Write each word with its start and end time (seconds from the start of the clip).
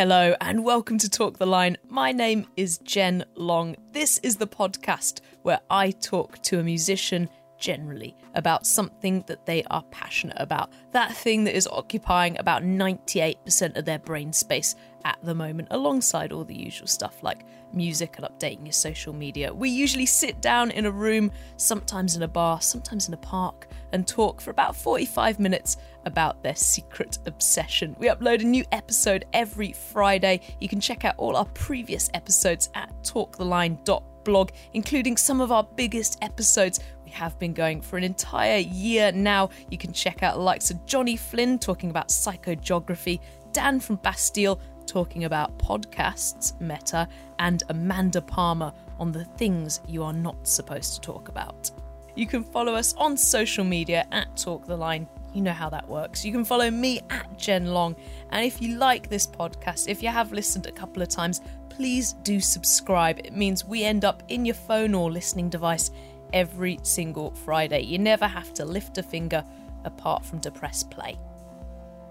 Hello 0.00 0.34
and 0.40 0.64
welcome 0.64 0.96
to 0.96 1.10
Talk 1.10 1.36
the 1.36 1.44
Line. 1.44 1.76
My 1.90 2.10
name 2.10 2.46
is 2.56 2.78
Jen 2.78 3.22
Long. 3.34 3.76
This 3.92 4.16
is 4.20 4.36
the 4.36 4.46
podcast 4.46 5.20
where 5.42 5.60
I 5.68 5.90
talk 5.90 6.40
to 6.44 6.58
a 6.58 6.62
musician 6.62 7.28
generally 7.58 8.16
about 8.34 8.66
something 8.66 9.22
that 9.26 9.44
they 9.44 9.62
are 9.64 9.82
passionate 9.90 10.38
about. 10.40 10.72
That 10.92 11.14
thing 11.14 11.44
that 11.44 11.54
is 11.54 11.66
occupying 11.66 12.38
about 12.38 12.62
98% 12.62 13.76
of 13.76 13.84
their 13.84 13.98
brain 13.98 14.32
space 14.32 14.74
at 15.04 15.18
the 15.22 15.34
moment, 15.34 15.68
alongside 15.70 16.32
all 16.32 16.44
the 16.44 16.56
usual 16.56 16.86
stuff 16.86 17.22
like 17.22 17.44
music 17.74 18.16
and 18.16 18.26
updating 18.26 18.64
your 18.64 18.72
social 18.72 19.12
media. 19.12 19.52
We 19.52 19.68
usually 19.68 20.06
sit 20.06 20.40
down 20.40 20.70
in 20.70 20.86
a 20.86 20.90
room, 20.90 21.30
sometimes 21.58 22.16
in 22.16 22.22
a 22.22 22.28
bar, 22.28 22.62
sometimes 22.62 23.06
in 23.06 23.12
a 23.12 23.18
park, 23.18 23.68
and 23.92 24.08
talk 24.08 24.40
for 24.40 24.50
about 24.50 24.76
45 24.76 25.38
minutes 25.38 25.76
about 26.06 26.42
their 26.42 26.54
secret 26.54 27.18
obsession. 27.26 27.96
We 27.98 28.08
upload 28.08 28.40
a 28.40 28.44
new 28.44 28.64
episode 28.72 29.24
every 29.32 29.72
Friday. 29.72 30.40
You 30.60 30.68
can 30.68 30.80
check 30.80 31.04
out 31.04 31.14
all 31.18 31.36
our 31.36 31.46
previous 31.46 32.10
episodes 32.14 32.70
at 32.74 32.90
talktheline.blog, 33.02 34.50
including 34.72 35.16
some 35.16 35.40
of 35.40 35.52
our 35.52 35.64
biggest 35.64 36.18
episodes. 36.22 36.80
We 37.04 37.10
have 37.10 37.38
been 37.38 37.52
going 37.52 37.80
for 37.80 37.96
an 37.96 38.04
entire 38.04 38.58
year 38.58 39.12
now. 39.12 39.50
You 39.70 39.78
can 39.78 39.92
check 39.92 40.22
out 40.22 40.36
the 40.36 40.42
likes 40.42 40.70
of 40.70 40.84
Johnny 40.86 41.16
Flynn 41.16 41.58
talking 41.58 41.90
about 41.90 42.08
psychogeography, 42.08 43.20
Dan 43.52 43.80
from 43.80 43.96
Bastille 43.96 44.60
talking 44.86 45.24
about 45.24 45.56
podcasts, 45.58 46.60
meta, 46.60 47.08
and 47.38 47.62
Amanda 47.68 48.20
Palmer 48.20 48.72
on 48.98 49.12
the 49.12 49.24
things 49.24 49.80
you 49.86 50.02
are 50.02 50.12
not 50.12 50.46
supposed 50.46 50.94
to 50.94 51.00
talk 51.00 51.28
about. 51.28 51.70
You 52.16 52.26
can 52.26 52.42
follow 52.42 52.74
us 52.74 52.92
on 52.94 53.16
social 53.16 53.64
media 53.64 54.06
at 54.10 54.36
Talk 54.36 54.66
the 54.66 54.76
Line. 54.76 55.08
You 55.32 55.42
know 55.42 55.52
how 55.52 55.70
that 55.70 55.88
works. 55.88 56.24
You 56.24 56.32
can 56.32 56.44
follow 56.44 56.70
me 56.70 57.00
at 57.10 57.38
Jen 57.38 57.66
Long. 57.66 57.94
And 58.30 58.44
if 58.44 58.60
you 58.60 58.76
like 58.76 59.08
this 59.08 59.26
podcast, 59.26 59.88
if 59.88 60.02
you 60.02 60.08
have 60.08 60.32
listened 60.32 60.66
a 60.66 60.72
couple 60.72 61.02
of 61.02 61.08
times, 61.08 61.40
please 61.68 62.14
do 62.24 62.40
subscribe. 62.40 63.20
It 63.20 63.32
means 63.32 63.64
we 63.64 63.84
end 63.84 64.04
up 64.04 64.22
in 64.28 64.44
your 64.44 64.54
phone 64.54 64.94
or 64.94 65.10
listening 65.10 65.48
device 65.48 65.90
every 66.32 66.78
single 66.82 67.30
Friday. 67.30 67.80
You 67.82 67.98
never 67.98 68.26
have 68.26 68.52
to 68.54 68.64
lift 68.64 68.98
a 68.98 69.02
finger 69.02 69.44
apart 69.84 70.24
from 70.24 70.40
to 70.40 70.50
press 70.50 70.82
play. 70.82 71.18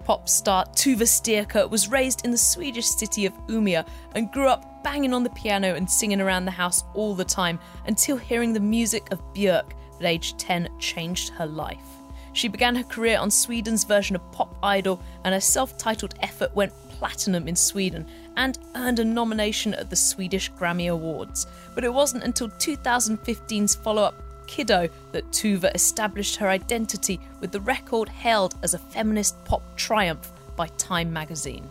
Pop 0.04 0.28
star 0.28 0.64
Tove 0.68 1.02
Styrke 1.02 1.68
was 1.70 1.88
raised 1.88 2.24
in 2.24 2.30
the 2.30 2.38
Swedish 2.38 2.86
city 2.86 3.26
of 3.26 3.34
Umeå 3.48 3.86
and 4.14 4.32
grew 4.32 4.48
up 4.48 4.82
banging 4.82 5.12
on 5.12 5.22
the 5.22 5.30
piano 5.30 5.74
and 5.74 5.88
singing 5.88 6.20
around 6.20 6.46
the 6.46 6.50
house 6.50 6.84
all 6.94 7.14
the 7.14 7.24
time 7.24 7.58
until 7.86 8.16
hearing 8.16 8.52
the 8.52 8.60
music 8.60 9.12
of 9.12 9.20
Björk 9.34 9.72
at 10.00 10.06
age 10.06 10.36
10 10.38 10.70
changed 10.78 11.28
her 11.30 11.46
life. 11.46 11.99
She 12.32 12.48
began 12.48 12.76
her 12.76 12.84
career 12.84 13.18
on 13.18 13.30
Sweden's 13.30 13.84
version 13.84 14.16
of 14.16 14.32
Pop 14.32 14.54
Idol, 14.62 15.00
and 15.24 15.34
her 15.34 15.40
self 15.40 15.76
titled 15.76 16.14
effort 16.20 16.54
went 16.54 16.72
platinum 16.90 17.48
in 17.48 17.56
Sweden 17.56 18.06
and 18.36 18.58
earned 18.76 18.98
a 18.98 19.04
nomination 19.04 19.74
at 19.74 19.90
the 19.90 19.96
Swedish 19.96 20.52
Grammy 20.52 20.90
Awards. 20.90 21.46
But 21.74 21.84
it 21.84 21.92
wasn't 21.92 22.24
until 22.24 22.48
2015's 22.50 23.74
follow 23.74 24.02
up 24.02 24.14
Kiddo 24.46 24.88
that 25.12 25.30
Tove 25.30 25.72
established 25.74 26.36
her 26.36 26.48
identity 26.48 27.20
with 27.40 27.52
the 27.52 27.60
record 27.60 28.08
hailed 28.08 28.56
as 28.62 28.74
a 28.74 28.78
feminist 28.78 29.42
pop 29.44 29.62
triumph 29.76 30.30
by 30.56 30.66
Time 30.76 31.12
magazine. 31.12 31.68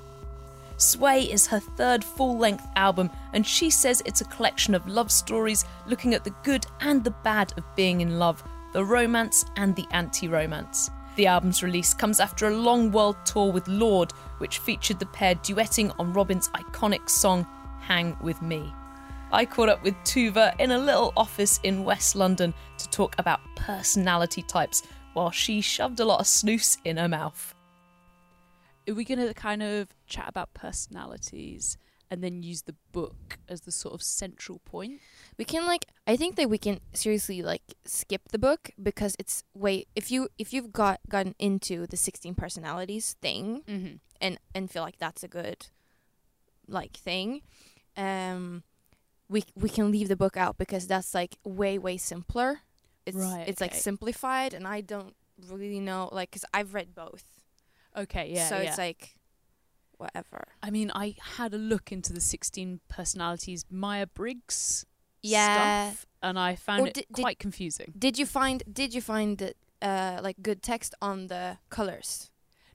Sway 0.77 1.23
is 1.23 1.47
her 1.47 1.59
third 1.59 2.05
full 2.05 2.37
length 2.37 2.65
album, 2.77 3.09
and 3.33 3.45
she 3.45 3.69
says 3.69 4.01
it's 4.05 4.21
a 4.21 4.25
collection 4.25 4.73
of 4.73 4.87
love 4.87 5.11
stories 5.11 5.65
looking 5.87 6.13
at 6.13 6.23
the 6.23 6.33
good 6.43 6.65
and 6.79 7.03
the 7.03 7.11
bad 7.11 7.53
of 7.57 7.65
being 7.75 7.99
in 7.99 8.17
love, 8.17 8.41
the 8.71 8.85
romance 8.85 9.45
and 9.55 9.75
the 9.75 9.85
anti 9.91 10.27
romance. 10.27 10.89
The 11.15 11.27
album's 11.27 11.63
release 11.63 11.93
comes 11.93 12.19
after 12.19 12.47
a 12.47 12.55
long 12.55 12.91
world 12.91 13.17
tour 13.25 13.51
with 13.51 13.67
Lorde, 13.67 14.13
which 14.37 14.59
featured 14.59 14.99
the 14.99 15.05
pair 15.07 15.35
duetting 15.35 15.93
on 15.99 16.13
Robyn's 16.13 16.49
iconic 16.49 17.09
song 17.09 17.45
Hang 17.81 18.15
With 18.21 18.41
Me. 18.41 18.73
I 19.31 19.45
caught 19.45 19.69
up 19.69 19.83
with 19.83 19.95
Tove 20.05 20.59
in 20.59 20.71
a 20.71 20.77
little 20.77 21.13
office 21.17 21.59
in 21.63 21.83
West 21.83 22.15
London 22.15 22.53
to 22.77 22.89
talk 22.89 23.15
about 23.17 23.41
personality 23.55 24.43
types 24.43 24.81
while 25.13 25.31
she 25.31 25.61
shoved 25.61 25.99
a 25.99 26.05
lot 26.05 26.19
of 26.19 26.25
snus 26.25 26.77
in 26.85 26.97
her 26.97 27.07
mouth. 27.07 27.53
Are 28.87 28.93
we 28.93 29.03
going 29.03 29.19
to 29.19 29.33
kind 29.33 29.61
of 29.61 29.89
chat 30.07 30.25
about 30.27 30.53
personalities 30.53 31.77
and 32.09 32.23
then 32.23 32.41
use 32.41 32.63
the 32.63 32.75
book 32.91 33.37
as 33.47 33.61
the 33.61 33.71
sort 33.71 33.93
of 33.93 34.01
central 34.01 34.59
point? 34.59 34.99
We 35.39 35.45
can 35.45 35.65
like 35.65 35.85
I 36.05 36.17
think 36.17 36.35
that 36.35 36.49
we 36.49 36.57
can 36.57 36.81
seriously 36.93 37.41
like 37.41 37.63
skip 37.85 38.23
the 38.31 38.37
book 38.37 38.71
because 38.81 39.15
it's 39.17 39.43
way 39.53 39.85
if 39.95 40.11
you 40.11 40.27
if 40.37 40.51
you've 40.53 40.73
got 40.73 40.99
gotten 41.07 41.33
into 41.39 41.87
the 41.87 41.95
16 41.97 42.35
personalities 42.35 43.15
thing 43.21 43.63
Mm-hmm. 43.65 43.95
and 44.19 44.37
and 44.53 44.69
feel 44.69 44.83
like 44.83 44.99
that's 44.99 45.23
a 45.23 45.29
good 45.29 45.67
like 46.67 46.91
thing 46.97 47.41
um 47.95 48.63
we 49.29 49.43
we 49.55 49.69
can 49.69 49.91
leave 49.91 50.09
the 50.09 50.17
book 50.17 50.35
out 50.35 50.57
because 50.57 50.87
that's 50.87 51.13
like 51.13 51.37
way 51.45 51.77
way 51.79 51.95
simpler 51.97 52.59
it's 53.05 53.15
Right, 53.17 53.45
it's 53.47 53.61
like 53.61 53.73
simplified 53.73 54.53
and 54.53 54.67
I 54.67 54.81
don't 54.81 55.15
really 55.47 55.79
know 55.79 56.09
like 56.11 56.31
cuz 56.31 56.43
I've 56.53 56.73
read 56.73 56.93
both 56.93 57.23
Okay, 57.95 58.31
yeah. 58.35 58.49
so 58.49 58.55
yeah. 58.57 58.67
it's 58.69 58.77
like 58.77 59.15
whatever 59.97 60.43
I 60.61 60.69
mean, 60.69 60.91
I 60.93 61.15
had 61.37 61.53
a 61.53 61.57
look 61.57 61.91
into 61.91 62.11
the 62.13 62.21
16 62.21 62.81
personalities 62.89 63.65
Myers 63.71 64.09
Briggs 64.13 64.85
Yeah. 65.21 65.91
stuff, 65.91 66.05
and 66.21 66.37
I 66.39 66.55
found 66.55 66.81
Or 66.81 66.87
it 66.87 66.93
did- 66.93 67.05
did- 67.13 67.23
quite 67.23 67.39
confusing. 67.39 67.93
did 67.97 68.17
you 68.17 68.25
find 68.25 68.63
did 68.71 68.93
you 68.93 69.01
find 69.01 69.37
that 69.37 69.55
uh 69.81 70.19
like 70.23 70.37
good 70.41 70.61
text 70.61 70.93
on 71.01 71.27
the 71.27 71.57
colors 71.69 72.29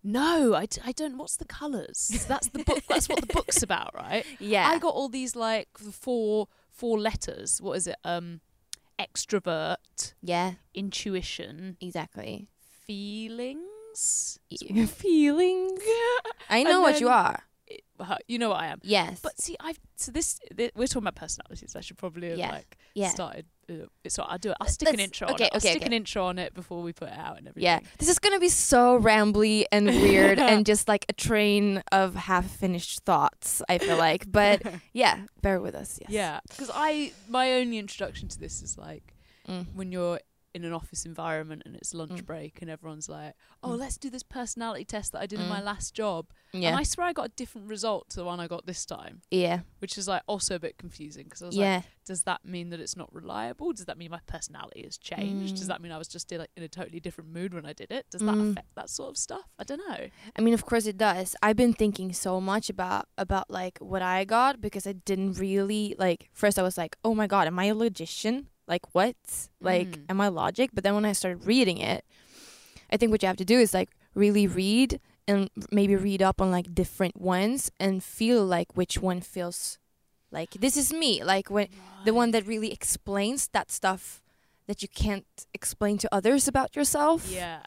No, 0.06 0.54
I, 0.54 0.66
d- 0.66 0.83
I 0.84 0.93
don't. 0.93 1.16
What's 1.16 1.37
the 1.38 1.47
colours? 1.47 2.27
That's 2.28 2.49
the 2.50 2.62
book. 2.62 2.83
That's 2.91 3.09
what 3.09 3.21
the 3.27 3.33
book's 3.37 3.62
about, 3.62 3.94
right? 3.94 4.25
yeah 4.38 4.69
I 4.69 4.78
got 4.78 4.93
all 4.94 5.09
these 5.09 5.34
like 5.34 5.69
four 5.78 6.49
four 6.71 6.99
letters. 7.00 7.60
What 7.62 7.75
is 7.78 7.87
it? 7.87 7.97
Um, 8.04 8.41
extrovert, 8.99 10.15
yeah 10.22 10.53
intuition, 10.75 11.77
exactly 11.81 12.49
feelings. 12.87 14.38
Y- 14.50 14.87
Feeling. 15.03 15.78
I 16.50 16.62
know 16.65 16.81
what 16.81 17.00
you 17.00 17.09
are. 17.09 17.44
Uh, 18.00 18.16
You 18.27 18.38
know 18.38 18.49
what 18.50 18.60
I 18.60 18.66
am. 18.66 18.81
Yes. 18.82 19.21
But 19.22 19.41
see, 19.41 19.56
I've 19.60 19.78
so 19.97 20.10
this 20.12 20.38
th- 20.56 20.72
we're 20.75 20.87
talking 20.88 21.05
about 21.05 21.15
personalities. 21.16 21.77
I 21.77 21.81
should 21.81 21.97
probably 21.99 22.31
have 22.31 22.38
Yeah. 22.38 22.50
like 22.50 22.77
yeah. 22.94 23.09
started. 23.10 23.47
Uh, 23.71 23.87
so 24.09 24.25
I'll 24.25 24.37
do 24.38 24.50
it. 24.50 24.56
I'll 24.60 24.69
stick 24.69 24.88
an 24.88 24.94
let's- 24.97 25.05
intro. 25.05 25.28
on 25.28 25.34
okay, 25.34 25.44
it. 25.44 25.50
I'll 25.53 25.56
okay, 25.59 25.71
stick 25.71 25.82
an 25.82 25.88
okay. 25.88 25.97
intro 25.97 26.25
on 26.27 26.38
it 26.38 26.53
before 26.54 26.83
we 26.83 26.93
put 26.93 27.09
it 27.09 27.19
out 27.19 27.38
and 27.38 27.49
everything. 27.49 27.62
Yeah. 27.62 27.81
This 27.99 28.09
is 28.09 28.19
going 28.19 28.34
to 28.34 28.41
be 28.41 28.49
so 28.50 28.99
rambly 29.00 29.65
and 29.72 29.87
weird 29.87 30.38
and 30.50 30.66
just 30.66 30.87
like 30.88 31.06
a 31.09 31.12
train 31.12 31.83
of 31.93 32.15
half 32.15 32.50
finished 32.50 33.00
thoughts, 33.04 33.62
I 33.69 33.78
feel 33.78 33.97
like. 33.97 34.31
But 34.31 34.62
yeah, 34.93 35.21
bear 35.41 35.60
with 35.60 35.75
us. 35.75 35.99
Yes. 36.03 36.10
Yeah, 36.10 36.41
because 36.49 36.71
I 36.75 37.12
my 37.28 37.53
only 37.53 37.78
introduction 37.78 38.28
to 38.28 38.38
this 38.38 38.60
is 38.62 38.77
like 38.77 39.15
Mm. 39.49 39.66
when 39.75 39.93
you're 39.93 40.21
in 40.54 40.65
an 40.65 40.72
office 40.72 41.04
environment 41.04 41.62
and 41.66 41.75
it's 41.75 41.92
lunch 41.92 42.20
Mm. 42.22 42.26
break 42.26 42.62
and 42.62 42.70
everyone's 42.70 43.09
like, 43.09 43.34
"Oh, 43.62 43.70
Mm. 43.70 43.78
let's 43.78 43.97
do 43.98 44.09
this 44.09 44.22
personality 44.22 44.84
test 44.84 45.12
that 45.12 45.20
I 45.20 45.26
did 45.26 45.41
in 45.41 45.48
my 45.48 45.60
Mm. 45.60 45.65
last 45.65 45.94
job," 45.94 46.26
Yeah. 46.53 46.69
and 46.69 46.78
I 46.78 46.84
swear 46.84 47.06
I 47.09 47.12
got 47.12 47.26
a 47.26 47.28
different 47.31 47.69
result 47.69 48.09
to 48.10 48.16
the 48.16 48.25
one 48.25 48.38
I 48.38 48.47
got 48.47 48.65
this 48.65 48.87
time, 48.87 49.22
yeah. 49.31 49.60
which 49.81 49.98
is 49.98 50.06
like 50.06 50.22
also 50.28 50.54
a 50.54 50.59
bit 50.60 50.78
confusing 50.78 51.25
because 51.25 51.42
I 51.42 51.47
was 51.47 51.56
Yeah. 51.56 51.76
like, 51.76 51.84
"Does 52.04 52.22
that 52.22 52.44
mean 52.44 52.70
that 52.70 52.78
it's 52.81 52.97
not 52.97 53.12
reliable? 53.12 53.72
Does 53.72 53.87
that 53.87 53.98
mean 53.98 54.10
my 54.12 54.20
personality 54.26 54.82
has 54.84 54.97
changed? 54.97 55.56
Does 55.56 55.65
Mm. 55.65 55.69
that 55.69 55.82
mean 55.82 55.91
I 55.92 55.98
was 55.98 56.09
just 56.09 56.31
in 56.31 56.41
a, 56.42 56.47
in 56.56 56.62
a 56.62 56.69
totally 56.69 57.00
different 57.00 57.31
mood 57.31 57.53
when 57.53 57.66
I 57.66 57.72
did 57.72 57.91
it? 57.91 58.06
Does 58.10 58.21
that 58.21 58.34
Mm. 58.36 58.50
affect 58.53 58.75
that 58.76 58.88
sort 58.91 59.10
of 59.10 59.16
stuff? 59.19 59.50
I 59.59 59.65
don't 59.65 59.82
know." 59.88 60.09
I 60.36 60.41
mean, 60.41 60.54
of 60.54 60.65
course 60.65 60.86
it 60.86 60.97
does. 60.97 61.34
I've 61.42 61.56
been 61.56 61.72
thinking 61.75 62.12
so 62.12 62.41
much 62.41 62.71
about 62.71 63.09
about 63.19 63.50
like 63.50 63.78
what 63.78 64.03
I 64.03 64.25
got 64.25 64.60
because 64.60 64.86
I 64.86 64.92
didn't 64.92 65.32
really 65.34 65.97
like. 65.98 66.31
First, 66.32 66.59
I 66.59 66.62
was 66.62 66.78
like, 66.78 66.97
"Oh 67.04 67.15
my 67.15 67.26
god, 67.26 67.48
am 67.48 67.59
I 67.59 67.65
a 67.66 67.75
logician? 67.75 68.48
Like 68.66 68.94
what? 68.94 69.16
Like, 69.60 69.91
Mm. 69.98 70.04
am 70.10 70.20
I 70.20 70.28
logic?" 70.28 70.70
But 70.72 70.84
then 70.84 70.94
when 70.94 71.04
I 71.04 71.12
started 71.12 71.47
reading 71.47 71.78
it, 71.78 72.04
I 72.91 72.97
think 72.97 73.10
what 73.12 73.22
you 73.22 73.26
have 73.28 73.36
to 73.38 73.44
do 73.44 73.58
is 73.58 73.75
like 73.75 73.91
really 74.14 74.47
read 74.47 75.00
and 75.26 75.50
maybe 75.70 75.97
read 75.97 76.22
up 76.22 76.41
on 76.41 76.50
like 76.50 76.74
different 76.74 77.20
ones 77.20 77.70
and 77.80 78.03
feel 78.04 78.44
like 78.44 78.76
which 78.76 78.98
one 79.00 79.21
feels 79.21 79.78
like 80.30 80.50
this 80.53 80.77
is 80.77 80.92
me. 80.92 81.22
Like 81.24 81.50
when 81.50 81.68
the 82.04 82.12
one 82.15 82.30
that 82.33 82.47
really 82.47 82.72
explains 82.72 83.48
that 83.48 83.71
stuff 83.71 84.22
that 84.66 84.83
you 84.83 84.89
can't 84.89 85.27
explain 85.53 85.98
to 85.98 86.09
others 86.15 86.48
about 86.48 86.74
yourself 86.77 87.30
Yeah. 87.30 87.62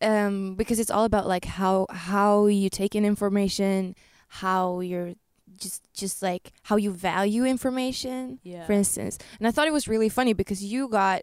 um 0.00 0.54
because 0.54 0.78
it's 0.78 0.90
all 0.90 1.04
about 1.04 1.26
like 1.26 1.44
how 1.44 1.86
how 1.90 2.46
you 2.46 2.68
take 2.70 2.94
in 2.94 3.04
information 3.04 3.94
how 4.42 4.80
you're 4.80 5.14
just 5.58 5.82
just 5.92 6.22
like 6.22 6.52
how 6.62 6.76
you 6.76 6.90
value 6.92 7.44
information 7.44 8.38
Yeah. 8.42 8.64
for 8.66 8.72
instance 8.72 9.18
and 9.38 9.46
i 9.46 9.50
thought 9.50 9.66
it 9.66 9.72
was 9.72 9.86
really 9.88 10.08
funny 10.08 10.32
because 10.32 10.62
you 10.64 10.88
got 10.88 11.22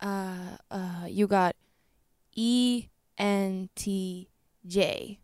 uh 0.00 0.56
uh 0.70 1.06
you 1.08 1.26
got 1.26 1.56
e 2.34 2.88
n 3.18 3.68
t 3.74 4.28
j 4.66 5.18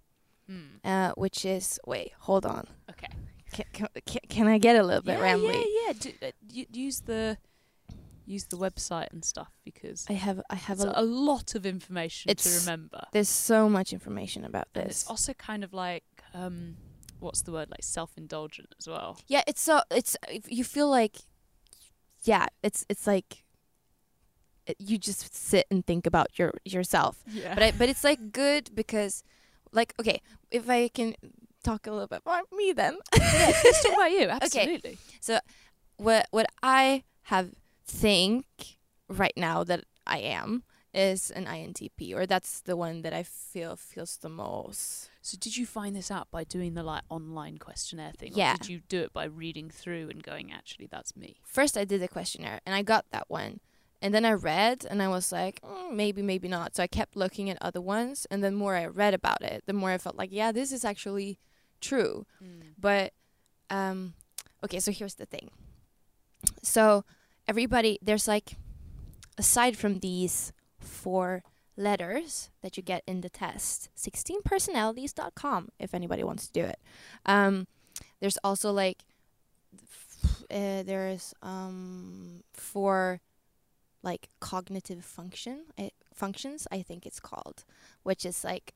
Mm. 0.49 0.79
uh 0.85 1.13
which 1.17 1.45
is 1.45 1.81
wait 1.87 2.13
hold 2.21 2.47
on 2.47 2.65
Okay. 2.89 3.09
can, 3.53 3.65
can, 3.73 3.89
can, 4.07 4.21
can 4.29 4.47
i 4.47 4.59
get 4.59 4.77
a 4.77 4.83
little 4.85 5.03
bit 5.03 5.19
yeah, 5.19 5.25
rambly 5.27 5.55
Yeah, 5.59 5.87
yeah. 5.87 5.93
Do, 5.99 6.09
uh, 6.23 6.31
y- 6.55 6.67
use 6.71 7.01
the 7.01 7.37
use 8.27 8.45
the 8.47 8.57
website 8.57 9.09
and 9.13 9.25
stuff 9.25 9.51
because 9.65 10.07
i 10.09 10.13
have 10.13 10.41
i 10.49 10.55
have 10.55 10.79
a, 10.81 10.93
a 10.95 11.03
lot 11.03 11.57
of 11.57 11.67
information 11.67 12.33
to 12.35 12.49
remember. 12.61 13.03
there's 13.13 13.29
so 13.29 13.69
much 13.69 13.93
information 13.93 14.45
about 14.45 14.69
And 14.75 14.87
this 14.87 15.03
it's 15.03 15.11
also 15.11 15.33
kind 15.35 15.65
of 15.65 15.73
like 15.73 16.05
um, 16.33 16.77
what's 17.21 17.43
the 17.43 17.53
word 17.53 17.71
like 17.71 17.83
self-indulgent 17.83 18.75
as 18.79 18.89
well. 18.89 19.19
Yeah, 19.27 19.43
it's 19.47 19.61
so 19.61 19.83
it's 19.91 20.17
if 20.29 20.51
you 20.51 20.65
feel 20.65 20.89
like 20.89 21.19
yeah, 22.25 22.47
it's 22.63 22.85
it's 22.89 23.07
like 23.07 23.45
you 24.79 24.99
just 24.99 25.35
sit 25.35 25.67
and 25.71 25.87
think 25.87 26.07
about 26.07 26.39
your 26.39 26.53
yourself. 26.65 27.23
Yeah. 27.27 27.55
But 27.55 27.63
I, 27.63 27.71
but 27.73 27.89
it's 27.89 28.05
like 28.05 28.33
good 28.33 28.71
because 28.75 29.23
like 29.73 29.95
okay, 30.01 30.21
if 30.51 30.69
I 30.69 30.89
can 30.89 31.15
talk 31.63 31.87
a 31.87 31.91
little 31.91 32.07
bit 32.07 32.23
about 32.25 32.47
me 32.53 32.73
then. 32.73 32.99
yeah, 33.19 33.53
let's 33.65 33.83
talk 33.83 33.95
about 33.95 34.11
you. 34.11 34.29
Absolutely. 34.41 34.99
So, 35.21 35.41
what 35.97 36.29
what 36.31 36.47
I 36.63 37.03
have 37.25 37.51
think 37.85 38.47
right 39.09 39.35
now 39.37 39.65
that 39.65 39.85
I 40.07 40.19
am 40.19 40.63
is 40.97 41.31
an 41.31 41.45
INTP 41.45 42.15
or 42.17 42.25
that's 42.27 42.61
the 42.61 42.77
one 42.77 43.03
that 43.03 43.13
I 43.13 43.23
feel 43.23 43.77
feels 43.77 44.17
the 44.17 44.31
most. 44.31 45.11
So 45.21 45.37
did 45.39 45.57
you 45.57 45.67
find 45.67 45.95
this 45.95 46.11
out 46.11 46.31
by 46.31 46.45
doing 46.45 46.75
the 46.75 46.83
like 46.83 47.03
online 47.11 47.59
questionnaire 47.59 48.13
thing? 48.17 48.33
Yeah. 48.35 48.55
Or 48.55 48.57
did 48.57 48.69
you 48.69 48.81
do 48.89 49.03
it 49.03 49.13
by 49.13 49.25
reading 49.25 49.69
through 49.69 50.09
and 50.09 50.23
going, 50.23 50.51
actually, 50.51 50.87
that's 50.87 51.15
me? 51.15 51.37
First 51.45 51.77
I 51.77 51.85
did 51.85 52.01
the 52.01 52.09
questionnaire 52.09 52.61
and 52.65 52.75
I 52.75 52.83
got 52.83 53.05
that 53.11 53.29
one. 53.29 53.61
And 54.01 54.15
then 54.15 54.25
I 54.25 54.33
read 54.33 54.87
and 54.89 55.03
I 55.03 55.09
was 55.09 55.33
like, 55.33 55.61
mm, 55.61 55.93
maybe, 55.93 56.23
maybe 56.23 56.49
not. 56.49 56.75
So 56.75 56.83
I 56.83 56.87
kept 56.87 57.15
looking 57.15 57.51
at 57.51 57.59
other 57.61 57.81
ones. 57.81 58.27
And 58.31 58.43
the 58.43 58.51
more 58.51 58.75
I 58.75 58.87
read 58.87 59.15
about 59.15 59.43
it, 59.43 59.65
the 59.67 59.73
more 59.73 59.91
I 59.91 59.99
felt 59.99 60.17
like, 60.17 60.31
yeah, 60.33 60.51
this 60.51 60.73
is 60.73 60.85
actually 60.85 61.39
true. 61.81 62.27
But 62.79 63.13
um 63.69 64.15
okay, 64.65 64.81
so 64.81 64.93
here's 64.93 65.17
the 65.17 65.27
thing. 65.27 65.51
So 66.63 67.05
everybody 67.47 67.99
there's 68.01 68.27
like 68.27 68.57
aside 69.37 69.77
from 69.77 69.99
these 69.99 70.53
four 70.87 71.43
letters 71.77 72.51
that 72.63 72.77
you 72.77 72.83
get 72.83 73.03
in 73.07 73.21
the 73.21 73.29
test, 73.29 73.91
16personalities.com 73.97 75.69
if 75.79 75.95
anybody 75.95 76.25
wants 76.25 76.47
to 76.47 76.53
do 76.53 76.65
it. 76.65 76.79
Um 77.25 77.67
there's 78.21 78.39
also 78.43 78.73
like 78.73 79.05
uh, 80.51 80.83
there's 80.83 81.35
um 81.43 82.43
four 82.53 83.21
like 84.03 84.29
cognitive 84.41 85.05
function 85.05 85.65
uh, 85.79 85.89
functions 86.15 86.67
I 86.71 86.83
think 86.83 87.05
it's 87.07 87.21
called, 87.21 87.65
which 88.03 88.25
is 88.25 88.45
like 88.45 88.75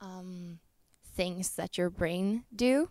um 0.00 0.58
things 1.04 1.50
that 1.56 1.78
your 1.78 1.90
brain 1.90 2.44
do. 2.54 2.88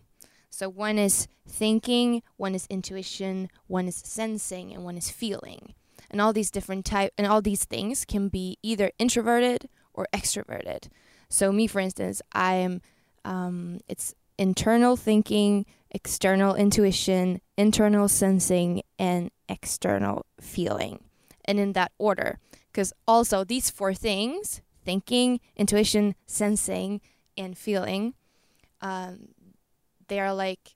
So 0.50 0.68
one 0.68 0.98
is 0.98 1.28
thinking, 1.48 2.22
one 2.36 2.54
is 2.54 2.66
intuition, 2.68 3.48
one 3.68 3.86
is 3.86 3.96
sensing, 3.96 4.74
and 4.74 4.84
one 4.84 4.96
is 4.96 5.08
feeling. 5.08 5.74
And 6.10 6.20
all 6.20 6.32
these 6.32 6.50
different 6.50 6.84
type 6.84 7.12
and 7.16 7.26
all 7.26 7.40
these 7.40 7.64
things 7.64 8.04
can 8.04 8.28
be 8.28 8.58
either 8.62 8.90
introverted 8.98 9.68
or 9.94 10.06
extroverted. 10.12 10.88
So 11.28 11.52
me, 11.52 11.66
for 11.66 11.80
instance, 11.80 12.20
I 12.32 12.54
am. 12.54 12.82
Um, 13.24 13.80
it's 13.86 14.14
internal 14.38 14.96
thinking, 14.96 15.66
external 15.90 16.54
intuition, 16.54 17.40
internal 17.56 18.08
sensing, 18.08 18.82
and 18.98 19.30
external 19.48 20.26
feeling, 20.40 21.04
and 21.44 21.60
in 21.60 21.74
that 21.74 21.92
order. 21.98 22.38
Because 22.72 22.92
also 23.06 23.44
these 23.44 23.70
four 23.70 23.94
things: 23.94 24.62
thinking, 24.84 25.38
intuition, 25.56 26.16
sensing, 26.26 27.00
and 27.36 27.56
feeling. 27.56 28.14
Um, 28.80 29.28
they 30.08 30.18
are 30.18 30.34
like 30.34 30.74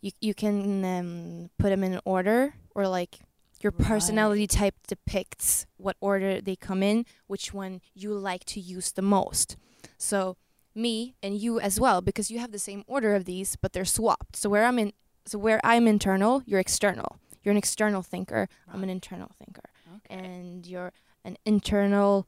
you 0.00 0.10
you 0.20 0.34
can 0.34 0.84
um, 0.84 1.50
put 1.58 1.70
them 1.70 1.82
in 1.82 2.00
order 2.04 2.54
or 2.74 2.88
like 2.88 3.20
your 3.60 3.72
Right. 3.72 3.88
personality 3.88 4.46
type 4.46 4.74
depicts 4.86 5.66
what 5.76 5.96
order 6.00 6.40
they 6.40 6.56
come 6.56 6.82
in, 6.82 7.04
which 7.26 7.52
one 7.54 7.80
you 7.94 8.12
like 8.12 8.44
to 8.46 8.60
use 8.60 8.92
the 8.92 9.02
most. 9.02 9.56
So 9.98 10.36
me 10.74 11.14
and 11.22 11.36
you 11.38 11.58
as 11.58 11.80
well 11.80 12.00
because 12.02 12.30
you 12.30 12.38
have 12.38 12.52
the 12.52 12.58
same 12.58 12.84
order 12.86 13.14
of 13.14 13.24
these 13.24 13.56
but 13.56 13.72
they're 13.72 13.84
swapped. 13.84 14.36
So 14.36 14.50
where 14.50 14.64
I'm 14.64 14.78
in 14.78 14.92
so 15.24 15.38
where 15.38 15.60
I'm 15.64 15.88
internal, 15.88 16.42
you're 16.46 16.60
external. 16.60 17.18
You're 17.42 17.52
an 17.52 17.56
external 17.58 18.02
thinker, 18.02 18.48
I'm 18.72 18.82
an 18.82 18.90
internal 18.90 19.30
thinker. 19.38 19.70
Okay. 19.96 20.14
And 20.14 20.66
you're 20.66 20.92
an 21.24 21.36
internal 21.44 22.26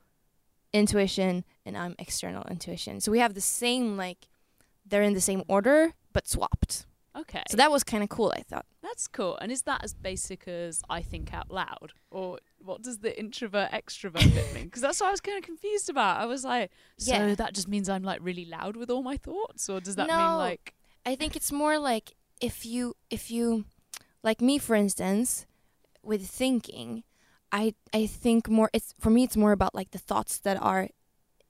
intuition 0.72 1.44
and 1.64 1.76
I'm 1.76 1.94
external 1.98 2.44
intuition. 2.50 3.00
So 3.00 3.12
we 3.12 3.18
have 3.20 3.34
the 3.34 3.40
same 3.40 3.96
like 3.96 4.28
they're 4.86 5.02
in 5.02 5.14
the 5.14 5.20
same 5.20 5.42
order 5.48 5.92
but 6.12 6.26
swapped. 6.26 6.86
Okay. 7.20 7.42
So 7.50 7.56
that 7.56 7.70
was 7.70 7.84
kind 7.84 8.02
of 8.02 8.08
cool, 8.08 8.32
I 8.36 8.42
thought. 8.42 8.66
That's 8.82 9.06
cool. 9.08 9.36
And 9.40 9.50
is 9.52 9.62
that 9.62 9.82
as 9.84 9.94
basic 9.94 10.46
as 10.48 10.82
I 10.88 11.02
think 11.02 11.32
out 11.34 11.50
loud? 11.50 11.92
Or 12.10 12.38
what 12.58 12.82
does 12.82 12.98
the 12.98 13.18
introvert 13.18 13.70
extrovert 13.70 14.32
bit 14.34 14.52
mean? 14.54 14.64
Because 14.68 14.82
that's 14.82 15.00
what 15.00 15.08
I 15.08 15.10
was 15.10 15.20
kind 15.20 15.38
of 15.38 15.44
confused 15.44 15.88
about. 15.88 16.20
I 16.20 16.26
was 16.26 16.44
like, 16.44 16.70
so 16.98 17.12
Yeah. 17.12 17.34
that 17.34 17.54
just 17.54 17.68
means 17.68 17.88
I'm 17.88 18.02
like 18.02 18.20
really 18.22 18.44
loud 18.44 18.76
with 18.76 18.90
all 18.90 19.02
my 19.02 19.16
thoughts? 19.16 19.68
Or 19.68 19.80
does 19.80 19.96
that 19.96 20.08
mean 20.08 20.36
like. 20.38 20.74
I 21.06 21.14
think 21.14 21.36
it's 21.36 21.50
more 21.52 21.78
like 21.78 22.14
if 22.40 22.64
you 22.66 22.94
if 23.10 23.30
you 23.30 23.64
like 24.22 24.40
me 24.40 24.58
for 24.58 24.76
instance 24.76 25.46
with 26.02 26.26
thinking 26.26 27.02
I 27.50 27.74
I 27.94 28.06
think 28.06 28.48
more 28.48 28.68
it's 28.72 28.94
for 29.00 29.10
me 29.10 29.24
it's 29.24 29.36
more 29.36 29.52
about 29.52 29.74
like 29.74 29.90
the 29.92 29.98
thoughts 29.98 30.38
that 30.40 30.56
are 30.62 30.88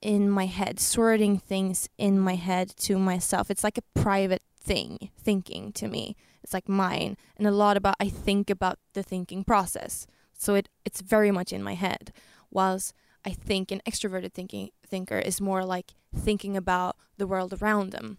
in 0.00 0.31
my 0.31 0.47
head 0.47 0.79
sorting 0.79 1.38
things 1.38 1.88
in 1.99 2.21
my 2.21 2.37
head 2.37 2.69
to 2.87 2.99
myself 2.99 3.50
it's 3.50 3.64
like 3.64 3.79
a 3.79 4.00
private 4.00 4.43
thing 4.69 5.11
thinking 5.29 5.73
to 5.73 5.87
me 5.88 6.17
it's 6.43 6.53
like 6.53 6.69
mine 6.69 7.17
and 7.37 7.47
a 7.47 7.50
lot 7.62 7.76
about 7.76 7.97
I 7.99 8.09
think 8.26 8.50
about 8.50 8.79
the 8.94 9.03
thinking 9.03 9.43
process 9.44 10.06
so 10.43 10.55
it 10.59 10.69
it's 10.87 11.00
very 11.00 11.31
much 11.38 11.50
in 11.53 11.62
my 11.62 11.75
head 11.75 12.12
whilst 12.50 12.93
I 13.25 13.32
think 13.49 13.70
an 13.70 13.81
extroverted 13.91 14.32
thinking 14.32 14.70
thinker 14.87 15.19
is 15.19 15.41
more 15.41 15.65
like 15.65 15.88
thinking 16.26 16.56
about 16.56 16.97
the 17.17 17.26
world 17.26 17.53
around 17.61 17.91
them 17.93 18.19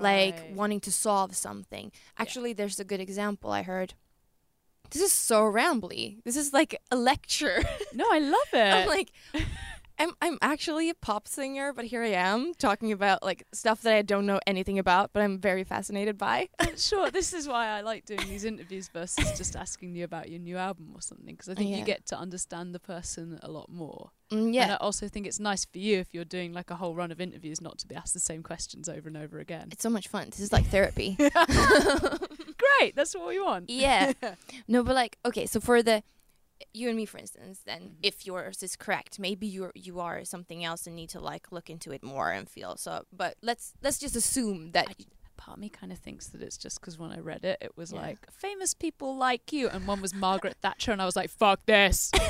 like 0.00 0.50
wanting 0.52 0.80
to 0.80 0.90
solve 0.90 1.36
something. 1.36 1.92
Actually, 2.18 2.52
there's 2.52 2.80
a 2.80 2.84
good 2.84 3.00
example 3.00 3.50
I 3.52 3.62
heard. 3.62 3.94
This 4.90 5.02
is 5.02 5.12
so 5.12 5.42
rambly. 5.42 6.22
This 6.24 6.36
is 6.36 6.52
like 6.52 6.80
a 6.90 6.96
lecture. 6.96 7.62
No, 7.92 8.04
I 8.10 8.18
love 8.18 8.48
it. 8.52 8.74
I'm 8.74 8.88
like, 8.88 9.10
I'm 9.98 10.10
I'm 10.20 10.38
actually 10.42 10.90
a 10.90 10.94
pop 10.94 11.26
singer, 11.26 11.72
but 11.72 11.84
here 11.86 12.02
I 12.02 12.08
am 12.12 12.52
talking 12.54 12.92
about 12.92 13.22
like 13.22 13.44
stuff 13.52 13.80
that 13.82 13.94
I 13.94 14.02
don't 14.02 14.26
know 14.26 14.40
anything 14.46 14.78
about, 14.78 15.10
but 15.12 15.22
I'm 15.22 15.38
very 15.38 15.64
fascinated 15.64 16.18
by. 16.18 16.48
sure, 16.76 17.10
this 17.10 17.32
is 17.32 17.48
why 17.48 17.68
I 17.68 17.80
like 17.80 18.04
doing 18.04 18.20
these 18.28 18.44
interviews 18.44 18.88
versus 18.92 19.36
just 19.38 19.56
asking 19.56 19.94
you 19.94 20.04
about 20.04 20.28
your 20.28 20.38
new 20.40 20.56
album 20.58 20.92
or 20.94 21.00
something. 21.00 21.34
Because 21.34 21.48
I 21.48 21.54
think 21.54 21.70
Yeah. 21.70 21.78
you 21.78 21.84
get 21.84 22.04
to 22.06 22.18
understand 22.18 22.74
the 22.74 22.80
person 22.80 23.38
a 23.42 23.50
lot 23.50 23.70
more. 23.70 24.10
Mm, 24.30 24.54
And 24.56 24.72
I 24.72 24.76
also 24.76 25.06
think 25.08 25.26
it's 25.26 25.38
nice 25.40 25.64
for 25.64 25.78
you 25.78 25.98
if 25.98 26.12
you're 26.12 26.24
doing 26.24 26.52
like 26.52 26.70
a 26.70 26.74
whole 26.76 26.94
run 26.96 27.12
of 27.12 27.20
interviews 27.20 27.60
not 27.60 27.78
to 27.78 27.86
be 27.86 27.94
asked 27.94 28.12
the 28.12 28.18
same 28.20 28.42
questions 28.42 28.88
over 28.88 29.06
and 29.08 29.16
over 29.16 29.38
again. 29.38 29.68
it's 29.70 29.82
so 29.82 29.88
much 29.90 30.08
fun. 30.08 30.26
This 30.30 30.40
is 30.40 30.52
like 30.52 30.66
therapy. 30.76 31.16
Great, 31.18 32.94
that's 32.96 33.14
what 33.14 33.28
we 33.28 33.40
want. 33.40 33.70
yeah. 33.70 34.12
No, 34.68 34.82
but 34.82 34.94
like 34.94 35.18
okay, 35.24 35.46
so 35.46 35.60
for 35.60 35.82
the 35.82 36.02
you 36.72 36.88
and 36.88 36.96
me 36.96 37.04
for 37.06 37.18
instance, 37.18 37.60
then 37.64 37.80
Mhm. 37.82 37.94
if 38.02 38.26
yours 38.26 38.62
is 38.62 38.76
correct, 38.76 39.18
maybe 39.18 39.46
you 39.46 39.70
you 39.74 40.00
are 40.00 40.24
something 40.24 40.64
else 40.64 40.86
and 40.86 40.96
need 40.96 41.10
to 41.10 41.20
like 41.20 41.52
look 41.52 41.68
into 41.70 41.92
it 41.92 42.02
more 42.02 42.30
and 42.30 42.48
feel 42.48 42.76
so. 42.76 43.04
But 43.12 43.36
let's 43.42 43.74
let's 43.82 43.98
just 43.98 44.16
assume 44.16 44.72
that 44.72 44.88
I, 44.88 44.94
part 45.36 45.56
of 45.58 45.60
me 45.60 45.68
kind 45.68 45.92
of 45.92 45.98
thinks 45.98 46.28
that 46.28 46.40
it's 46.42 46.56
just 46.56 46.80
because 46.80 46.98
when 46.98 47.10
I 47.12 47.18
read 47.20 47.44
it, 47.44 47.58
it 47.60 47.76
was 47.76 47.92
Yeah. 47.92 48.00
like 48.00 48.30
famous 48.30 48.72
people 48.74 49.16
like 49.16 49.52
you, 49.52 49.68
and 49.68 49.86
one 49.86 50.00
was 50.00 50.14
Margaret 50.14 50.56
Thatcher, 50.62 50.92
and 50.92 51.02
I 51.02 51.04
was 51.04 51.16
like, 51.16 51.30
"Fuck 51.30 51.66
this." 51.66 52.10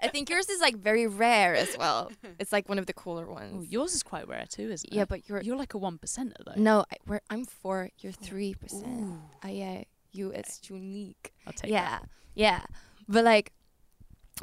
I 0.00 0.06
think 0.08 0.30
yours 0.30 0.48
is 0.48 0.60
like 0.60 0.76
very 0.76 1.06
rare 1.08 1.54
as 1.56 1.76
well. 1.76 2.10
It's 2.38 2.52
like 2.52 2.68
one 2.68 2.78
of 2.78 2.86
the 2.86 2.92
cooler 2.92 3.26
Ooh, 3.26 3.32
ones. 3.32 3.68
yours 3.70 3.94
is 3.94 4.02
quite 4.04 4.28
rare 4.28 4.46
too, 4.48 4.70
isn't 4.70 4.92
yeah, 4.92 4.98
it? 4.98 5.00
Yeah, 5.00 5.04
but 5.06 5.28
you're 5.28 5.42
you're 5.42 5.56
like 5.56 5.74
a 5.74 5.78
one 5.78 5.98
percenter 5.98 6.34
though. 6.46 6.52
no, 6.56 6.84
I, 6.92 6.96
we're, 7.06 7.20
I'm 7.28 7.44
four. 7.44 7.90
You're 7.98 8.12
three 8.12 8.54
percent. 8.54 9.14
I 9.42 9.48
Uh, 9.48 9.50
yeah, 9.50 9.84
you 10.12 10.30
it's 10.30 10.70
unique. 10.70 11.32
I'll 11.46 11.52
take 11.52 11.72
yeah, 11.72 11.98
that. 11.98 12.08
Yeah. 12.38 12.62
But 13.08 13.24
like, 13.24 13.52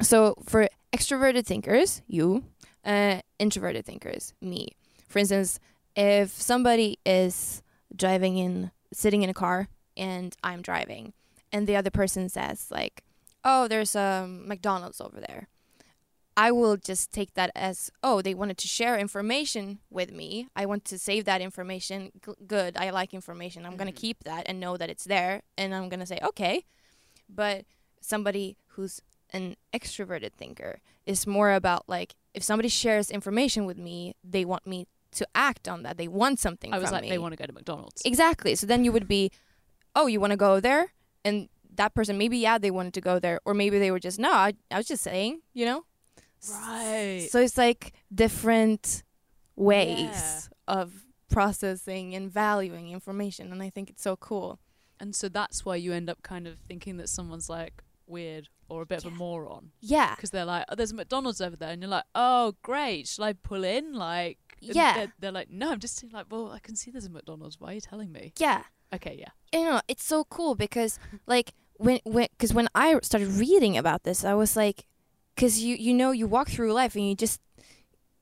so 0.02 0.34
for 0.44 0.68
extroverted 0.92 1.46
thinkers, 1.46 2.02
you, 2.06 2.44
uh, 2.84 3.20
introverted 3.38 3.84
thinkers, 3.86 4.34
me. 4.40 4.68
For 5.08 5.18
instance, 5.18 5.58
if 5.96 6.30
somebody 6.30 6.98
is 7.06 7.62
driving 7.94 8.36
in, 8.38 8.70
sitting 8.92 9.22
in 9.22 9.30
a 9.30 9.34
car, 9.34 9.68
and 9.96 10.36
I'm 10.44 10.60
driving, 10.62 11.14
and 11.52 11.66
the 11.66 11.76
other 11.76 11.90
person 11.90 12.28
says 12.28 12.68
like, 12.70 13.02
"Oh, 13.44 13.66
there's 13.66 13.96
a 13.96 14.22
um, 14.24 14.46
McDonald's 14.46 15.00
over 15.00 15.20
there," 15.20 15.48
I 16.36 16.50
will 16.52 16.76
just 16.76 17.12
take 17.12 17.32
that 17.34 17.50
as, 17.54 17.90
"Oh, 18.02 18.20
they 18.20 18.34
wanted 18.34 18.58
to 18.58 18.68
share 18.68 18.98
information 18.98 19.78
with 19.90 20.12
me. 20.12 20.48
I 20.54 20.66
want 20.66 20.84
to 20.86 20.98
save 20.98 21.24
that 21.24 21.40
information. 21.40 22.12
G- 22.24 22.32
good. 22.46 22.76
I 22.76 22.90
like 22.90 23.14
information. 23.14 23.64
I'm 23.64 23.76
gonna 23.78 23.92
Mhm. 23.92 23.96
keep 24.04 24.24
that 24.24 24.42
and 24.48 24.60
know 24.60 24.76
that 24.76 24.90
it's 24.90 25.04
there, 25.04 25.40
and 25.56 25.74
I'm 25.74 25.88
gonna 25.88 26.04
say 26.12 26.18
okay." 26.22 26.64
But 27.28 27.64
somebody 28.06 28.56
who's 28.68 29.00
an 29.32 29.56
extroverted 29.74 30.32
thinker 30.32 30.80
is 31.04 31.26
more 31.26 31.52
about 31.52 31.84
like 31.88 32.14
if 32.34 32.42
somebody 32.42 32.68
shares 32.68 33.10
information 33.10 33.66
with 33.66 33.78
me, 33.78 34.14
they 34.22 34.44
want 34.44 34.66
me 34.66 34.86
to 35.12 35.26
act 35.34 35.68
on 35.68 35.82
that. 35.82 35.96
They 35.96 36.08
want 36.08 36.38
something 36.38 36.72
I 36.72 36.78
was 36.78 36.92
like, 36.92 37.02
me. 37.02 37.10
they 37.10 37.18
want 37.18 37.32
to 37.32 37.36
go 37.36 37.46
to 37.46 37.52
McDonald's. 37.52 38.02
Exactly. 38.04 38.54
So 38.54 38.66
then 38.66 38.84
you 38.84 38.92
would 38.92 39.08
be, 39.08 39.30
oh, 39.94 40.06
you 40.06 40.20
want 40.20 40.32
to 40.32 40.36
go 40.36 40.60
there? 40.60 40.92
And 41.24 41.48
that 41.74 41.94
person, 41.94 42.18
maybe, 42.18 42.38
yeah, 42.38 42.58
they 42.58 42.70
wanted 42.70 42.94
to 42.94 43.00
go 43.00 43.18
there. 43.18 43.40
Or 43.44 43.54
maybe 43.54 43.78
they 43.78 43.90
were 43.90 43.98
just, 43.98 44.18
no, 44.18 44.30
I, 44.30 44.52
I 44.70 44.76
was 44.76 44.86
just 44.86 45.02
saying, 45.02 45.40
you 45.54 45.64
know? 45.64 45.84
Right. 46.50 47.28
So 47.30 47.40
it's 47.40 47.56
like 47.56 47.94
different 48.14 49.02
ways 49.56 50.50
of 50.68 51.06
processing 51.30 52.14
and 52.14 52.30
valuing 52.30 52.90
information 52.90 53.50
and 53.52 53.62
I 53.62 53.70
think 53.70 53.90
it's 53.90 54.02
so 54.02 54.16
cool. 54.16 54.60
And 55.00 55.14
so 55.14 55.28
that's 55.28 55.64
why 55.64 55.76
you 55.76 55.92
end 55.92 56.08
up 56.08 56.22
kind 56.22 56.46
of 56.46 56.58
thinking 56.68 56.98
that 56.98 57.08
someone's 57.08 57.48
like 57.48 57.82
weird 58.08 58.48
or 58.68 58.82
a 58.82 58.86
bit 58.86 59.04
of 59.04 59.12
a 59.12 59.14
moron 59.14 59.70
Yeah. 59.80 60.14
because 60.14 60.30
they're 60.30 60.44
like, 60.44 60.64
oh, 60.68 60.74
"There's 60.74 60.92
a 60.92 60.94
McDonald's 60.94 61.40
over 61.40 61.56
there," 61.56 61.70
and 61.70 61.80
you're 61.82 61.90
like, 61.90 62.04
"Oh, 62.14 62.54
great! 62.62 63.06
Shall 63.08 63.24
I 63.26 63.32
pull 63.32 63.64
in?" 63.64 63.92
Like, 63.94 64.38
Yeah. 64.60 64.94
They're, 64.94 65.12
they're 65.20 65.32
like, 65.32 65.50
"No, 65.50 65.70
I'm 65.72 65.78
just 65.80 66.02
like, 66.12 66.26
well, 66.30 66.50
I 66.50 66.58
can 66.58 66.74
see 66.76 66.90
there's 66.90 67.06
a 67.06 67.10
McDonald's. 67.10 67.60
Why 67.60 67.70
are 67.70 67.74
you 67.74 67.80
telling 67.80 68.10
me?" 68.12 68.32
Yeah. 68.38 68.62
Okay, 68.94 69.16
yeah. 69.18 69.30
you 69.52 69.64
know, 69.66 69.80
it's 69.88 70.04
so 70.04 70.24
cool 70.24 70.54
because 70.54 70.98
like 71.26 71.52
when 71.78 71.98
when 72.04 72.28
because 72.30 72.54
when 72.54 72.68
I 72.74 72.98
started 73.02 73.28
reading 73.28 73.76
about 73.76 74.04
this, 74.04 74.24
I 74.24 74.34
was 74.34 74.56
like, 74.56 74.86
because 75.34 75.60
you 75.62 75.76
you 75.76 75.92
know 75.94 76.10
you 76.12 76.26
walk 76.26 76.48
through 76.48 76.72
life 76.72 76.94
and 76.94 77.06
you 77.08 77.14
just, 77.14 77.40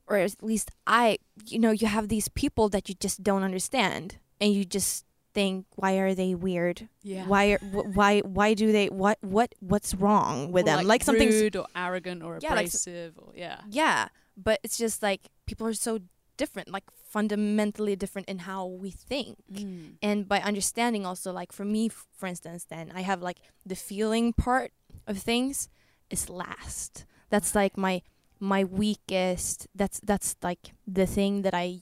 or 0.07 0.17
at 0.17 0.43
least 0.43 0.71
I, 0.87 1.19
you 1.47 1.59
know, 1.59 1.71
you 1.71 1.87
have 1.87 2.09
these 2.09 2.29
people 2.29 2.69
that 2.71 2.89
you 2.89 2.95
just 2.99 3.23
don't 3.23 3.43
understand, 3.45 4.19
and 4.41 4.53
you 4.55 4.65
just 4.65 5.05
think, 5.35 5.67
why 5.77 5.99
are 5.99 6.15
they 6.15 6.35
weird? 6.35 6.89
Yeah. 7.03 7.27
Why 7.27 7.45
are 7.53 7.59
wh- 7.59 7.91
why 7.97 8.21
why 8.21 8.55
do 8.55 8.71
they 8.73 8.87
what 8.89 9.19
what 9.21 9.55
what's 9.61 9.95
wrong 9.95 10.53
with 10.53 10.63
Or, 10.65 10.67
them? 10.67 10.77
like, 10.79 10.87
Like, 10.87 11.05
something's 11.05 11.35
rude 11.43 11.57
or 11.57 11.67
arrogant 11.75 12.23
or 12.23 12.39
Yeah, 12.41 12.55
like 12.55 12.69
abrasive 12.69 13.19
or 13.19 13.33
yeah. 13.35 13.61
yeah, 13.69 14.09
but 14.37 14.61
it's 14.65 14.79
just 14.79 15.03
like 15.03 15.23
people 15.47 15.67
are 15.67 15.75
so 15.75 15.99
different, 16.37 16.69
like 16.71 16.85
fundamentally 17.15 17.95
different 17.95 18.29
in 18.29 18.39
how 18.41 18.67
we 18.67 18.91
think 18.91 19.37
Mm. 19.53 19.95
and 20.03 20.27
by 20.29 20.41
understanding 20.41 21.07
also 21.07 21.31
like 21.33 21.53
for 21.53 21.65
me 21.65 21.89
for 21.89 22.27
instance 22.27 22.65
then 22.65 22.91
i 22.93 23.03
have 23.03 23.23
like 23.23 23.39
the 23.65 23.77
feeling 23.77 24.33
part 24.33 24.73
of 25.07 25.19
things 25.19 25.69
is 26.11 26.29
last 26.29 27.05
that's 27.31 27.55
like 27.55 27.77
my 27.79 28.03
my 28.41 28.65
weakest 28.65 29.69
that's 29.77 30.01
that's 30.03 30.35
like 30.43 30.75
the 30.91 31.07
thing 31.07 31.43
that 31.43 31.55
i 31.55 31.79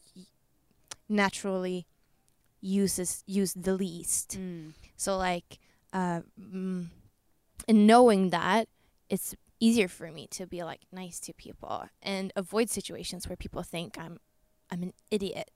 naturally 1.09 1.87
uses 2.63 3.23
use 3.27 3.53
the 3.55 3.75
least 3.75 4.39
Mm. 4.39 4.73
so 4.97 5.17
like 5.19 5.59
uh 5.93 6.21
mm, 6.41 6.87
and 7.69 7.87
knowing 7.87 8.31
that 8.31 8.69
it's 9.11 9.35
easier 9.61 9.89
for 9.89 10.11
me 10.11 10.27
to 10.31 10.47
be 10.47 10.63
like 10.65 10.81
nice 10.93 11.21
to 11.21 11.33
people 11.35 11.89
and 12.01 12.33
avoid 12.37 12.71
situations 12.71 13.29
where 13.29 13.37
people 13.37 13.63
think 13.63 13.99
i'm 13.99 14.19
i'm 14.71 14.83
an 14.83 14.93
idiot 15.11 15.51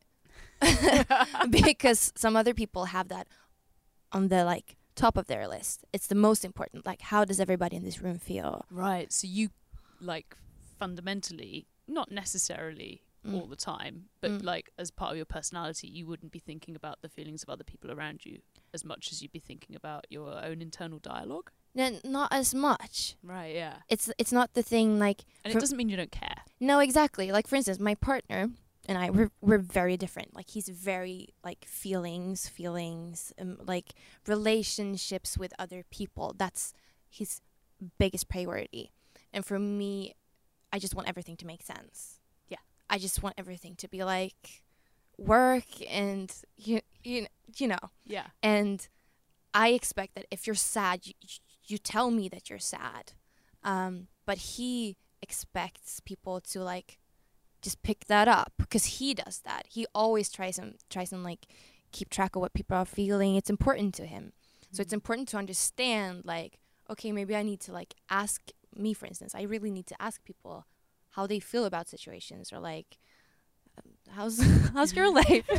because 1.50 2.12
some 2.16 2.36
other 2.36 2.54
people 2.54 2.86
have 2.86 3.08
that 3.08 3.26
on 4.12 4.28
the 4.28 4.44
like 4.44 4.76
top 4.94 5.16
of 5.16 5.26
their 5.26 5.46
list. 5.46 5.84
It's 5.92 6.06
the 6.06 6.14
most 6.14 6.44
important. 6.44 6.86
Like, 6.86 7.02
how 7.02 7.24
does 7.24 7.38
everybody 7.38 7.76
in 7.76 7.84
this 7.84 8.00
room 8.00 8.18
feel? 8.18 8.64
Right. 8.70 9.12
So 9.12 9.26
you 9.26 9.50
like 10.00 10.36
fundamentally, 10.78 11.66
not 11.86 12.10
necessarily 12.10 13.02
Mm. 13.26 13.34
all 13.40 13.46
the 13.46 13.56
time, 13.56 14.08
but 14.20 14.30
Mm. 14.30 14.44
like 14.44 14.70
as 14.78 14.90
part 14.90 15.10
of 15.12 15.16
your 15.16 15.26
personality, 15.26 15.88
you 15.88 16.06
wouldn't 16.06 16.32
be 16.32 16.38
thinking 16.38 16.76
about 16.76 17.02
the 17.02 17.08
feelings 17.08 17.42
of 17.42 17.48
other 17.50 17.64
people 17.64 17.90
around 17.90 18.24
you 18.24 18.40
as 18.72 18.84
much 18.84 19.10
as 19.12 19.20
you'd 19.22 19.32
be 19.32 19.38
thinking 19.40 19.74
about 19.76 20.06
your 20.10 20.42
own 20.44 20.60
internal 20.62 20.98
dialogue. 20.98 21.50
N- 21.76 22.00
not 22.04 22.32
as 22.32 22.54
much. 22.54 23.16
Right. 23.22 23.54
Yeah. 23.54 23.78
It's 23.88 24.10
it's 24.18 24.32
not 24.32 24.54
the 24.54 24.62
thing 24.62 24.98
like 24.98 25.24
And 25.44 25.54
it 25.54 25.60
doesn't 25.60 25.76
mean 25.76 25.88
you 25.88 25.96
don't 25.96 26.10
care. 26.12 26.42
no 26.60 26.78
exactly. 26.80 27.30
Like 27.32 27.46
for 27.48 27.56
instance, 27.56 27.78
my 27.78 27.94
partner 27.94 28.50
and 28.88 28.96
I 28.98 29.10
we're 29.10 29.30
we're 29.40 29.58
very 29.58 29.96
different. 29.96 30.34
Like 30.34 30.50
he's 30.50 30.68
very 30.68 31.28
like 31.44 31.64
feelings, 31.66 32.48
feelings, 32.48 33.32
um, 33.38 33.58
like 33.66 33.94
relationships 34.50 35.36
with 35.36 35.52
other 35.58 35.84
people. 35.90 36.34
That's 36.36 36.72
his 37.08 37.40
biggest 37.98 38.28
priority. 38.28 38.92
And 39.32 39.44
for 39.44 39.58
me, 39.58 40.14
I 40.72 40.78
just 40.78 40.94
want 40.94 41.08
everything 41.08 41.36
to 41.38 41.46
make 41.46 41.62
sense. 41.62 42.20
I 42.88 42.98
just 42.98 43.22
want 43.22 43.34
everything 43.38 43.74
to 43.76 43.88
be 43.88 44.04
like 44.04 44.62
work 45.18 45.64
and 45.88 46.32
you 46.56 46.80
you 47.02 47.26
you 47.56 47.68
know. 47.68 47.90
Yeah. 48.04 48.26
And 48.42 48.86
I 49.54 49.68
expect 49.68 50.14
that 50.14 50.26
if 50.30 50.46
you're 50.46 50.54
sad, 50.54 51.06
you, 51.06 51.14
you 51.66 51.78
tell 51.78 52.10
me 52.10 52.28
that 52.28 52.50
you're 52.50 52.58
sad. 52.58 53.12
Um, 53.64 54.08
but 54.26 54.38
he 54.38 54.96
expects 55.22 56.00
people 56.00 56.40
to 56.40 56.60
like 56.62 56.98
just 57.62 57.82
pick 57.82 58.06
that 58.06 58.28
up 58.28 58.52
because 58.58 58.84
he 58.84 59.14
does 59.14 59.40
that. 59.44 59.66
He 59.68 59.86
always 59.94 60.30
tries 60.30 60.58
and 60.58 60.76
tries 60.90 61.12
and 61.12 61.24
like 61.24 61.46
keep 61.92 62.10
track 62.10 62.36
of 62.36 62.42
what 62.42 62.54
people 62.54 62.76
are 62.76 62.84
feeling. 62.84 63.34
It's 63.36 63.50
important 63.50 63.94
to 63.94 64.06
him. 64.06 64.32
So 64.72 64.82
it's 64.82 64.92
important 64.92 65.28
to 65.28 65.38
understand 65.38 66.22
like 66.24 66.58
okay, 66.88 67.10
maybe 67.10 67.34
I 67.34 67.42
need 67.42 67.60
to 67.62 67.72
like 67.72 67.94
ask 68.10 68.42
me 68.76 68.92
for 68.92 69.06
instance. 69.06 69.34
I 69.34 69.42
really 69.42 69.70
need 69.70 69.86
to 69.86 70.00
ask 70.00 70.22
people 70.24 70.66
how 71.16 71.26
they 71.26 71.40
feel 71.40 71.64
about 71.64 71.88
situations 71.88 72.52
or 72.52 72.58
like 72.60 72.98
how's 74.10 74.38
how's 74.74 74.94
your 74.94 75.10
life? 75.12 75.48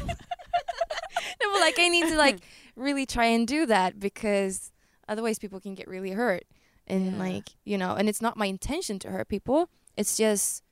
no, 1.41 1.45
but 1.53 1.59
like 1.61 1.79
I 1.79 1.87
need 1.89 2.07
to 2.09 2.15
like 2.17 2.39
really 2.75 3.05
try 3.05 3.25
and 3.25 3.47
do 3.47 3.65
that 3.65 3.99
because 3.99 4.71
otherwise 5.07 5.39
people 5.39 5.59
can 5.59 5.75
get 5.75 5.87
really 5.87 6.11
hurt 6.11 6.43
and 6.85 7.13
Yeah. 7.13 7.17
like 7.19 7.49
you 7.65 7.77
know 7.77 7.95
and 7.95 8.07
it's 8.09 8.21
not 8.21 8.37
my 8.37 8.45
intention 8.45 8.99
to 8.99 9.09
hurt 9.11 9.27
people 9.27 9.69
it's 9.97 10.15
just 10.17 10.63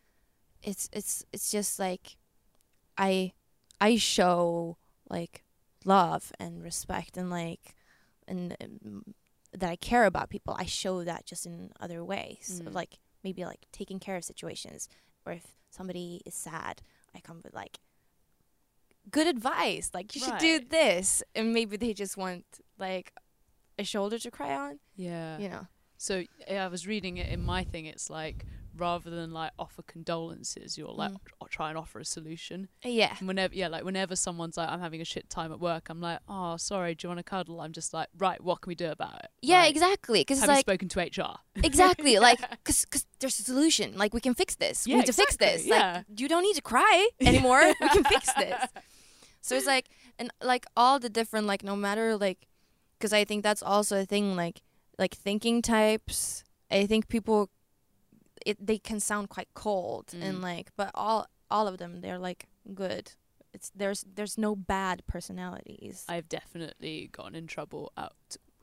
it's 0.63 0.87
it's 0.93 1.23
it's 1.33 1.51
just 1.51 1.79
like 1.79 2.15
i 2.97 3.31
i 3.81 3.97
show 3.97 4.77
like 5.09 5.43
love 5.83 6.31
and 6.39 6.63
respect 6.63 7.17
and 7.17 7.29
like 7.29 7.75
and 8.27 8.55
um, 8.61 9.03
that 9.51 9.69
i 9.69 9.75
care 9.75 10.05
about 10.05 10.29
people 10.29 10.55
i 10.57 10.65
show 10.65 11.03
that 11.03 11.25
just 11.25 11.45
in 11.45 11.71
other 11.79 12.03
ways 12.03 12.61
Mm. 12.63 12.73
like 12.73 12.99
maybe 13.25 13.43
like 13.51 13.63
taking 13.79 13.99
care 14.05 14.15
of 14.19 14.23
situations 14.23 14.87
or 15.25 15.33
if 15.33 15.45
somebody 15.77 16.21
is 16.25 16.33
sad 16.33 16.75
i 17.15 17.19
come 17.19 17.39
with 17.43 17.53
like 17.53 17.75
good 19.11 19.27
advice 19.27 19.91
like 19.93 20.15
you 20.15 20.21
should 20.21 20.37
do 20.39 20.59
this 20.79 21.21
and 21.35 21.53
maybe 21.53 21.77
they 21.77 21.93
just 21.93 22.15
want 22.17 22.45
like 22.79 23.07
a 23.77 23.83
shoulder 23.83 24.17
to 24.25 24.31
cry 24.31 24.53
on 24.55 24.79
Yeah. 24.95 25.37
you 25.43 25.49
know 25.49 25.67
So 25.97 26.23
yeah, 26.49 26.63
I 26.65 26.69
was 26.75 26.83
reading 26.87 27.17
it 27.17 27.29
in 27.35 27.41
my 27.53 27.63
thing. 27.71 27.85
It's 27.93 28.09
like 28.09 28.45
rather 28.77 29.09
than 29.09 29.31
like 29.31 29.51
offer 29.57 29.81
condolences, 29.83 30.77
you'll 30.77 30.95
like 30.95 31.11
Mm. 31.11 31.49
try 31.49 31.69
and 31.69 31.77
offer 31.77 31.99
a 31.99 32.05
solution. 32.05 32.67
yeah 32.83 33.15
And 33.19 33.27
whenever 33.27 33.53
yeah, 33.55 33.67
like 33.67 33.83
whenever 33.83 34.15
someone's 34.15 34.57
like, 34.57 34.69
I'm 34.69 34.79
having 34.81 35.01
a 35.01 35.05
shit 35.05 35.29
time 35.29 35.51
at 35.51 35.59
work, 35.59 35.89
I'm 35.89 36.01
like, 36.01 36.19
oh, 36.27 36.57
sorry, 36.57 36.95
do 36.95 37.05
you 37.05 37.09
want 37.09 37.19
to 37.19 37.23
cuddle? 37.23 37.61
I'm 37.61 37.71
just 37.71 37.93
like, 37.93 38.09
right, 38.17 38.41
what 38.43 38.61
can 38.61 38.69
we 38.69 38.75
do 38.75 38.89
about 38.89 39.15
it? 39.23 39.29
yeah 39.41 39.59
Like, 39.61 39.69
exactly 39.71 40.21
because 40.21 40.39
Have 40.39 40.49
like 40.49 40.61
spoken 40.65 40.89
to 40.89 40.99
HR? 41.01 41.39
exactly 41.63 42.17
like 42.29 42.39
because 42.63 42.85
cause 42.85 43.05
there's 43.19 43.39
a 43.39 43.43
solution 43.43 43.97
like 43.97 44.13
we 44.13 44.19
can 44.21 44.33
fix 44.33 44.55
this 44.55 44.85
we 44.85 44.91
Yeah, 44.91 44.97
need 44.99 45.05
to 45.05 45.13
fix 45.13 45.37
this 45.37 45.65
yeah. 45.65 46.03
like 46.05 46.19
you 46.19 46.27
don't 46.27 46.43
need 46.43 46.55
to 46.55 46.61
cry 46.61 47.09
anymore 47.21 47.63
we 47.79 47.89
can 47.89 48.03
fix 48.15 48.33
this 48.33 48.59
so 49.41 49.55
it's 49.55 49.65
like 49.67 49.87
and 50.19 50.31
like 50.41 50.65
all 50.75 50.99
the 50.99 51.09
different 51.09 51.45
like 51.47 51.63
no 51.63 51.75
matter 51.75 52.17
like 52.17 52.47
because 52.97 53.13
i 53.13 53.23
think 53.23 53.43
that's 53.43 53.63
also 53.63 54.01
a 54.01 54.05
thing 54.05 54.35
like 54.35 54.61
like 54.97 55.13
thinking 55.13 55.61
types 55.61 56.43
i 56.71 56.85
think 56.85 57.07
people 57.07 57.49
it 58.45 58.57
they 58.65 58.77
can 58.77 58.99
sound 58.99 59.29
quite 59.29 59.47
cold 59.53 60.13
and 60.21 60.37
Mm. 60.39 60.43
like 60.43 60.69
but 60.77 60.91
all 60.95 61.27
all 61.49 61.67
of 61.67 61.77
them 61.77 62.01
they're 62.01 62.17
like 62.19 62.47
good 62.73 63.11
it's 63.53 63.71
there's 63.75 64.03
there's 64.15 64.37
no 64.37 64.55
bad 64.55 65.03
personalities 65.07 66.03
I've 66.09 66.27
definitely 66.27 67.09
gotten 67.11 67.35
in 67.35 67.47
trouble 67.47 67.91
out. 67.97 68.13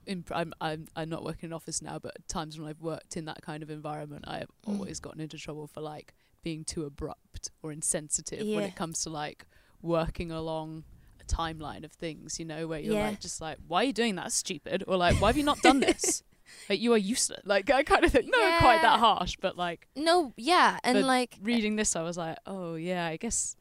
In, 0.04 0.24
I'm, 0.32 0.52
I'm 0.60 0.88
I'm 0.96 1.08
not 1.08 1.22
working 1.24 1.48
in 1.50 1.52
office 1.52 1.80
now, 1.80 1.98
but 2.00 2.16
at 2.16 2.26
times 2.28 2.58
when 2.58 2.68
I've 2.68 2.82
worked 2.82 3.16
in 3.16 3.24
that 3.26 3.40
kind 3.42 3.62
of 3.62 3.70
environment, 3.70 4.24
I 4.26 4.38
have 4.38 4.50
Mm. 4.66 4.72
always 4.74 4.98
gotten 5.00 5.20
into 5.20 5.38
trouble 5.38 5.66
for 5.68 5.80
like 5.80 6.12
being 6.42 6.64
too 6.64 6.84
abrupt 6.84 7.50
or 7.62 7.70
insensitive 7.70 8.46
when 8.48 8.64
it 8.64 8.74
comes 8.74 9.02
to 9.04 9.10
like 9.10 9.46
working 9.80 10.30
along 10.32 10.84
a 11.20 11.24
timeline 11.24 11.84
of 11.84 11.92
things. 11.92 12.38
You 12.40 12.44
know, 12.46 12.66
where 12.66 12.80
you're 12.80 12.96
Yeah. 12.96 13.10
like 13.10 13.20
just 13.20 13.40
like, 13.40 13.58
why 13.68 13.82
are 13.82 13.84
you 13.84 13.92
doing 13.92 14.16
that? 14.16 14.32
Stupid, 14.32 14.82
or 14.88 14.96
like, 14.96 15.20
why 15.20 15.28
have 15.28 15.36
you 15.36 15.44
not 15.44 15.62
done 15.62 15.78
this? 15.88 16.24
Like 16.68 16.80
you 16.80 16.92
are 16.92 16.98
useless. 16.98 17.40
Like 17.44 17.70
I 17.70 17.82
kind 17.82 18.04
of 18.04 18.12
think 18.12 18.26
not 18.30 18.58
quite 18.60 18.82
that 18.82 18.98
harsh, 19.00 19.36
but 19.40 19.56
like 19.56 19.88
no 19.96 20.32
yeah 20.36 20.78
and 20.84 21.06
like 21.06 21.36
reading 21.42 21.76
this, 21.76 21.96
I 21.96 22.02
was 22.02 22.16
like, 22.16 22.36
oh 22.46 22.74
yeah, 22.74 23.06
I 23.06 23.16
guess 23.16 23.56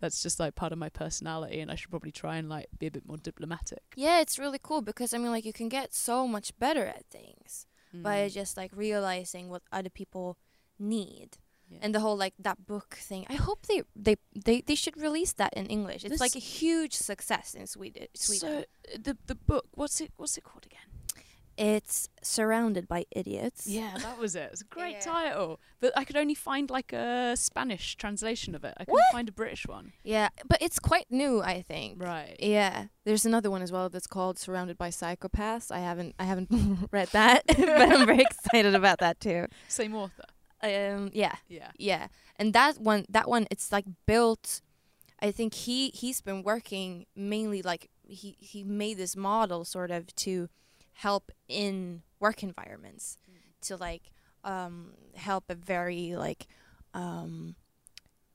that's 0.00 0.22
just 0.22 0.40
like 0.40 0.54
part 0.56 0.72
of 0.72 0.78
my 0.78 0.88
personality, 0.88 1.60
and 1.60 1.70
I 1.70 1.76
should 1.76 1.90
probably 1.90 2.10
try 2.10 2.36
and 2.36 2.48
like 2.48 2.66
be 2.78 2.86
a 2.88 2.90
bit 2.90 3.06
more 3.06 3.16
diplomatic. 3.18 3.82
Yeah, 3.94 4.20
it's 4.20 4.38
really 4.38 4.58
cool 4.60 4.82
because 4.82 5.14
I 5.14 5.18
mean, 5.18 5.30
like, 5.30 5.44
you 5.44 5.52
can 5.52 5.68
get 5.68 5.94
so 5.94 6.26
much 6.26 6.58
better 6.58 6.84
at 6.86 7.04
things 7.06 7.66
by 7.94 8.16
Mm. 8.26 8.32
just 8.32 8.56
like 8.56 8.72
realizing 8.74 9.48
what 9.50 9.62
other 9.70 9.90
people 9.90 10.38
need. 10.78 11.36
Yeah. 11.68 11.78
And 11.82 11.94
the 11.94 12.00
whole 12.00 12.16
like 12.16 12.34
that 12.38 12.66
book 12.66 12.94
thing. 13.00 13.26
I 13.30 13.34
hope 13.34 13.66
they 13.66 13.82
they 13.94 14.16
they, 14.34 14.60
they 14.60 14.74
should 14.74 14.96
release 15.00 15.32
that 15.34 15.52
in 15.54 15.66
English. 15.66 16.04
It's 16.04 16.10
This- 16.12 16.20
like 16.20 16.34
a 16.36 16.40
huge 16.40 16.94
success 16.94 17.54
in 17.54 17.66
Sweden. 17.66 18.08
Sweden. 18.14 18.48
So 18.50 18.58
uh, 18.58 18.98
the 19.02 19.16
the 19.26 19.34
book, 19.34 19.66
what's 19.72 20.00
it 20.00 20.10
what's 20.16 20.36
it 20.36 20.44
called 20.44 20.66
again? 20.66 20.88
It's 21.56 22.08
surrounded 22.22 22.88
by 22.88 23.04
idiots. 23.10 23.66
Yeah, 23.66 23.96
that 23.98 24.18
was 24.18 24.34
it. 24.34 24.50
It's 24.52 24.62
a 24.62 24.64
great 24.64 24.92
Yeah. 24.94 25.00
title, 25.00 25.60
but 25.80 25.92
I 25.96 26.04
could 26.04 26.16
only 26.16 26.34
find 26.34 26.70
like 26.70 26.92
a 26.92 27.34
Spanish 27.36 27.96
translation 27.96 28.54
of 28.54 28.64
it. 28.64 28.74
I 28.78 28.84
couldn't 28.84 28.94
What? 28.94 29.12
find 29.12 29.28
a 29.28 29.32
British 29.32 29.66
one. 29.66 29.92
Yeah, 30.02 30.28
but 30.48 30.60
it's 30.62 30.78
quite 30.78 31.06
new, 31.10 31.42
I 31.42 31.62
think. 31.62 32.02
Right. 32.02 32.36
Yeah, 32.40 32.86
there's 33.04 33.26
another 33.26 33.50
one 33.50 33.62
as 33.62 33.70
well 33.72 33.88
that's 33.88 34.06
called 34.06 34.38
"Surrounded 34.38 34.78
by 34.78 34.88
Psychopaths." 34.90 35.70
I 35.70 35.80
haven't, 35.80 36.14
I 36.18 36.24
haven't 36.24 36.48
read 36.92 37.08
that, 37.08 37.44
but 37.46 37.58
I'm 37.58 38.06
very 38.06 38.22
excited 38.22 38.74
about 38.74 38.98
that 38.98 39.20
too. 39.20 39.46
Same 39.68 39.94
author. 39.94 40.24
Um, 40.62 41.10
yeah, 41.12 41.34
Yeah. 41.48 41.70
Yeah, 41.76 42.06
and 42.36 42.52
that 42.54 42.78
one, 42.78 43.04
that 43.08 43.28
one, 43.28 43.46
it's 43.50 43.72
like 43.72 43.84
built 44.06 44.60
I 45.20 45.30
think 45.30 45.54
he 45.54 45.90
he's 45.90 46.20
been 46.20 46.42
working 46.42 47.06
mainly 47.14 47.62
like 47.62 47.88
he 48.04 48.36
he 48.40 48.64
made 48.64 48.96
this 48.96 49.14
model 49.16 49.64
sort 49.64 49.90
of 49.92 50.12
to 50.16 50.48
help 50.94 51.30
in 51.48 52.02
work 52.20 52.42
environments 52.42 53.16
to 53.62 53.76
like 53.76 54.02
um 54.44 54.92
help 55.14 55.44
a 55.48 55.54
very 55.54 56.14
like 56.16 56.46
um 56.94 57.54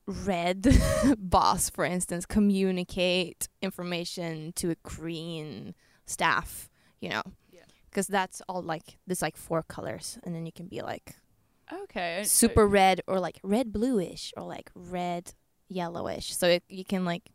red 0.06 0.66
boss 1.18 1.68
for 1.68 1.84
instance 1.84 2.24
communicate 2.26 3.48
information 3.60 4.52
to 4.54 4.70
a 4.70 4.74
green 4.82 5.74
staff 6.06 6.70
you 7.00 7.08
know 7.10 7.22
Yeah. 7.52 7.60
because 7.90 8.06
that's 8.06 8.40
all 8.48 8.62
like 8.62 8.98
there's 9.06 9.20
like 9.22 9.36
four 9.36 9.62
colors 9.62 10.18
and 10.24 10.34
then 10.34 10.46
you 10.46 10.52
can 10.52 10.66
be 10.66 10.80
like 10.82 11.16
Okay. 11.70 12.22
so- 12.24 12.46
super 12.48 12.66
red 12.66 13.02
or 13.06 13.20
like 13.20 13.38
red 13.42 13.72
bluish 13.72 14.32
or 14.36 14.44
like 14.44 14.70
red 14.74 15.34
yellowish 15.68 16.34
so 16.34 16.48
it, 16.48 16.62
you 16.70 16.84
can 16.84 17.04
like 17.04 17.30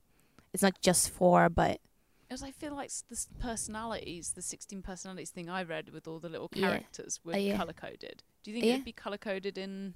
it's 0.53 0.63
not 0.63 0.79
just 0.81 1.11
four 1.11 1.49
but 1.49 1.79
As 2.29 2.41
I 2.41 2.51
feel 2.51 2.73
like 2.75 2.91
the 3.09 3.25
personalities, 3.39 4.33
the 4.33 4.41
16 4.41 4.81
personalities 4.81 5.29
thing 5.29 5.49
I 5.49 5.63
read 5.63 5.89
with 5.89 6.07
all 6.07 6.19
the 6.19 6.29
little 6.29 6.49
Yeah. 6.53 6.69
characters 6.69 7.19
were 7.23 7.33
Uh, 7.33 7.37
yeah. 7.37 7.57
color 7.57 7.73
coded. 7.73 8.23
Do 8.43 8.51
you 8.51 8.55
think 8.55 8.65
Yeah. 8.65 8.73
it'd 8.73 8.85
be 8.85 8.91
color 8.93 9.17
coded 9.17 9.57
in? 9.57 9.93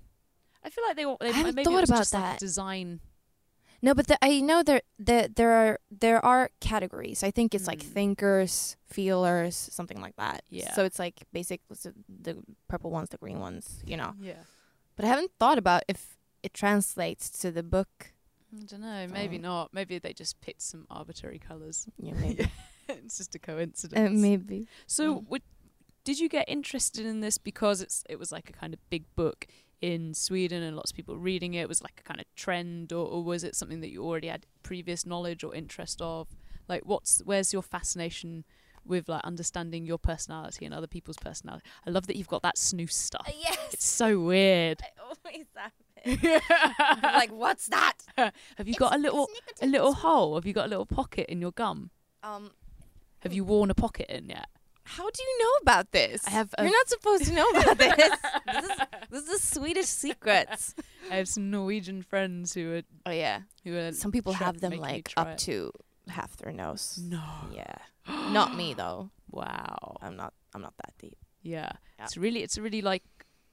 I 0.63 0.69
feel 0.69 0.83
like 0.85 0.95
they. 0.97 1.05
all- 1.05 1.17
they 1.19 1.31
haven't 1.31 1.55
maybe 1.55 1.65
thought 1.65 1.83
about 1.83 1.97
just 1.97 2.13
like 2.13 2.23
that. 2.23 2.39
design. 2.39 2.99
no 3.79 3.93
but 3.93 4.07
the, 4.07 4.17
i 4.25 4.41
know 4.41 4.63
there 4.63 4.81
there 4.97 5.27
there 5.27 5.51
are 5.53 5.79
there 5.91 6.19
are 6.25 6.49
categories 6.59 7.21
i 7.21 7.29
think 7.29 7.53
it's 7.53 7.67
like 7.67 7.81
Mm. 7.83 7.93
thinkers 7.93 8.75
feelers 8.87 9.55
something 9.55 10.01
like 10.01 10.15
that 10.15 10.43
Yeah. 10.49 10.73
so 10.73 10.83
it's 10.83 10.97
like 10.97 11.21
basic 11.31 11.61
so 11.73 11.93
the 12.09 12.41
purple 12.67 12.89
ones 12.89 13.09
the 13.09 13.19
green 13.19 13.39
ones 13.39 13.83
you 13.85 13.95
know 13.95 14.15
Yeah. 14.19 14.41
but 14.95 15.05
i 15.05 15.07
haven't 15.07 15.31
thought 15.39 15.59
about 15.59 15.83
if 15.87 16.17
it 16.41 16.55
translates 16.55 17.29
to 17.41 17.51
the 17.51 17.61
book 17.61 18.13
I 18.55 18.63
don't 18.65 18.81
know. 18.81 19.07
Maybe 19.07 19.37
Oh. 19.37 19.41
not. 19.41 19.73
Maybe 19.73 19.99
they 19.99 20.13
just 20.13 20.39
picked 20.41 20.61
some 20.61 20.85
arbitrary 20.89 21.39
colors. 21.39 21.87
yeah 21.97 22.13
maybe 22.21 22.49
it's 22.87 23.17
just 23.17 23.35
a 23.35 23.39
coincidence. 23.39 24.09
uh, 24.09 24.13
maybe 24.13 24.67
So, 24.85 25.15
Mm. 25.21 25.27
would, 25.27 25.41
did 26.03 26.19
you 26.19 26.29
get 26.29 26.47
interested 26.47 27.05
in 27.05 27.19
this 27.19 27.37
because 27.37 27.81
it's 27.81 28.03
it 28.09 28.17
was 28.17 28.31
like 28.31 28.49
a 28.49 28.53
kind 28.53 28.73
of 28.73 28.79
big 28.89 29.03
book 29.15 29.47
in 29.81 30.13
Sweden 30.13 30.63
and 30.63 30.75
lots 30.75 30.91
of 30.91 30.95
people 30.95 31.17
reading 31.17 31.53
it? 31.55 31.61
It 31.63 31.67
was 31.69 31.83
like 31.83 31.99
a 31.99 32.03
kind 32.03 32.19
of 32.21 32.25
trend, 32.35 32.93
or, 32.93 33.05
or 33.07 33.23
was 33.23 33.43
it 33.43 33.55
something 33.55 33.81
that 33.81 33.89
you 33.91 34.03
already 34.03 34.27
had 34.29 34.45
previous 34.63 35.05
knowledge 35.05 35.43
or 35.43 35.53
interest 35.53 36.01
of? 36.01 36.29
Like, 36.69 36.83
what's 36.85 37.21
where's 37.25 37.51
your 37.53 37.61
fascination 37.61 38.45
with 38.85 39.09
like 39.09 39.21
understanding 39.25 39.85
your 39.85 39.97
personality 39.97 40.65
and 40.65 40.73
other 40.73 40.87
people's 40.87 41.17
personality? 41.17 41.65
I 41.85 41.89
love 41.89 42.07
that 42.07 42.15
you've 42.15 42.29
got 42.29 42.41
that 42.43 42.55
snus 42.55 42.93
stuff. 42.93 43.27
yes 43.37 43.73
It's 43.73 43.85
so 43.85 44.19
weird. 44.21 44.81
i 44.81 45.01
always 45.01 45.45
have 45.57 45.73
it 45.77 45.85
like 47.03 47.31
what's 47.31 47.67
that 47.67 47.93
have 48.17 48.67
you 48.67 48.75
got 48.75 48.95
a 48.95 48.97
little 48.97 49.27
a 49.61 49.67
little 49.67 49.93
hole? 49.93 50.35
Have 50.35 50.45
you 50.45 50.53
got 50.53 50.65
a 50.65 50.69
little 50.69 50.85
pocket 50.85 51.25
in 51.29 51.41
your 51.41 51.51
gum? 51.51 51.91
um 52.23 52.51
Have 53.21 53.33
you 53.33 53.43
worn 53.43 53.69
a 53.71 53.75
pocket 53.75 54.07
in 54.09 54.29
yet? 54.29 54.47
How 54.83 55.03
do 55.03 55.21
you 55.21 55.39
know 55.43 55.51
about 55.63 55.91
this? 55.91 56.25
I 56.25 56.29
have 56.29 56.53
You're 56.57 56.71
not 56.71 56.87
supposed 56.87 57.25
to 57.25 57.33
know 57.33 57.45
about 57.49 57.77
this. 57.77 57.95
this, 57.97 58.63
is, 58.63 58.71
this 59.11 59.27
is 59.27 59.43
Swedish 59.43 59.87
secrets. 59.87 60.73
I 61.11 61.15
have 61.15 61.27
some 61.27 61.51
Norwegian 61.51 62.01
friends 62.03 62.53
who 62.53 62.75
are 62.75 62.81
Oh 63.05 63.11
yeah. 63.11 63.41
who 63.65 63.75
are 63.77 63.91
Some 63.91 64.11
people 64.13 64.33
have 64.33 64.61
them 64.61 64.77
like 64.79 65.11
up 65.17 65.27
it. 65.29 65.37
to 65.39 65.71
half 66.07 66.37
their 66.37 66.53
nose. 66.53 66.97
No. 67.03 67.21
Yeah. 67.53 67.75
not 68.31 68.55
me 68.55 68.73
though. 68.73 69.09
Wow. 69.29 69.97
I'm 70.01 70.15
not. 70.15 70.33
I'm 70.53 70.61
not 70.61 70.73
that 70.77 70.93
deep. 70.99 71.17
Yeah. 71.43 71.71
Yeah. 71.99 72.05
It's 72.05 72.15
really 72.17 72.41
it's 72.43 72.57
really 72.57 72.81
like 72.81 73.03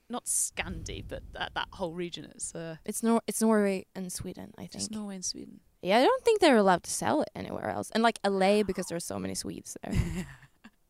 not 0.09 0.25
Scandi, 0.25 1.03
but 1.07 1.23
that 1.33 1.53
that 1.55 1.67
whole 1.73 1.93
region 1.93 2.25
is 2.35 2.53
uh, 2.55 2.75
It's 2.85 3.01
Nor. 3.03 3.21
It's 3.27 3.41
Norway 3.41 3.85
and 3.95 4.11
Sweden. 4.11 4.53
I 4.57 4.61
think. 4.61 4.71
just 4.73 4.91
Norway 4.91 5.15
and 5.15 5.25
Sweden. 5.25 5.59
yeah, 5.81 5.99
I 5.99 6.03
don't 6.03 6.23
think 6.23 6.41
they're 6.41 6.57
allowed 6.57 6.83
to 6.83 6.91
sell 6.91 7.21
it 7.21 7.29
anywhere 7.35 7.69
else. 7.69 7.91
And 7.91 8.03
like 8.03 8.19
LA 8.25 8.63
because 8.63 8.87
there 8.87 8.95
are 8.95 8.99
so 8.99 9.19
many 9.19 9.35
Swedes 9.35 9.77
there. 9.83 9.93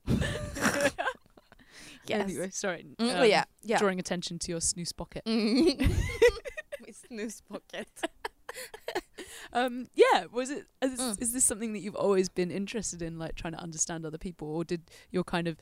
yes. 2.07 2.21
Anyway, 2.21 2.49
sorry. 2.51 2.85
Mm, 2.99 3.11
um, 3.11 3.15
oh 3.21 3.23
yeah. 3.23 3.45
Yeah. 3.63 3.79
Drawing 3.79 3.99
attention 3.99 4.39
to 4.39 4.51
your 4.51 4.59
snus 4.59 4.95
pocket. 4.95 5.23
Mm. 5.25 5.79
My 6.81 6.89
snus 6.91 7.41
pocket. 7.49 7.87
Um, 9.55 9.87
yeah. 9.93 10.25
Was 10.31 10.49
it? 10.49 10.65
Is, 10.81 10.99
Mm. 10.99 11.21
is 11.21 11.31
this 11.33 11.45
something 11.45 11.71
that 11.73 11.79
you've 11.79 11.95
always 11.95 12.27
been 12.29 12.51
interested 12.51 13.01
in, 13.01 13.17
like 13.17 13.35
trying 13.35 13.53
to 13.53 13.59
understand 13.59 14.05
other 14.05 14.17
people, 14.17 14.47
or 14.47 14.63
did 14.65 14.81
your 15.11 15.23
kind 15.23 15.47
of 15.47 15.55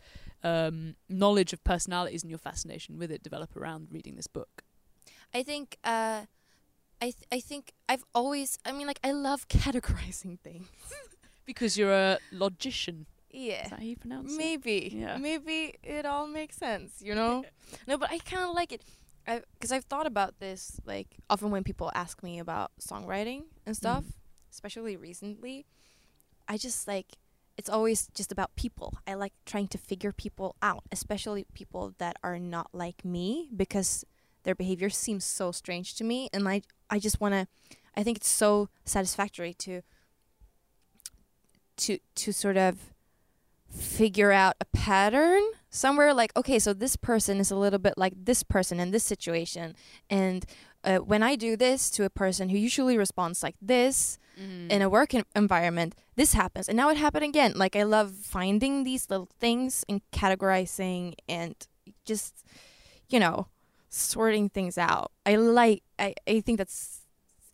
um, 0.44 0.96
knowledge 1.08 1.54
of 1.54 1.64
personalities 1.64 2.24
and 2.24 2.30
your 2.30 2.40
fascination 2.40 2.98
with 2.98 3.12
it 3.12 3.22
develop 3.24 3.56
around 3.56 3.88
reading 3.92 4.16
this 4.16 4.28
book? 4.28 4.64
I 5.34 5.44
think 5.44 5.78
uh 5.84 6.26
I 7.02 7.06
th- 7.12 7.28
I 7.32 7.40
think 7.40 7.74
I've 7.90 8.06
always 8.14 8.58
I 8.66 8.72
mean 8.72 8.88
like 8.88 9.00
I 9.04 9.12
love 9.12 9.48
categorizing 9.60 10.40
things. 10.40 10.68
Because 11.46 11.78
you're 11.78 11.92
a 11.94 12.20
logician. 12.32 13.06
Yeah. 13.30 13.66
Is 13.66 13.70
that 13.72 13.80
how 13.80 13.86
you 13.86 13.98
pronounce 13.98 14.32
it? 14.34 14.38
Maybe. 14.38 14.94
Yeah. 14.96 15.18
Maybe 15.18 15.76
it 15.84 16.06
all 16.06 16.26
makes 16.26 16.56
sense, 16.56 17.02
you 17.02 17.14
know? 17.16 17.44
no, 17.88 17.98
but 17.98 18.10
I 18.12 18.20
kind 18.20 18.44
of 18.48 18.56
like 18.56 18.72
it. 18.72 18.82
Because 19.26 19.72
I've 19.72 19.86
thought 19.86 20.06
about 20.06 20.40
this, 20.40 20.80
like, 20.86 21.08
often 21.30 21.50
when 21.52 21.64
people 21.64 21.92
ask 21.96 22.22
me 22.24 22.40
about 22.40 22.72
songwriting 22.80 23.44
and 23.66 23.76
stuff, 23.76 24.04
Mhm. 24.04 24.14
especially 24.52 24.98
recently, 24.98 25.66
I 26.48 26.58
just 26.58 26.88
like, 26.88 27.18
it's 27.56 27.70
always 27.70 28.08
just 28.14 28.32
about 28.32 28.56
people. 28.56 28.98
I 29.08 29.14
like 29.14 29.34
trying 29.46 29.68
to 29.70 29.78
figure 29.78 30.12
people 30.12 30.56
out, 30.62 30.84
especially 30.92 31.46
people 31.54 31.94
that 32.00 32.18
are 32.24 32.40
not 32.40 32.74
like 32.74 33.06
me, 33.06 33.50
because 33.56 34.04
their 34.44 34.56
behavior 34.56 34.90
seems 34.90 35.24
so 35.24 35.52
strange 35.52 35.96
to 35.96 36.04
me. 36.04 36.30
And 36.34 36.48
I, 36.50 36.64
I 36.90 37.00
just 37.00 37.22
want 37.22 37.34
to, 37.34 37.48
I 37.96 38.04
think 38.04 38.18
it's 38.18 38.28
so 38.28 38.70
satisfactory 38.84 39.54
to, 39.54 39.84
to, 41.78 42.00
to 42.16 42.32
sort 42.34 42.58
of 42.58 42.94
figure 43.70 44.32
out 44.32 44.56
a 44.60 44.66
pattern 44.66 45.44
somewhere 45.74 46.14
like 46.14 46.32
okay 46.38 46.60
so 46.60 46.72
this 46.74 46.96
person 46.96 47.40
is 47.40 47.50
a 47.52 47.56
little 47.64 47.80
bit 47.88 47.96
like 47.98 48.14
this 48.30 48.44
person 48.44 48.80
in 48.80 48.92
this 48.92 49.04
situation. 49.04 49.76
And 50.10 50.46
uh, 50.84 50.98
when 51.12 51.24
i 51.24 51.36
do 51.36 51.56
this 51.58 51.90
to 51.96 52.04
a 52.04 52.10
person 52.24 52.50
who 52.50 52.58
usually 52.58 52.98
responds 52.98 53.42
like 53.44 53.56
this 53.62 54.18
Mm. 54.34 54.72
in 54.72 54.82
a 54.82 54.90
work 54.90 55.14
en- 55.14 55.30
environment 55.36 55.94
this 56.16 56.34
happens. 56.34 56.68
And 56.68 56.76
now 56.76 56.90
it 56.90 56.98
happened 56.98 57.24
again. 57.34 57.54
Like 57.56 57.76
i 57.76 57.84
love 57.84 58.10
finding 58.38 58.84
these 58.84 59.04
little 59.12 59.30
things 59.40 59.86
and 59.88 60.02
categorizing 60.12 61.14
and 61.30 61.54
just 62.06 62.34
you 63.14 63.20
know 63.20 63.48
sorting 63.90 64.50
things 64.50 64.78
out. 64.78 65.12
I 65.26 65.36
like 65.36 65.84
i, 66.00 66.16
I 66.28 66.42
think 66.42 66.58
that's 66.58 67.02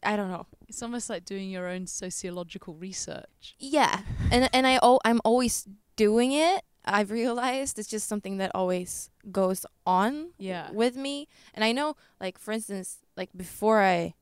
i 0.04 0.16
don't 0.16 0.32
know. 0.32 0.46
It's 0.70 0.82
almost 0.82 1.10
like 1.10 1.26
doing 1.26 1.50
your 1.52 1.68
own 1.68 1.86
sociological 1.88 2.74
research. 2.76 3.56
yeah. 3.60 4.02
And 4.32 4.50
and 4.54 4.66
i 4.66 4.80
al- 4.82 5.02
i'm 5.04 5.20
always 5.26 5.68
doing 5.98 6.32
it 6.32 6.64
i've 6.94 7.12
realized 7.12 7.78
it's 7.80 7.88
just 7.90 8.08
something 8.08 8.38
that 8.38 8.52
always 8.56 9.10
goes 9.32 9.66
on 9.86 10.32
Yeah. 10.38 10.72
with 10.72 10.96
me 10.96 11.28
and 11.54 11.64
i 11.64 11.72
know 11.72 11.96
like 12.20 12.38
for 12.38 12.52
instance 12.52 12.98
like 13.16 13.30
before 13.36 13.82
i 13.82 14.14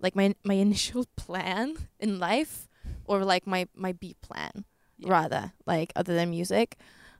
like 0.00 0.14
my 0.16 0.34
my 0.44 0.54
initial 0.54 1.04
plan 1.16 1.76
in 2.00 2.18
life 2.18 2.68
or 3.04 3.24
like 3.24 3.46
my 3.46 3.66
my 3.74 3.92
b 3.92 4.14
plan 4.22 4.64
Yeah. 4.98 5.10
rather 5.12 5.52
like 5.66 5.92
other 5.96 6.14
than 6.14 6.30
music 6.30 6.76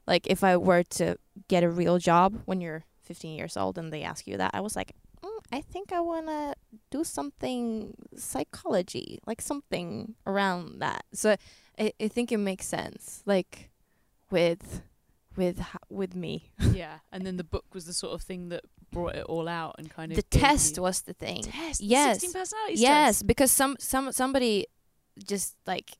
like 0.06 0.26
if 0.26 0.42
i 0.42 0.56
were 0.56 0.82
to 0.98 1.16
get 1.48 1.62
a 1.64 1.68
real 1.70 1.98
job 1.98 2.40
when 2.46 2.60
you're 2.60 2.84
15 3.02 3.36
years 3.38 3.56
old 3.56 3.78
and 3.78 3.92
they 3.92 4.02
ask 4.02 4.26
you 4.26 4.36
that 4.36 4.50
i 4.54 4.60
was 4.60 4.76
like 4.76 4.92
mm, 5.22 5.38
i 5.52 5.60
think 5.60 5.92
i 5.92 6.00
want 6.00 6.26
to 6.26 6.54
do 6.90 7.04
something 7.04 7.94
psychology 8.16 9.18
like 9.26 9.40
something 9.40 10.14
around 10.26 10.80
that 10.80 11.04
so 11.12 11.36
I, 11.78 11.92
I 12.00 12.08
think 12.08 12.32
it 12.32 12.38
makes 12.38 12.66
sense 12.66 13.22
like 13.26 13.70
with 14.30 14.82
with 15.36 15.60
with 15.90 16.14
me 16.16 16.50
yeah. 16.72 16.98
And 17.12 17.24
then 17.26 17.36
the 17.36 17.44
book 17.44 17.64
was 17.72 17.84
the 17.86 17.92
sort 17.92 18.12
of 18.14 18.22
thing 18.22 18.48
that 18.48 18.62
brought 18.90 19.14
it 19.14 19.24
all 19.26 19.48
out 19.48 19.76
and 19.78 19.88
kind 19.90 20.10
of 20.12 20.16
the 20.16 20.22
test 20.22 20.78
was 20.78 21.02
the 21.02 21.12
thing 21.12 21.42
test. 21.42 21.80
the 21.80 21.86
Yes. 21.86 22.20
16 22.20 22.32
personalities 22.40 22.80
yes 22.80 23.16
test. 23.18 23.26
because 23.26 23.50
some 23.52 23.76
some 23.78 24.10
somebody 24.12 24.66
just 25.24 25.56
like 25.66 25.98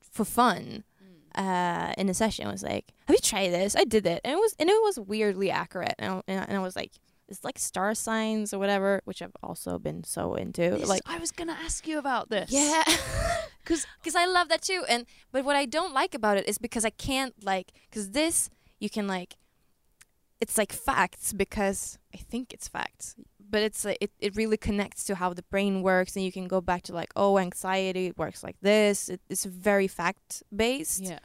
for 0.00 0.24
fun 0.24 0.84
Mm. 1.02 1.88
uh 1.88 1.92
in 1.98 2.08
a 2.08 2.14
session 2.14 2.46
was 2.48 2.62
like 2.62 2.92
have 3.06 3.14
you 3.16 3.20
tried 3.20 3.48
this 3.50 3.74
i 3.74 3.84
did 3.84 4.06
it 4.06 4.20
and 4.24 4.32
it 4.34 4.36
was 4.36 4.54
and 4.58 4.68
it 4.70 4.82
was 4.82 4.98
weirdly 5.00 5.50
accurate 5.50 5.94
and 5.98 6.22
and 6.28 6.40
I- 6.40 6.44
and 6.44 6.56
I 6.56 6.60
was 6.60 6.76
like 6.76 6.92
it's 7.32 7.44
like 7.44 7.58
star 7.58 7.94
signs 7.94 8.52
or 8.54 8.58
whatever 8.58 9.00
which 9.04 9.20
i've 9.22 9.36
also 9.42 9.78
been 9.78 10.04
so 10.04 10.34
into 10.34 10.62
This- 10.70 10.88
like 10.88 11.02
I 11.06 11.18
was 11.18 11.32
gonna 11.32 11.58
ask 11.66 11.86
you 11.88 11.98
about 11.98 12.30
this. 12.30 12.50
yeah 12.52 12.84
because 13.64 13.86
because 13.98 14.14
i 14.14 14.26
love 14.26 14.48
that 14.48 14.62
too 14.62 14.84
and 14.88 15.06
but 15.32 15.44
what 15.44 15.56
i 15.56 15.64
don't 15.66 15.92
like 15.94 16.14
about 16.14 16.36
it 16.36 16.48
is 16.48 16.58
because 16.58 16.84
i 16.84 16.90
can't 16.90 17.34
like 17.44 17.72
because 17.90 18.10
this 18.10 18.50
you 18.78 18.90
can 18.90 19.06
like 19.06 19.36
it's 20.40 20.56
like 20.58 20.72
facts 20.72 21.32
because 21.32 21.98
i 22.14 22.18
think 22.18 22.52
it's 22.52 22.68
facts 22.68 23.14
but 23.52 23.62
it's 23.62 23.84
like 23.84 23.98
it, 24.00 24.10
it 24.18 24.34
really 24.34 24.56
connects 24.56 25.04
to 25.04 25.14
how 25.14 25.32
the 25.32 25.42
brain 25.44 25.82
works 25.82 26.16
and 26.16 26.24
you 26.24 26.32
can 26.32 26.48
go 26.48 26.60
back 26.60 26.82
to 26.82 26.92
like 26.92 27.12
oh 27.16 27.38
anxiety 27.38 28.12
works 28.16 28.42
like 28.42 28.56
this 28.62 29.08
it, 29.08 29.20
it's 29.28 29.44
very 29.44 29.86
fact 29.86 30.42
based 30.54 31.02
yeah, 31.02 31.18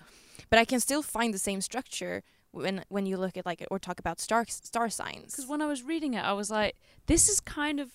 but 0.50 0.60
i 0.60 0.65
can 0.65 0.80
still 0.80 1.02
find 1.02 1.34
the 1.34 1.39
same 1.39 1.62
structure 1.62 2.22
when 2.51 2.83
when 2.89 3.05
you 3.05 3.17
look 3.17 3.38
at 3.38 3.45
like 3.45 3.65
or 3.69 3.79
talk 3.79 3.99
about 3.99 4.19
star 4.19 4.45
star 4.47 4.89
signs 4.89 5.31
because 5.33 5.47
when 5.47 5.62
I 5.62 5.67
was 5.67 5.83
reading 5.83 6.13
it, 6.13 6.23
I 6.23 6.33
was 6.33 6.49
like, 6.49 6.75
this 7.05 7.29
is 7.29 7.39
kind 7.39 7.79
of 7.79 7.91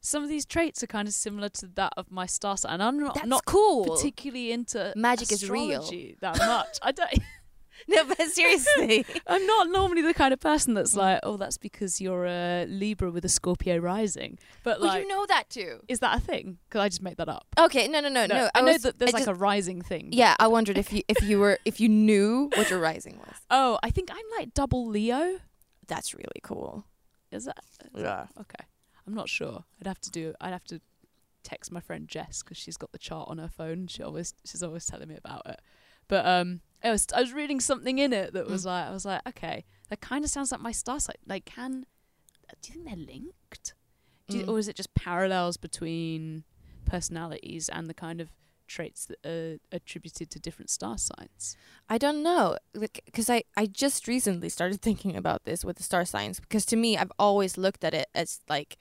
some 0.00 0.22
of 0.22 0.28
these 0.28 0.44
traits 0.44 0.82
are 0.82 0.86
kind 0.86 1.08
of 1.08 1.14
similar 1.14 1.48
to 1.48 1.66
that 1.74 1.92
of 1.96 2.10
my 2.12 2.26
star 2.26 2.56
sign. 2.56 2.74
And 2.74 2.82
I'm 2.82 2.98
not 3.00 3.14
That's 3.14 3.26
not 3.26 3.44
cool. 3.44 3.96
particularly 3.96 4.52
into 4.52 4.92
Magic 4.94 5.32
is 5.32 5.50
real. 5.50 5.82
that 6.20 6.38
much. 6.38 6.78
I 6.82 6.92
don't. 6.92 7.10
no, 7.88 8.04
but 8.04 8.20
seriously. 8.28 9.04
I'm 9.26 9.46
not 9.46 9.68
normally 9.68 10.02
the 10.02 10.14
kind 10.14 10.32
of 10.32 10.40
person 10.40 10.74
that's 10.74 10.94
like, 10.96 11.20
oh, 11.22 11.36
that's 11.36 11.58
because 11.58 12.00
you're 12.00 12.24
a 12.26 12.64
Libra 12.66 13.10
with 13.10 13.24
a 13.24 13.28
Scorpio 13.28 13.78
rising. 13.78 14.38
But 14.62 14.80
well, 14.80 14.88
like, 14.90 15.02
you 15.02 15.08
know 15.08 15.26
that 15.26 15.50
too. 15.50 15.80
is 15.88 16.00
that 16.00 16.16
a 16.16 16.20
thing? 16.20 16.58
Because 16.68 16.80
I 16.80 16.88
just 16.88 17.02
made 17.02 17.16
that 17.18 17.28
up. 17.28 17.46
Okay, 17.58 17.88
no, 17.88 18.00
no, 18.00 18.08
no, 18.08 18.26
no. 18.26 18.34
no 18.34 18.50
I, 18.54 18.60
know 18.62 18.72
was- 18.72 18.82
that 18.82 18.98
there's 18.98 19.10
I 19.10 19.18
like 19.18 19.20
just- 19.26 19.30
a 19.30 19.34
rising 19.34 19.82
thing. 19.82 20.08
Yeah, 20.12 20.34
I 20.38 20.46
wondered 20.48 20.78
if 20.78 20.92
you 20.92 21.02
if 21.08 21.22
you 21.22 21.38
were 21.38 21.58
if 21.64 21.80
you 21.80 21.88
knew 21.88 22.50
what 22.54 22.70
your 22.70 22.78
rising 22.80 23.18
was. 23.18 23.34
Oh, 23.50 23.78
I 23.82 23.90
think 23.90 24.10
I'm 24.10 24.38
like 24.38 24.54
double 24.54 24.86
Leo. 24.86 25.38
That's 25.86 26.14
really 26.14 26.40
cool. 26.42 26.84
Is 27.30 27.44
that? 27.44 27.58
is 27.94 28.02
Yeah. 28.02 28.02
that- 28.02 28.28
Okay. 28.40 28.64
I'm 29.06 29.14
not 29.14 29.28
sure. 29.28 29.64
I'd 29.80 29.86
have 29.86 30.00
to 30.00 30.10
do. 30.10 30.34
I'd 30.40 30.50
have 30.52 30.64
to 30.64 30.80
text 31.44 31.70
my 31.70 31.78
friend 31.78 32.08
Jess 32.08 32.42
because 32.42 32.56
she's 32.56 32.76
got 32.76 32.90
the 32.90 32.98
chart 32.98 33.28
on 33.28 33.38
her 33.38 33.48
phone. 33.48 33.86
She 33.86 34.02
always 34.02 34.34
she's 34.44 34.64
always 34.64 34.84
telling 34.84 35.08
me 35.08 35.16
about 35.16 35.42
it. 35.46 35.60
But 36.08 36.26
um, 36.26 36.60
I 36.84 36.90
was 36.90 37.06
I 37.14 37.20
was 37.20 37.32
reading 37.32 37.60
something 37.60 37.98
in 37.98 38.12
it 38.12 38.32
that 38.34 38.46
was 38.46 38.62
Mm. 38.62 38.66
like 38.66 38.84
I 38.86 38.90
was 38.90 39.04
like, 39.04 39.22
okay, 39.28 39.64
that 39.88 40.00
kind 40.00 40.24
of 40.24 40.30
sounds 40.30 40.52
like 40.52 40.60
my 40.60 40.72
star 40.72 41.00
sign. 41.00 41.16
Like, 41.26 41.44
can 41.44 41.86
do 42.62 42.72
you 42.72 42.74
think 42.74 42.86
they're 42.86 43.06
linked, 43.14 43.74
do 44.28 44.38
you, 44.38 44.44
Mm. 44.44 44.48
or 44.50 44.58
is 44.58 44.68
it 44.68 44.76
just 44.76 44.94
parallels 44.94 45.56
between 45.56 46.44
personalities 46.84 47.68
and 47.68 47.88
the 47.88 47.94
kind 47.94 48.20
of 48.20 48.30
traits 48.68 49.06
that 49.06 49.18
are 49.24 49.58
attributed 49.72 50.30
to 50.30 50.38
different 50.38 50.70
star 50.70 50.96
signs? 50.98 51.56
I 51.88 51.98
don't 51.98 52.22
know, 52.22 52.56
because 52.72 53.28
I 53.30 53.42
I 53.56 53.66
just 53.66 54.06
recently 54.06 54.48
started 54.48 54.80
thinking 54.82 55.16
about 55.16 55.44
this 55.44 55.64
with 55.64 55.76
the 55.76 55.82
star 55.82 56.04
signs. 56.04 56.40
Because 56.40 56.64
to 56.66 56.76
me, 56.76 56.96
I've 56.96 57.12
always 57.18 57.56
looked 57.58 57.82
at 57.84 57.94
it 57.94 58.08
as 58.14 58.40
like, 58.48 58.76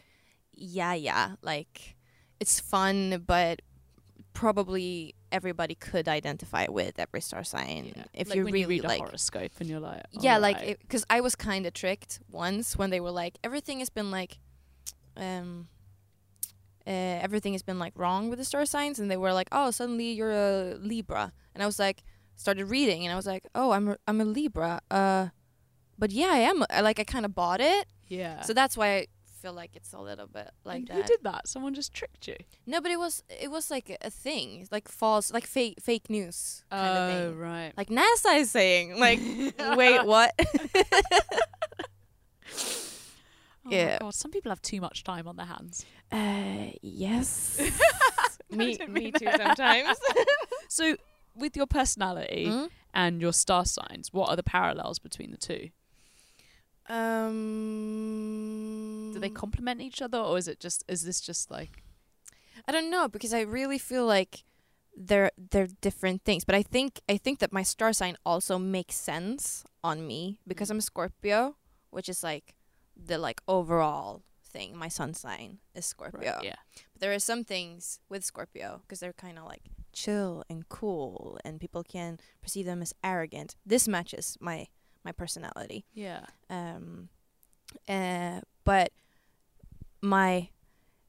yeah, 0.52 0.94
yeah, 0.94 1.36
like 1.42 1.96
it's 2.40 2.60
fun, 2.60 3.24
but 3.26 3.62
probably 4.34 5.16
everybody 5.36 5.76
could 5.76 6.08
identify 6.08 6.66
with 6.70 6.98
every 6.98 7.20
star 7.20 7.44
sign 7.44 8.06
if 8.14 8.30
like 8.30 8.38
you 8.38 8.46
really 8.46 8.62
you 8.62 8.68
read 8.68 8.84
like. 8.86 9.02
a 9.02 9.04
horoscope 9.04 9.52
and 9.60 9.70
you're 9.70 9.82
like, 9.82 10.04
yeah, 10.12 10.38
like 10.38 10.80
because 10.80 11.06
I 11.10 11.20
was 11.20 11.36
kind 11.36 11.66
of 11.66 11.74
tricked 11.74 12.20
once 12.32 12.78
when 12.78 12.90
they 12.90 13.02
were 13.02 13.12
like 13.12 13.38
everything 13.44 13.80
has 13.80 13.90
been 13.90 14.12
like, 14.12 14.40
um, 15.18 15.68
uh, 16.88 17.20
everything 17.28 17.52
has 17.52 17.64
been 17.64 17.80
like 17.80 17.92
wrong 17.98 18.30
with 18.30 18.40
the 18.40 18.46
star 18.46 18.66
signs, 18.66 18.98
and 19.00 19.12
they 19.12 19.18
were 19.18 19.34
like, 19.34 19.50
oh, 19.52 19.72
suddenly 19.72 20.12
you're 20.12 20.32
a 20.32 20.76
Libra, 20.80 21.34
and 21.54 21.62
I 21.62 21.66
was 21.66 21.80
like, 21.80 22.04
started 22.38 22.66
reading, 22.66 23.04
and 23.04 23.12
I 23.12 23.16
was 23.18 23.28
like, 23.28 23.46
oh, 23.54 23.72
I'm 23.72 23.90
a, 23.90 23.98
I'm 24.08 24.22
a 24.22 24.26
Libra, 24.26 24.80
uh, 24.90 25.28
but 26.00 26.12
yeah, 26.12 26.30
I 26.32 26.38
am. 26.38 26.64
I, 26.70 26.80
like 26.80 27.00
I 27.00 27.04
kind 27.04 27.26
of 27.26 27.36
bought 27.36 27.60
it, 27.60 27.88
yeah. 28.08 28.42
so 28.42 28.54
that's 28.54 28.78
why 28.78 29.08
feel 29.46 29.54
like 29.54 29.76
it's 29.76 29.94
a 29.94 30.00
little 30.00 30.28
bit 30.28 30.50
like 30.64 30.78
And 30.78 30.88
that. 30.88 30.96
Who 30.98 31.04
did 31.04 31.20
that? 31.24 31.48
Someone 31.48 31.74
just 31.76 31.94
tricked 31.94 32.28
you. 32.28 32.36
No, 32.66 32.82
but 32.82 32.92
it 32.92 32.98
was 33.00 33.24
it 33.30 33.52
was 33.52 33.70
like 33.70 33.96
a, 34.02 34.10
thing, 34.10 34.68
like 34.72 34.88
false, 34.88 35.32
like 35.32 35.46
fake 35.46 35.76
fake 35.82 36.10
news 36.10 36.64
kind 36.72 36.98
of 36.98 37.04
Oh 37.10 37.30
thing. 37.32 37.38
right. 37.40 37.74
Like 37.78 37.90
NASA 37.90 38.38
is 38.40 38.50
saying, 38.52 39.00
like, 39.00 39.20
wait, 39.78 40.04
what? 40.06 40.32
Oh 43.68 43.70
Yeah. 43.72 43.94
My 43.94 43.98
God, 44.00 44.14
some 44.14 44.32
people 44.32 44.52
have 44.52 44.62
too 44.62 44.80
much 44.80 45.04
time 45.04 45.28
on 45.28 45.36
their 45.38 45.48
hands. 45.48 45.86
Uh, 46.12 46.72
yes. 46.84 47.60
Me, 48.52 48.78
me 48.88 49.12
too 49.12 49.28
sometimes. 49.36 49.98
So, 50.70 50.96
with 51.36 51.58
your 51.58 51.66
personality 51.66 52.46
Mm? 52.48 52.70
and 52.94 53.22
your 53.22 53.34
star 53.34 53.66
signs, 53.66 54.14
what 54.14 54.30
are 54.30 54.36
the 54.36 54.44
parallels 54.44 55.00
between 55.00 55.32
the 55.32 55.38
two? 55.38 55.70
Um, 57.86 59.12
Do 59.14 59.20
they 59.20 59.30
complement 59.30 59.82
each 59.82 60.02
other, 60.02 60.18
or 60.20 60.38
is 60.38 60.48
it 60.48 60.60
just 60.60 60.84
is 60.88 61.04
this 61.04 61.22
just 61.22 61.50
like 61.52 61.84
I 62.68 62.72
don't 62.72 62.90
know 62.90 63.08
because 63.08 63.34
I 63.34 63.42
really 63.42 63.78
feel 63.78 64.06
like 64.06 64.44
they're 64.96 65.32
they're 65.38 65.68
different 65.82 66.24
things. 66.24 66.46
But 66.46 66.56
I 66.56 66.64
think 66.64 67.02
I 67.10 67.18
think 67.18 67.40
that 67.40 67.52
my 67.54 67.64
star 67.64 67.94
sign 67.94 68.18
also 68.26 68.58
makes 68.60 68.96
sense 68.96 69.64
on 69.84 70.08
me 70.08 70.40
because 70.48 70.70
Mm. 70.70 70.72
I'm 70.72 70.78
a 70.80 70.82
Scorpio, 70.82 71.56
which 71.92 72.10
is 72.10 72.24
like 72.24 72.56
the 72.96 73.18
like 73.18 73.42
overall 73.48 74.24
thing. 74.44 74.78
My 74.78 74.88
sun 74.90 75.14
sign 75.14 75.60
is 75.76 75.86
Scorpio. 75.86 76.40
yeah? 76.44 76.56
But 76.94 77.02
there 77.02 77.14
are 77.14 77.20
some 77.20 77.44
things 77.44 78.00
with 78.10 78.24
Scorpio 78.24 78.80
because 78.82 79.00
they're 79.02 79.14
kind 79.14 79.38
of 79.38 79.46
like 79.46 79.64
chill 79.94 80.44
and 80.50 80.68
cool, 80.70 81.38
and 81.46 81.60
people 81.60 81.84
can 81.84 82.20
perceive 82.42 82.66
them 82.66 82.82
as 82.82 82.94
arrogant. 83.04 83.56
This 83.66 83.88
matches 83.88 84.38
my 84.40 84.68
my 85.06 85.12
personality. 85.14 85.86
Yeah. 85.94 86.26
Um, 86.50 87.10
uh, 87.88 88.42
but 88.64 88.92
my 90.02 90.50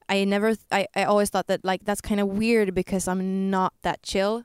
I 0.09 0.25
never 0.25 0.55
th- 0.55 0.67
I 0.71 0.87
I 0.95 1.05
always 1.05 1.31
thought 1.31 1.49
that 1.49 1.65
like 1.65 1.85
that's 1.85 2.01
kind 2.01 2.21
of 2.21 2.29
weird 2.29 2.75
because 2.75 3.09
I'm 3.09 3.51
not 3.51 3.73
that 3.83 4.03
chill 4.03 4.45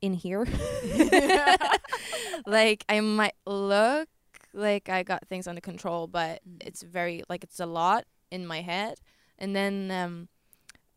in 0.00 0.14
here. 0.14 0.46
like 2.46 2.84
I 2.88 3.00
might 3.00 3.34
look 3.46 4.08
like 4.52 4.88
I 4.88 5.02
got 5.02 5.26
things 5.28 5.46
under 5.46 5.60
control, 5.60 6.06
but 6.06 6.40
Mm. 6.48 6.62
it's 6.66 6.82
very 6.82 7.22
like 7.28 7.44
it's 7.44 7.60
a 7.60 7.66
lot 7.66 8.04
in 8.30 8.46
my 8.46 8.62
head. 8.62 8.98
And 9.38 9.54
then 9.54 9.90
um, 9.90 10.28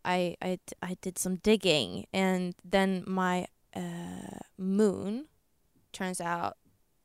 I 0.05 0.35
I 0.41 0.59
d- 0.65 0.75
I 0.81 0.95
did 1.01 1.17
some 1.17 1.35
digging, 1.37 2.05
and 2.13 2.55
then 2.63 3.03
my 3.05 3.47
uh, 3.75 4.39
moon 4.57 5.25
turns 5.91 6.21
out 6.21 6.57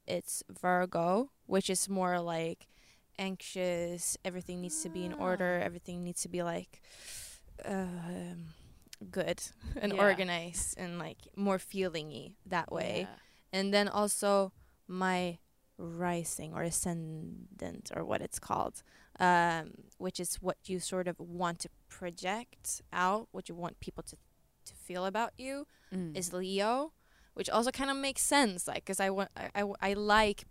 it's 0.07 0.43
Virgo, 0.51 1.31
which 1.47 1.69
is 1.71 1.89
more 1.89 2.21
like 2.21 2.67
anxious. 3.19 4.17
Everything 4.25 4.61
needs 4.61 4.83
to 4.83 4.89
be 4.89 5.05
in 5.05 5.13
order. 5.15 5.59
Ah. 5.61 5.65
Everything 5.65 6.03
needs 6.05 6.23
to 6.23 6.29
be 6.29 6.43
like 6.43 6.81
um, 7.65 8.47
good 9.11 9.43
and 9.83 9.93
Yeah. 9.93 10.03
organized 10.03 10.79
and 10.79 10.99
like 10.99 11.19
more 11.37 11.59
feelingy 11.59 12.35
that 12.47 12.71
way. 12.73 13.09
And 13.53 13.73
then 13.73 13.89
also 13.89 14.53
my 14.89 15.39
rising 15.79 16.53
or 16.55 16.63
ascendant 16.63 17.91
or 17.95 18.05
what 18.05 18.21
it's 18.21 18.39
called, 18.39 18.83
um, 19.21 19.73
which 19.99 20.19
is 20.21 20.37
what 20.37 20.57
you 20.67 20.79
sort 20.81 21.07
of 21.09 21.19
want 21.19 21.61
to 21.61 21.69
project 21.89 22.83
out, 22.93 23.29
what 23.33 23.49
you 23.49 23.55
want 23.55 23.81
people 23.81 24.03
to 24.05 24.17
to 24.67 24.75
feel 24.75 25.05
about 25.05 25.33
you 25.37 25.67
Mm. 25.93 26.17
is 26.17 26.33
Leo, 26.33 26.93
which 27.35 27.51
also 27.51 27.71
kind 27.71 27.91
of 27.91 27.97
makes 27.97 28.23
sense, 28.23 28.67
like 28.67 28.85
because 28.85 29.01
I 29.01 29.11
want 29.11 29.31
I, 29.37 29.63
I, 29.63 29.73
I 29.81 29.93
like 29.95 30.45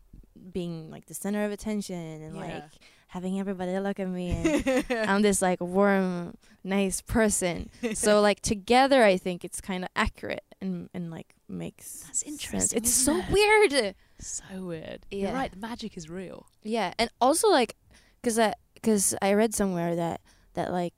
being 0.51 0.89
like 0.89 1.05
the 1.05 1.13
center 1.13 1.43
of 1.45 1.51
attention 1.51 1.95
and 2.21 2.35
Yeah. 2.35 2.41
like 2.41 2.63
having 3.07 3.39
everybody 3.39 3.77
look 3.79 3.99
at 3.99 4.09
me 4.09 4.31
and 4.31 4.85
I'm 5.09 5.21
this 5.21 5.41
like 5.41 5.61
warm, 5.61 6.35
nice 6.63 7.01
person. 7.01 7.69
so 7.93 8.19
like 8.27 8.41
together, 8.41 9.03
I 9.03 9.17
think 9.17 9.45
it's 9.45 9.61
kind 9.61 9.83
of 9.83 9.89
accurate 9.95 10.43
and 10.61 10.89
and 10.93 11.11
like 11.11 11.35
makes 11.47 11.99
That's 12.07 12.23
interesting, 12.23 12.77
It's 12.77 12.91
so 12.91 13.17
it? 13.17 13.29
weird. 13.29 13.95
so 14.19 14.43
weird. 14.65 15.05
Yeah. 15.11 15.19
You're 15.27 15.33
right. 15.33 15.51
The 15.51 15.59
magic 15.59 15.95
is 15.97 16.09
real. 16.09 16.47
Yeah, 16.63 16.93
and 16.97 17.09
also 17.21 17.49
like, 17.49 17.75
cause 18.23 18.39
I 18.39 18.53
cause 18.81 19.13
I 19.21 19.33
read 19.33 19.53
somewhere 19.53 19.95
that 19.95 20.21
that 20.55 20.71
like, 20.71 20.93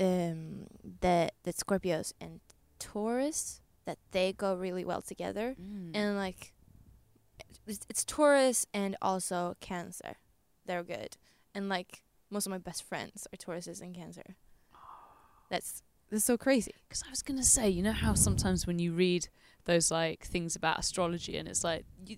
um, 0.00 0.66
that 1.00 1.34
that 1.44 1.56
Scorpios 1.56 2.12
and 2.20 2.40
Taurus 2.78 3.60
that 3.86 3.98
they 4.10 4.32
go 4.32 4.54
really 4.54 4.84
well 4.84 5.00
together, 5.00 5.56
Mm. 5.60 5.90
and 5.94 6.16
like, 6.16 6.52
it's, 7.66 7.80
it's 7.88 8.04
Taurus 8.04 8.66
and 8.74 8.96
also 9.00 9.56
Cancer, 9.60 10.16
they're 10.66 10.84
good, 10.84 11.16
and 11.54 11.68
like 11.68 12.02
most 12.30 12.46
of 12.46 12.50
my 12.50 12.58
best 12.58 12.82
friends 12.82 13.26
are 13.32 13.36
Tauruses 13.36 13.80
and 13.80 13.94
Cancer. 13.94 14.36
That's 15.48 15.82
that's 16.10 16.24
so 16.24 16.36
crazy. 16.36 16.72
Because 16.88 17.02
I 17.06 17.10
was 17.10 17.22
gonna 17.22 17.42
say, 17.42 17.68
you 17.68 17.82
know 17.82 17.92
how 17.92 18.14
sometimes 18.14 18.66
when 18.66 18.78
you 18.78 18.92
read 18.92 19.28
those 19.64 19.90
like 19.90 20.24
things 20.24 20.54
about 20.56 20.78
astrology, 20.78 21.36
and 21.36 21.48
it's 21.48 21.64
like 21.64 21.84
you, 22.06 22.16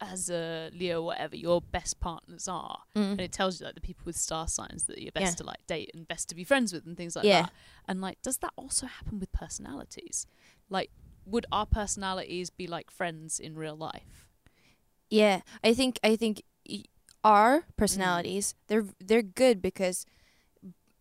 as 0.00 0.28
a 0.30 0.70
Leo, 0.72 1.02
whatever, 1.02 1.34
your 1.36 1.60
best 1.60 1.98
partners 2.00 2.46
are, 2.48 2.80
and 2.94 3.20
it 3.20 3.32
tells 3.32 3.58
you 3.60 3.66
like 3.66 3.74
the 3.74 3.80
people 3.80 4.02
with 4.04 4.16
star 4.16 4.46
signs 4.48 4.84
that 4.84 5.00
you're 5.00 5.12
best 5.12 5.34
Yeah. 5.34 5.36
to 5.36 5.44
like 5.44 5.66
date 5.66 5.90
and 5.94 6.06
best 6.06 6.28
to 6.28 6.34
be 6.34 6.44
friends 6.44 6.72
with, 6.72 6.86
and 6.86 6.96
things 6.96 7.16
like 7.16 7.24
Yeah. 7.24 7.42
that. 7.42 7.52
And 7.88 8.00
like, 8.00 8.20
does 8.22 8.38
that 8.38 8.52
also 8.56 8.86
happen 8.86 9.18
with 9.18 9.32
personalities? 9.32 10.26
Like, 10.68 10.90
would 11.24 11.46
our 11.52 11.66
personalities 11.66 12.50
be 12.50 12.66
like 12.66 12.90
friends 12.90 13.38
in 13.38 13.54
real 13.54 13.76
life? 13.76 14.28
Yeah, 15.10 15.40
I 15.62 15.74
think 15.74 15.98
I 16.02 16.16
think 16.16 16.42
our 17.24 17.64
personalities 17.76 18.54
they're 18.68 18.86
they're 19.00 19.22
good 19.22 19.60
because 19.60 20.06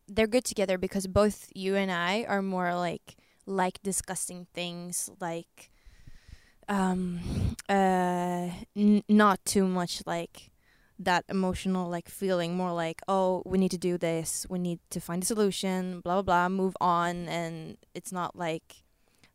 they're 0.07 0.27
good 0.27 0.45
together 0.45 0.77
because 0.77 1.07
both 1.07 1.49
you 1.55 1.75
and 1.75 1.91
I 1.91 2.25
are 2.27 2.41
more 2.41 2.75
like 2.75 3.15
like 3.45 3.81
discussing 3.83 4.47
things 4.53 5.09
like 5.19 5.69
um 6.67 7.19
uh 7.69 8.49
n- 8.75 9.03
not 9.07 9.43
too 9.45 9.67
much 9.67 10.01
like 10.05 10.51
that 10.97 11.25
emotional 11.29 11.89
like 11.89 12.09
feeling 12.09 12.55
more 12.55 12.71
like 12.71 13.01
oh 13.07 13.43
we 13.45 13.57
need 13.57 13.71
to 13.71 13.77
do 13.77 13.97
this 13.97 14.47
we 14.49 14.57
need 14.57 14.79
to 14.89 14.99
find 14.99 15.21
a 15.21 15.25
solution 15.25 15.99
blah 15.99 16.21
blah 16.21 16.21
blah 16.21 16.49
move 16.49 16.75
on 16.81 17.27
and 17.27 17.77
it's 17.93 18.11
not 18.11 18.35
like 18.35 18.84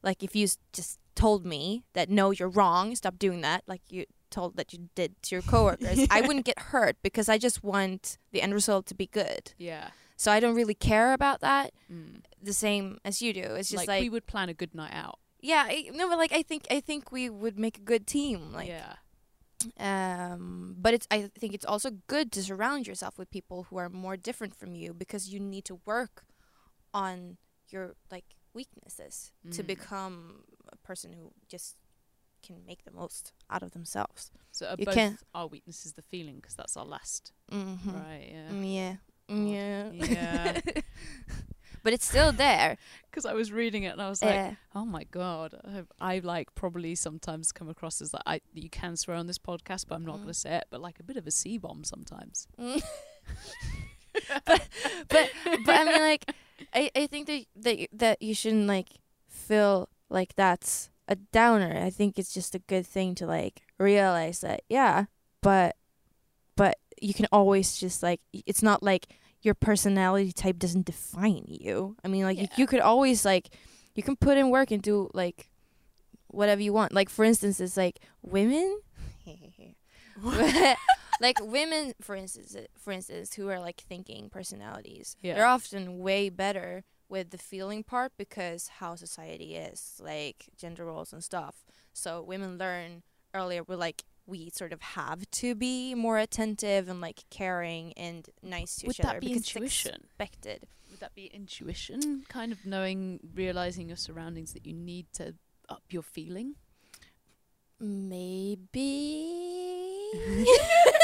like 0.02 0.22
if 0.22 0.34
you 0.36 0.46
just 0.72 0.98
told 1.14 1.44
me 1.44 1.84
that 1.92 2.08
no 2.08 2.30
you're 2.30 2.48
wrong 2.48 2.94
stop 2.94 3.18
doing 3.18 3.40
that 3.42 3.62
like 3.66 3.82
you 3.90 4.04
told 4.30 4.56
that 4.56 4.72
you 4.72 4.88
did 4.94 5.20
to 5.22 5.34
your 5.34 5.42
coworkers 5.52 6.06
i 6.10 6.20
wouldn't 6.20 6.44
get 6.46 6.58
hurt 6.58 6.96
because 7.02 7.28
i 7.28 7.36
just 7.36 7.62
want 7.64 8.16
the 8.32 8.40
end 8.42 8.54
result 8.54 8.86
to 8.86 8.94
be 8.94 9.06
good 9.06 9.52
Yeah. 9.58 9.88
So 10.16 10.30
I 10.30 10.38
don't 10.38 10.54
really 10.54 10.74
care 10.74 11.14
about 11.14 11.40
that 11.40 11.72
Mm. 11.90 12.20
the 12.42 12.52
same 12.52 12.98
as 13.06 13.22
you 13.22 13.32
do. 13.32 13.40
It's 13.58 13.70
just 13.70 13.78
like, 13.86 13.88
like, 13.88 14.02
we 14.02 14.10
would 14.10 14.26
plan 14.26 14.50
a 14.50 14.54
good 14.54 14.74
night 14.74 14.92
out. 14.92 15.18
yeah, 15.40 15.64
I, 15.66 15.88
no, 15.94 16.08
but 16.10 16.18
like 16.18 16.30
I 16.32 16.42
think 16.42 16.66
I 16.70 16.80
think 16.80 17.10
we 17.10 17.30
would 17.30 17.58
make 17.58 17.78
a 17.78 17.80
good 17.92 18.06
team. 18.06 18.52
Like, 18.52 18.68
yeah. 18.68 18.96
um, 19.78 20.76
but 20.78 20.92
it's 20.94 21.06
I 21.10 21.30
think 21.38 21.54
it's 21.54 21.64
also 21.64 21.90
good 22.06 22.32
to 22.32 22.42
surround 22.42 22.86
yourself 22.86 23.18
with 23.18 23.30
people 23.30 23.64
who 23.70 23.78
are 23.78 23.88
more 23.88 24.16
different 24.16 24.54
from 24.54 24.74
you 24.74 24.92
because 24.94 25.28
you 25.32 25.40
need 25.40 25.64
to 25.66 25.80
work 25.86 26.24
on 26.92 27.36
your 27.68 27.94
like 28.10 28.24
weaknesses 28.54 29.32
to 29.52 29.62
Mm. 29.62 29.66
become 29.66 30.44
a 30.72 30.76
person 30.76 31.12
who 31.12 31.32
just 31.48 31.76
can 32.42 32.64
make 32.66 32.84
the 32.84 32.90
most 32.90 33.32
out 33.50 33.62
of 33.62 33.72
themselves. 33.72 34.30
So 34.50 34.74
You 34.78 34.86
both 34.86 34.94
can't- 34.94 35.22
our 35.34 35.46
weaknesses 35.46 35.92
the 35.92 36.02
feeling 36.02 36.36
because 36.36 36.54
that's 36.54 36.76
our 36.76 36.86
last. 36.86 37.32
Mm-hmm. 37.52 37.90
Right. 37.94 38.28
Yeah. 38.32 38.96
Mm, 39.28 39.52
yeah. 39.54 39.90
Yeah. 39.92 40.60
Yeah. 40.64 40.80
but 41.82 41.92
it's 41.92 42.06
still 42.08 42.32
there. 42.32 42.76
Because 43.10 43.24
I 43.26 43.34
was 43.34 43.52
reading 43.52 43.82
it 43.84 43.88
and 43.92 44.00
I 44.02 44.08
was 44.08 44.22
like, 44.22 44.32
Yeah. 44.34 44.54
oh 44.74 44.84
my 44.86 45.04
god, 45.04 45.54
I, 46.00 46.14
I 46.14 46.18
like 46.20 46.54
probably 46.54 46.94
sometimes 46.94 47.52
come 47.52 47.68
across 47.68 48.00
as 48.00 48.12
like 48.14 48.22
I 48.26 48.40
you 48.54 48.70
can 48.70 48.96
swear 48.96 49.16
on 49.18 49.26
this 49.26 49.38
podcast, 49.38 49.84
but 49.88 49.94
I'm 49.96 50.04
not 50.06 50.14
Mm. 50.16 50.22
going 50.22 50.28
to 50.28 50.34
say 50.34 50.56
it, 50.56 50.64
but 50.70 50.80
like 50.80 50.98
a 50.98 51.02
bit 51.02 51.16
of 51.16 51.26
a 51.26 51.30
c 51.30 51.58
bomb 51.58 51.84
sometimes. 51.84 52.48
Mm. 52.58 52.82
but 54.46 54.68
but 55.08 55.30
but 55.64 55.74
I 55.76 55.84
mean 55.84 56.00
like 56.00 56.32
I, 56.74 56.90
I 56.94 57.06
think 57.06 57.26
that 57.26 57.44
that 57.56 57.78
you- 57.78 57.88
that 57.92 58.20
you 58.22 58.34
shouldn't 58.34 58.66
like 58.66 58.88
feel 59.28 59.88
like 60.08 60.34
that's 60.34 60.90
a 61.08 61.16
downer. 61.16 61.80
I 61.84 61.90
think 61.90 62.18
it's 62.18 62.32
just 62.32 62.54
a 62.54 62.58
good 62.60 62.86
thing 62.86 63.14
to 63.16 63.26
like 63.26 63.62
realize 63.78 64.40
that 64.40 64.62
yeah, 64.68 65.06
but 65.42 65.76
but 66.56 66.78
you 67.00 67.14
can 67.14 67.26
always 67.32 67.76
just 67.78 68.02
like 68.02 68.20
it's 68.32 68.62
not 68.62 68.82
like 68.82 69.06
your 69.42 69.54
personality 69.54 70.32
type 70.32 70.58
doesn't 70.58 70.84
define 70.86 71.44
you. 71.48 71.96
I 72.04 72.08
mean 72.08 72.24
like 72.24 72.38
you, 72.38 72.48
you 72.56 72.66
could 72.66 72.80
always 72.80 73.24
like 73.24 73.48
you 73.94 74.02
can 74.02 74.16
put 74.16 74.36
in 74.38 74.50
work 74.50 74.70
and 74.70 74.82
do 74.82 75.10
like 75.14 75.48
whatever 76.28 76.60
you 76.62 76.72
want. 76.72 76.92
Like 76.92 77.08
for 77.08 77.24
instance, 77.24 77.58
it's 77.60 77.76
like 77.76 77.98
women 78.22 78.80
like 81.20 81.36
women 81.40 81.92
for 82.00 82.14
instance 82.16 82.56
for 82.76 82.92
instance 82.92 83.34
who 83.34 83.48
are 83.48 83.60
like 83.60 83.80
thinking 83.88 84.28
personalities 84.30 85.16
Yeah. 85.20 85.34
they're 85.34 85.46
often 85.46 85.98
way 85.98 86.28
better 86.30 86.82
with 87.08 87.30
the 87.30 87.38
feeling 87.38 87.84
part 87.84 88.12
because 88.16 88.68
how 88.80 88.94
society 88.96 89.54
is 89.56 90.00
like 90.02 90.48
gender 90.56 90.84
roles 90.86 91.12
and 91.12 91.22
stuff 91.22 91.64
so 91.92 92.22
women 92.22 92.58
learn 92.58 93.02
earlier 93.34 93.62
we're 93.62 93.76
like 93.76 94.04
we 94.26 94.48
sort 94.50 94.72
of 94.72 94.80
have 94.80 95.28
to 95.30 95.54
be 95.54 95.94
more 95.94 96.18
attentive 96.18 96.88
and 96.88 97.00
like 97.00 97.24
caring 97.30 97.92
and 97.94 98.28
nice 98.42 98.76
to 98.76 98.86
Would 98.86 98.96
each 98.96 99.00
other 99.04 99.14
that 99.14 99.20
be 99.20 99.32
intuition? 99.32 99.94
expected 100.04 100.66
Would 100.90 101.00
that 101.00 101.14
be 101.16 101.26
intuition? 101.26 102.22
Kind 102.28 102.52
of 102.52 102.64
knowing, 102.64 103.18
realizing 103.34 103.88
your 103.88 103.96
surroundings 103.96 104.52
that 104.52 104.64
you 104.66 104.72
need 104.72 105.06
to 105.14 105.34
up 105.68 105.82
your 105.90 106.02
feeling. 106.02 106.54
maybe 107.80 109.40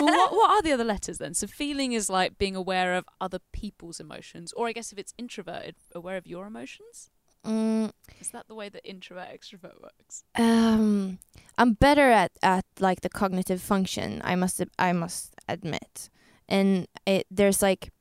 well, 0.00 0.08
what, 0.16 0.32
what 0.38 0.50
are 0.50 0.62
the 0.62 0.72
other 0.72 0.84
letters 0.84 1.18
then? 1.18 1.34
So 1.34 1.46
feeling 1.46 1.92
is 1.92 2.08
like 2.10 2.38
being 2.38 2.56
aware 2.56 2.94
of 2.94 3.04
other 3.20 3.38
people's 3.52 4.00
emotions, 4.00 4.52
or 4.52 4.66
I 4.68 4.72
guess 4.72 4.92
if 4.92 4.98
it's 4.98 5.14
introverted, 5.18 5.76
aware 5.94 6.16
of 6.16 6.26
your 6.26 6.46
emotions. 6.46 7.10
mm, 7.44 7.90
Is 8.20 8.30
that 8.30 8.48
the 8.48 8.54
way 8.54 8.68
that 8.68 8.82
introvert 8.88 9.28
extrovert 9.28 9.80
works? 9.82 10.24
Um, 10.34 11.18
I'm 11.58 11.72
better 11.74 12.10
at 12.10 12.32
at 12.42 12.64
like 12.80 13.00
the 13.02 13.08
cognitive 13.08 13.60
function. 13.62 14.20
I 14.24 14.34
must 14.34 14.62
I 14.78 14.92
must 14.92 15.34
admit, 15.48 16.10
and 16.48 16.86
it 17.06 17.26
there's 17.30 17.62
like, 17.62 17.92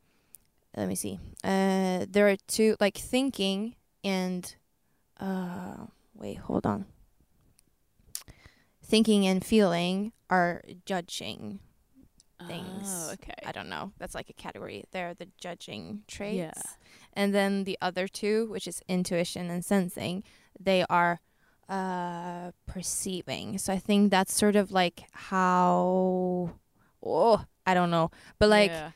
let 0.76 0.88
me 0.88 0.96
see. 0.96 1.20
Uh, 1.44 2.06
there 2.10 2.28
are 2.28 2.38
two 2.48 2.76
like 2.80 2.98
thinking 2.98 3.76
and, 4.04 4.56
uh, 5.20 5.86
wait, 6.14 6.38
hold 6.38 6.66
on. 6.66 6.86
Thinking 8.84 9.26
and 9.26 9.44
feeling 9.44 10.12
are 10.30 10.62
judging. 10.86 11.60
Things. 12.48 12.84
Oh, 13.10 13.14
okay. 13.14 13.34
I 13.46 13.52
don't 13.52 13.70
know. 13.70 13.92
That's 13.98 14.14
like 14.14 14.30
a 14.30 14.34
category. 14.34 14.84
They're 14.92 15.14
the 15.14 15.28
judging 15.40 16.04
traits. 16.08 16.36
Yeah. 16.38 16.62
And 17.14 17.34
then 17.34 17.64
the 17.64 17.78
other 17.82 18.08
two, 18.08 18.48
which 18.50 18.68
is 18.68 18.82
intuition 18.88 19.50
and 19.50 19.64
sensing, 19.64 20.24
they 20.60 20.86
are 20.90 21.20
uh 21.70 22.52
perceiving. 22.68 23.58
So 23.58 23.74
I 23.74 23.80
think 23.80 24.12
that's 24.12 24.34
sort 24.34 24.56
of 24.56 24.72
like 24.72 25.06
how 25.12 26.52
oh, 27.04 27.46
I 27.66 27.74
don't 27.74 27.90
know. 27.90 28.12
But 28.38 28.50
like 28.50 28.70
Yeah. 28.72 28.92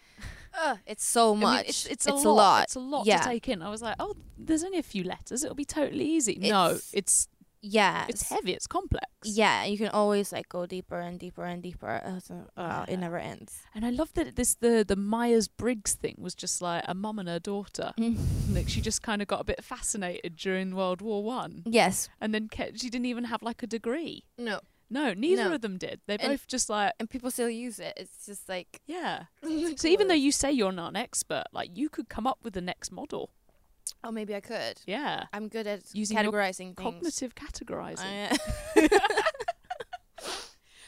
uh, 0.61 0.75
it's 0.85 1.05
so 1.05 1.29
I 1.31 1.33
mean, 1.33 1.39
much. 1.41 1.67
it's, 1.69 1.85
it's, 1.85 2.07
a, 2.07 2.13
lot. 2.13 2.63
It's 2.63 2.75
a 2.75 2.79
lot 2.79 3.05
Yeah. 3.05 3.19
to 3.19 3.29
take 3.29 3.47
in. 3.47 3.61
I 3.61 3.69
was 3.69 3.81
like, 3.81 3.95
oh, 3.99 4.15
there's 4.37 4.63
only 4.63 4.79
a 4.79 4.83
few 4.83 5.03
letters. 5.03 5.43
It'll 5.43 5.55
be 5.55 5.65
totally 5.65 6.05
easy. 6.05 6.37
no, 6.41 6.65
It's- 6.71 6.91
it's 6.93 7.27
yeah. 7.61 8.05
it's 8.09 8.29
heavy. 8.29 8.53
It's 8.53 8.67
complex. 8.67 9.05
Yeah, 9.23 9.65
you 9.65 9.77
can 9.77 9.89
always 9.89 10.31
like 10.31 10.47
go 10.49 10.65
deeper 10.65 10.99
and 10.99 11.19
deeper 11.19 11.43
and 11.43 11.61
deeper. 11.61 12.01
Uh, 12.05 12.19
so, 12.19 12.33
uh, 12.57 12.85
Yeah. 12.87 12.93
It 12.93 12.97
never 12.97 13.17
ends. 13.17 13.61
And 13.75 13.85
I 13.85 13.89
love 13.89 14.13
that 14.13 14.35
this 14.35 14.55
the 14.55 14.83
the 14.87 14.95
Myers 14.95 15.47
Briggs 15.47 15.93
thing 15.95 16.15
was 16.19 16.35
just 16.35 16.61
like 16.61 16.83
a 16.87 16.93
mum 16.93 17.19
and 17.19 17.29
her 17.29 17.39
daughter. 17.39 17.93
Like 18.49 18.67
she 18.67 18.81
just 18.81 19.03
kind 19.03 19.21
of 19.21 19.27
got 19.27 19.41
a 19.41 19.43
bit 19.43 19.63
fascinated 19.63 20.35
during 20.35 20.75
World 20.75 21.01
War 21.01 21.23
One, 21.23 21.61
yes. 21.67 22.09
and 22.19 22.33
then 22.33 22.47
kept, 22.47 22.79
she 22.79 22.89
didn't 22.89 23.05
even 23.05 23.25
have 23.25 23.43
like 23.43 23.61
a 23.61 23.67
degree. 23.67 24.23
No. 24.39 24.59
No, 24.89 25.13
neither 25.13 25.49
No. 25.49 25.53
of 25.55 25.61
them 25.61 25.77
did. 25.77 26.01
They 26.07 26.17
both 26.17 26.47
just 26.47 26.67
like 26.67 26.93
And 26.99 27.07
people 27.07 27.29
still 27.29 27.47
use 27.49 27.79
it. 27.79 27.93
It's 27.95 28.25
just 28.25 28.49
like 28.49 28.81
yeah. 28.87 29.25
So 29.77 29.87
even 29.87 30.07
though 30.07 30.15
you 30.15 30.31
say 30.31 30.51
you're 30.51 30.71
not 30.71 30.89
an 30.89 30.95
expert, 30.95 31.43
like 31.53 31.77
you 31.77 31.89
could 31.89 32.09
come 32.09 32.25
up 32.25 32.39
with 32.43 32.53
the 32.53 32.61
next 32.61 32.91
model. 32.91 33.29
Oh 34.03 34.11
maybe 34.11 34.33
I 34.35 34.39
could. 34.39 34.79
Yeah, 34.87 35.25
I'm 35.33 35.47
good 35.49 35.67
at 35.67 35.81
Using 35.93 36.17
categorizing 36.17 36.57
things. 36.57 36.75
cognitive 36.77 37.35
categorizing. 37.35 38.37
I- 38.75 38.89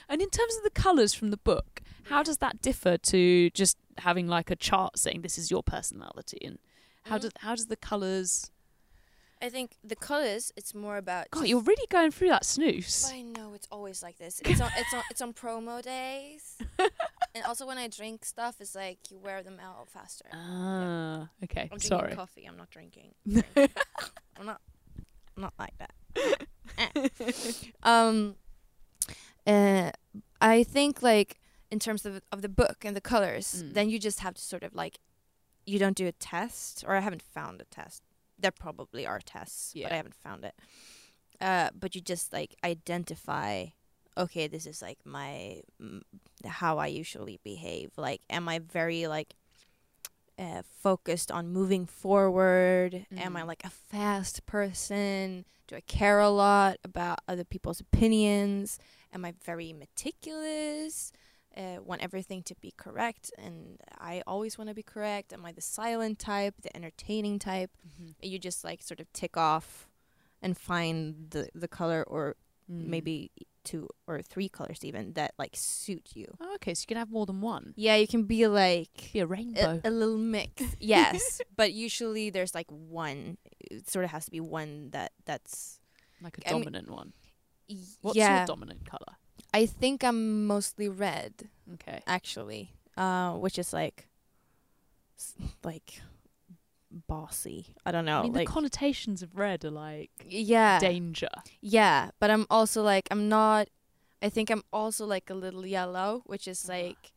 And 0.10 0.22
in 0.22 0.30
terms 0.30 0.58
of 0.58 0.64
the 0.64 0.70
colours 0.72 1.14
from 1.14 1.32
the 1.32 1.38
book, 1.38 1.82
how 2.04 2.22
does 2.22 2.40
that 2.40 2.62
differ 2.62 2.98
to 2.98 3.50
just 3.52 3.78
having 4.00 4.28
like 4.28 4.52
a 4.52 4.58
chart 4.58 5.00
saying 5.00 5.22
this 5.22 5.38
is 5.38 5.50
your 5.50 5.64
personality? 5.64 6.40
And 6.44 6.60
how 7.06 7.18
Mm. 7.18 7.22
does 7.22 7.32
how 7.38 7.56
does 7.56 7.68
the 7.68 7.78
colours? 7.78 8.52
I 9.42 9.50
think 9.50 9.78
the 9.84 9.96
colors. 9.96 10.52
It's 10.58 10.76
more 10.76 10.98
about. 10.98 11.32
God, 11.32 11.48
you're 11.48 11.62
really 11.62 11.88
going 11.90 12.12
through 12.12 12.28
that 12.30 12.44
snus. 12.44 13.10
I 13.12 13.22
know 13.22 13.54
it's 13.54 13.68
always 13.72 14.04
like 14.04 14.18
this. 14.18 14.42
It's 14.46 14.60
on. 14.60 14.70
It's 14.78 14.94
on. 14.94 15.04
It's 15.12 15.22
on 15.22 15.34
promo 15.34 15.82
days. 15.82 16.58
and 17.36 17.44
also 17.46 17.66
when 17.66 17.78
I 17.78 17.88
drink 17.88 18.26
stuff, 18.26 18.56
it's 18.60 18.76
like 18.76 19.00
you 19.10 19.18
wear 19.20 19.42
them 19.44 19.60
out 19.60 19.88
faster. 19.90 20.26
Ah, 20.34 21.30
okay. 21.44 21.62
I'm 21.72 21.78
drinking 21.78 21.88
Sorry. 21.88 22.14
coffee. 22.16 22.46
I'm 22.46 22.58
not 22.58 22.70
drinking. 22.70 23.14
I'm 24.38 24.46
not. 24.46 24.62
I'm 25.38 25.42
not 25.44 25.54
like 25.60 25.74
that. 25.78 25.94
Eh. 26.78 27.34
um. 27.84 28.36
Uh, 29.48 29.92
I 30.40 30.64
think 30.64 31.02
like 31.02 31.40
in 31.72 31.80
terms 31.80 32.06
of 32.06 32.22
of 32.32 32.42
the 32.42 32.50
book 32.50 32.84
and 32.86 32.96
the 32.96 33.02
colors, 33.02 33.64
Mm. 33.64 33.74
then 33.74 33.90
you 33.90 33.98
just 34.00 34.20
have 34.20 34.34
to 34.36 34.42
sort 34.42 34.64
of 34.64 34.76
like, 34.76 35.00
you 35.66 35.80
don't 35.80 35.96
do 35.98 36.08
a 36.08 36.12
test, 36.12 36.84
or 36.88 36.96
I 36.96 37.00
haven't 37.00 37.22
found 37.24 37.62
a 37.62 37.66
test. 37.66 38.04
There 38.38 38.52
probably 38.52 39.06
are 39.06 39.20
tests, 39.20 39.74
but 39.76 39.92
I 39.92 39.96
haven't 39.96 40.16
found 40.16 40.44
it. 40.46 40.56
Uh, 41.40 41.70
but 41.74 41.96
you 41.96 42.02
just 42.02 42.34
like 42.34 42.56
identify. 42.64 43.68
Okay, 44.18 44.48
this 44.48 44.66
is 44.66 44.82
like 44.82 45.00
my 45.06 45.62
mm, 45.82 46.02
how 46.46 46.78
I 46.78 46.88
usually 46.88 47.40
behave. 47.44 47.92
Like, 47.98 48.22
am 48.30 48.50
I 48.50 48.60
very 48.60 49.08
like 49.08 49.36
uh, 50.38 50.62
focused 50.82 51.32
on 51.32 51.50
moving 51.54 51.86
forward? 51.86 53.06
Am 53.16 53.38
I 53.38 53.42
Mm. 53.44 53.48
like 53.48 53.64
a 53.64 53.70
fast 53.70 54.46
person? 54.46 55.46
Do 55.68 55.76
I 55.76 55.82
care 55.82 56.20
a 56.20 56.30
lot 56.30 56.78
about 56.84 57.20
other 57.28 57.44
people's 57.46 57.80
opinions? 57.80 58.80
Am 59.14 59.24
I 59.24 59.34
very 59.44 59.72
meticulous? 59.74 61.12
Uh, 61.56 61.78
want 61.84 62.02
everything 62.02 62.42
to 62.44 62.56
be 62.62 62.72
correct, 62.78 63.30
and 63.38 63.78
I 64.00 64.24
always 64.26 64.58
want 64.58 64.70
to 64.70 64.74
be 64.74 64.84
correct. 64.84 65.34
Am 65.34 65.46
I 65.46 65.52
the 65.52 65.60
silent 65.62 66.18
type, 66.18 66.56
the 66.62 66.74
entertaining 66.76 67.40
type? 67.40 67.72
Mhm. 67.86 68.16
You 68.22 68.40
just 68.40 68.64
like 68.64 68.82
sort 68.82 69.02
of 69.02 69.12
tick 69.12 69.36
off 69.36 69.90
and 70.42 70.58
find 70.58 71.30
the 71.32 71.50
the 71.54 71.68
color, 71.68 72.04
or 72.08 72.36
Mm. 72.72 72.88
maybe 72.88 73.32
two 73.64 73.88
or 74.08 74.22
three 74.22 74.50
colors 74.50 74.84
even 74.84 75.14
that 75.14 75.34
like 75.38 75.52
suit 75.56 76.10
you. 76.16 76.28
Oh, 76.40 76.56
okay, 76.56 76.74
so 76.74 76.82
you 76.84 76.88
can 76.88 76.98
have 76.98 77.12
more 77.12 77.26
than 77.26 77.42
one. 77.42 77.74
Yeah, 77.76 77.96
you 77.96 78.08
can 78.08 78.24
be 78.24 78.48
like 78.48 79.12
Be 79.14 79.20
a 79.20 79.28
rainbow. 79.28 79.82
a, 79.84 79.90
a 79.90 79.92
little 79.92 80.18
mix. 80.18 80.64
yes, 80.80 81.42
but 81.56 81.74
usually 81.74 82.30
there's 82.30 82.54
like 82.56 82.70
one. 82.72 83.38
It 83.60 83.90
sort 83.90 84.06
of 84.06 84.12
has 84.12 84.26
to 84.26 84.32
be 84.32 84.40
one 84.40 84.90
that 84.92 85.12
that's. 85.26 85.80
like 86.22 86.38
a 86.40 86.50
I 86.50 86.54
mean- 86.54 86.62
dominant 86.64 86.90
one. 86.92 87.14
What's 88.02 88.18
yeah, 88.18 88.40
your 88.40 88.48
dominant 88.48 88.86
colour? 88.86 89.16
I 89.54 89.66
think 89.66 90.04
I'm 90.04 90.46
mostly 90.48 90.90
red 90.90 91.50
Okay. 91.76 92.02
actually, 92.06 92.74
uh, 92.98 93.32
which 93.34 93.58
is 93.58 93.72
like, 93.74 94.08
s- 95.18 95.36
like, 95.64 96.02
bossy. 97.08 97.74
I 97.86 97.92
don't 97.92 98.06
know. 98.06 98.20
I 98.20 98.24
mean, 98.24 98.34
like, 98.34 98.48
the 98.48 98.52
connotations 98.54 99.22
of 99.22 99.38
red 99.38 99.64
are 99.66 99.72
like 99.72 100.12
yeah, 100.28 100.80
danger. 100.80 101.30
yeah. 101.62 102.12
But 102.20 102.30
I'm 102.32 102.46
also 102.50 102.82
like 102.84 103.08
I'm 103.12 103.30
not. 103.30 103.68
I 104.22 104.30
think 104.30 104.50
I'm 104.52 104.64
also 104.72 105.06
like 105.06 105.30
a 105.30 105.34
little 105.34 105.66
yellow, 105.66 106.22
which 106.26 106.48
is 106.48 106.66
Ah. 106.70 106.74
like. 106.74 107.12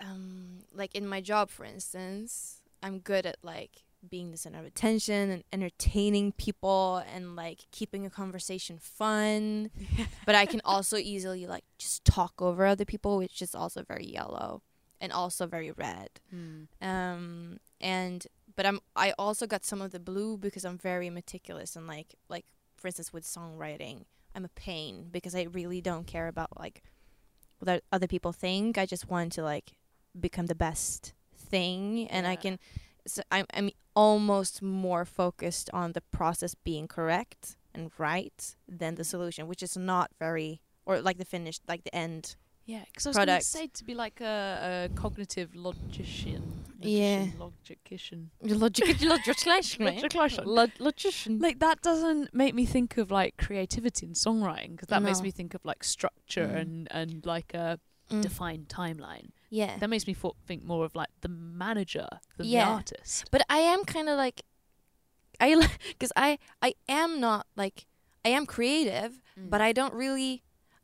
Um, 0.00 0.60
like 0.72 0.94
in 0.94 1.06
my 1.06 1.20
job 1.20 1.50
for 1.50 1.64
instance 1.66 2.60
i'm 2.82 2.98
good 2.98 3.26
at 3.26 3.36
like 3.42 3.82
being 4.08 4.30
the 4.30 4.36
center 4.38 4.58
of 4.58 4.64
attention 4.64 5.30
and 5.30 5.44
entertaining 5.52 6.32
people 6.32 7.04
and 7.14 7.36
like 7.36 7.66
keeping 7.70 8.04
a 8.06 8.10
conversation 8.10 8.78
fun 8.80 9.70
but 10.26 10.34
i 10.34 10.46
can 10.46 10.62
also 10.64 10.96
easily 10.96 11.46
like 11.46 11.62
just 11.78 12.04
talk 12.06 12.40
over 12.40 12.64
other 12.64 12.86
people 12.86 13.18
which 13.18 13.42
is 13.42 13.54
also 13.54 13.84
very 13.84 14.06
yellow 14.06 14.62
and 15.02 15.12
also 15.12 15.46
very 15.46 15.70
red. 15.72 16.08
Mm. 16.34 16.68
um 16.80 17.58
and 17.80 18.26
but 18.56 18.64
i'm 18.64 18.80
i 18.96 19.12
also 19.18 19.46
got 19.46 19.64
some 19.64 19.82
of 19.82 19.90
the 19.90 20.00
blue 20.00 20.38
because 20.38 20.64
i'm 20.64 20.78
very 20.78 21.10
meticulous 21.10 21.76
and 21.76 21.86
like 21.86 22.14
like 22.28 22.46
for 22.76 22.86
instance 22.86 23.12
with 23.12 23.24
songwriting 23.24 24.04
i'm 24.34 24.44
a 24.44 24.54
pain 24.68 25.08
because 25.10 25.34
i 25.34 25.42
really 25.42 25.80
don't 25.80 26.06
care 26.06 26.28
about 26.28 26.58
like 26.58 26.82
what 27.62 27.82
other 27.92 28.08
people 28.08 28.32
think. 28.32 28.76
I 28.76 28.86
just 28.86 29.08
want 29.08 29.32
to 29.34 29.42
like 29.42 29.72
become 30.18 30.46
the 30.46 30.54
best 30.54 31.14
thing. 31.36 32.08
And 32.08 32.26
i 32.26 32.36
can 32.36 32.58
so 33.06 33.22
i'm 33.30 33.46
i'm 33.54 33.70
almost 33.94 34.62
more 34.62 35.04
focused 35.04 35.68
on 35.72 35.92
the 35.92 36.00
process 36.00 36.54
being 36.54 36.86
correct 36.88 37.56
and 37.74 37.90
right 37.98 38.56
than 38.68 38.94
the 38.94 39.04
solution 39.04 39.48
which 39.48 39.62
is 39.62 39.76
not 39.76 40.10
very 40.18 40.60
or 40.86 41.00
like 41.00 41.18
the 41.18 41.24
finished 41.24 41.62
like 41.68 41.82
the 41.84 41.94
end 41.94 42.36
Yeah, 42.64 42.84
because 42.86 43.06
I 43.06 43.10
was 43.10 43.16
going 43.16 43.28
to 43.28 43.40
say 43.44 43.66
to 43.66 43.84
be 43.84 43.94
like 43.94 44.20
a, 44.20 44.88
a 44.92 44.94
cognitive 44.94 45.54
logician. 45.54 46.42
Yeah. 46.80 47.26
Logician. 47.38 48.30
logic 48.42 49.00
Logician. 49.00 49.80
logician 50.80 51.38
Like 51.38 51.60
that 51.60 51.80
doesn't 51.80 52.34
make 52.34 52.54
me 52.54 52.64
think 52.66 52.96
of 52.98 53.10
like 53.10 53.36
creativity 53.36 54.06
and 54.06 54.14
songwriting 54.16 54.72
because 54.72 54.88
that 54.88 55.02
makes 55.02 55.22
me 55.22 55.30
think 55.30 55.54
of 55.54 55.64
like 55.64 55.84
structure 55.84 56.46
Mm. 56.48 56.56
and 56.60 56.88
and 56.90 57.26
like 57.26 57.54
a 57.54 57.78
Mm. 58.10 58.20
defined 58.20 58.68
timeline. 58.68 59.28
yeah 59.48 59.78
That 59.78 59.88
makes 59.88 60.06
me 60.06 60.14
think 60.46 60.64
more 60.64 60.84
of 60.84 60.94
like 60.94 61.08
the 61.22 61.28
manager 61.28 62.08
than 62.36 62.46
Yeah. 62.46 62.64
the 62.66 62.70
artist. 62.72 63.28
But 63.30 63.42
I 63.48 63.58
am 63.58 63.84
kind 63.84 64.08
of 64.08 64.16
like, 64.18 64.42
I 65.40 65.54
because 65.88 66.12
I 66.16 66.38
I 66.60 66.74
am 66.88 67.20
not 67.20 67.46
like 67.56 67.86
I 68.24 68.30
am 68.30 68.44
creative, 68.44 69.22
but 69.36 69.60
I 69.60 69.72
don't 69.72 69.94
really. 69.94 70.42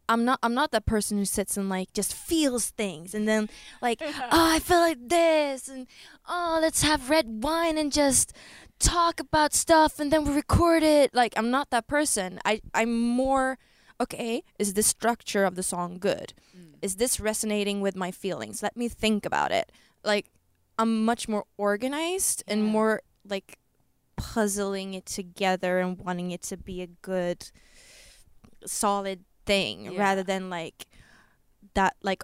I'm 0.09 0.25
not. 0.25 0.39
I'm 0.43 0.55
not 0.55 0.71
that 0.73 0.87
person 0.87 1.19
who 1.19 1.25
sits 1.25 1.57
and 1.57 1.69
like 1.69 1.93
just 1.93 2.15
feels 2.15 2.71
things 2.71 3.15
and 3.15 3.29
then 3.29 3.49
like, 3.83 4.01
oh, 4.03 4.29
I 4.31 4.59
feel 4.59 4.79
like 4.81 5.09
this 5.09 5.69
and 5.69 5.87
oh, 6.29 6.59
let's 6.61 6.83
have 6.83 7.11
red 7.11 7.43
wine 7.43 7.79
and 7.79 7.93
just 7.93 8.33
talk 8.79 9.21
about 9.21 9.53
stuff 9.55 10.01
and 10.01 10.13
then 10.13 10.25
we 10.25 10.35
record 10.35 10.83
it. 10.83 11.15
Like 11.15 11.35
I'm 11.37 11.51
not 11.51 11.71
that 11.71 11.87
person. 11.87 12.39
I 12.45 12.61
I'm 12.75 12.99
more 12.99 13.59
okay. 14.01 14.43
Is 14.59 14.75
the 14.75 14.83
structure 14.83 15.45
of 15.45 15.55
the 15.55 15.63
song 15.63 15.99
good? 15.99 16.33
Mm. 16.57 16.75
is 16.83 16.97
this 16.97 17.21
resonating 17.21 17.81
with 17.81 17.97
my 17.97 18.11
feelings 18.11 18.63
let 18.63 18.77
me 18.77 18.89
think 18.89 19.27
about 19.27 19.53
it 19.53 19.71
like 20.05 20.31
i'm 20.79 21.05
much 21.05 21.29
more 21.29 21.45
organized 21.57 22.43
and 22.47 22.65
more 22.65 23.03
like 23.29 23.59
puzzling 24.17 24.95
it 24.95 25.07
together 25.07 25.79
and 25.79 25.99
wanting 25.99 26.31
it 26.31 26.43
to 26.43 26.57
be 26.57 26.83
a 26.83 26.87
good 26.87 27.51
solid 28.67 29.25
thing 29.51 29.75
Yeah. 29.93 29.99
rather 30.05 30.23
than 30.33 30.43
like 30.59 30.87
that 31.75 31.95
like 32.03 32.23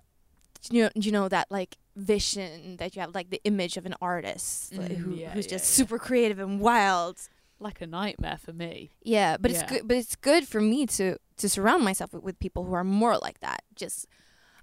you 0.70 0.82
know 0.82 0.90
you 0.94 1.10
know 1.16 1.28
that 1.28 1.46
like 1.50 1.72
vision 1.96 2.76
that 2.80 2.94
you 2.94 3.00
have 3.02 3.14
like 3.14 3.30
the 3.30 3.40
image 3.44 3.76
of 3.76 3.84
an 3.86 3.94
artist 4.00 4.76
like, 4.76 4.90
Mm, 4.92 4.96
who, 5.02 5.10
yeah, 5.14 5.32
who's 5.32 5.46
yeah, 5.46 5.56
just 5.56 5.66
super 5.78 5.98
creative 6.06 6.38
and 6.44 6.60
wild 6.60 7.16
like 7.60 7.80
a 7.80 7.86
nightmare 7.86 8.38
for 8.46 8.52
me. 8.52 8.90
yeah, 9.02 9.36
but 9.40 9.50
it's 9.50 9.62
good. 9.72 9.82
But 9.88 9.96
it's 9.96 10.16
good 10.16 10.46
for 10.52 10.60
me 10.60 10.86
to 10.98 11.16
to 11.40 11.46
surround 11.48 11.82
myself 11.84 12.12
with, 12.12 12.22
with 12.28 12.36
people 12.38 12.64
who 12.66 12.74
are 12.74 12.84
more 13.02 13.16
like 13.26 13.38
that. 13.40 13.60
Just 13.82 14.06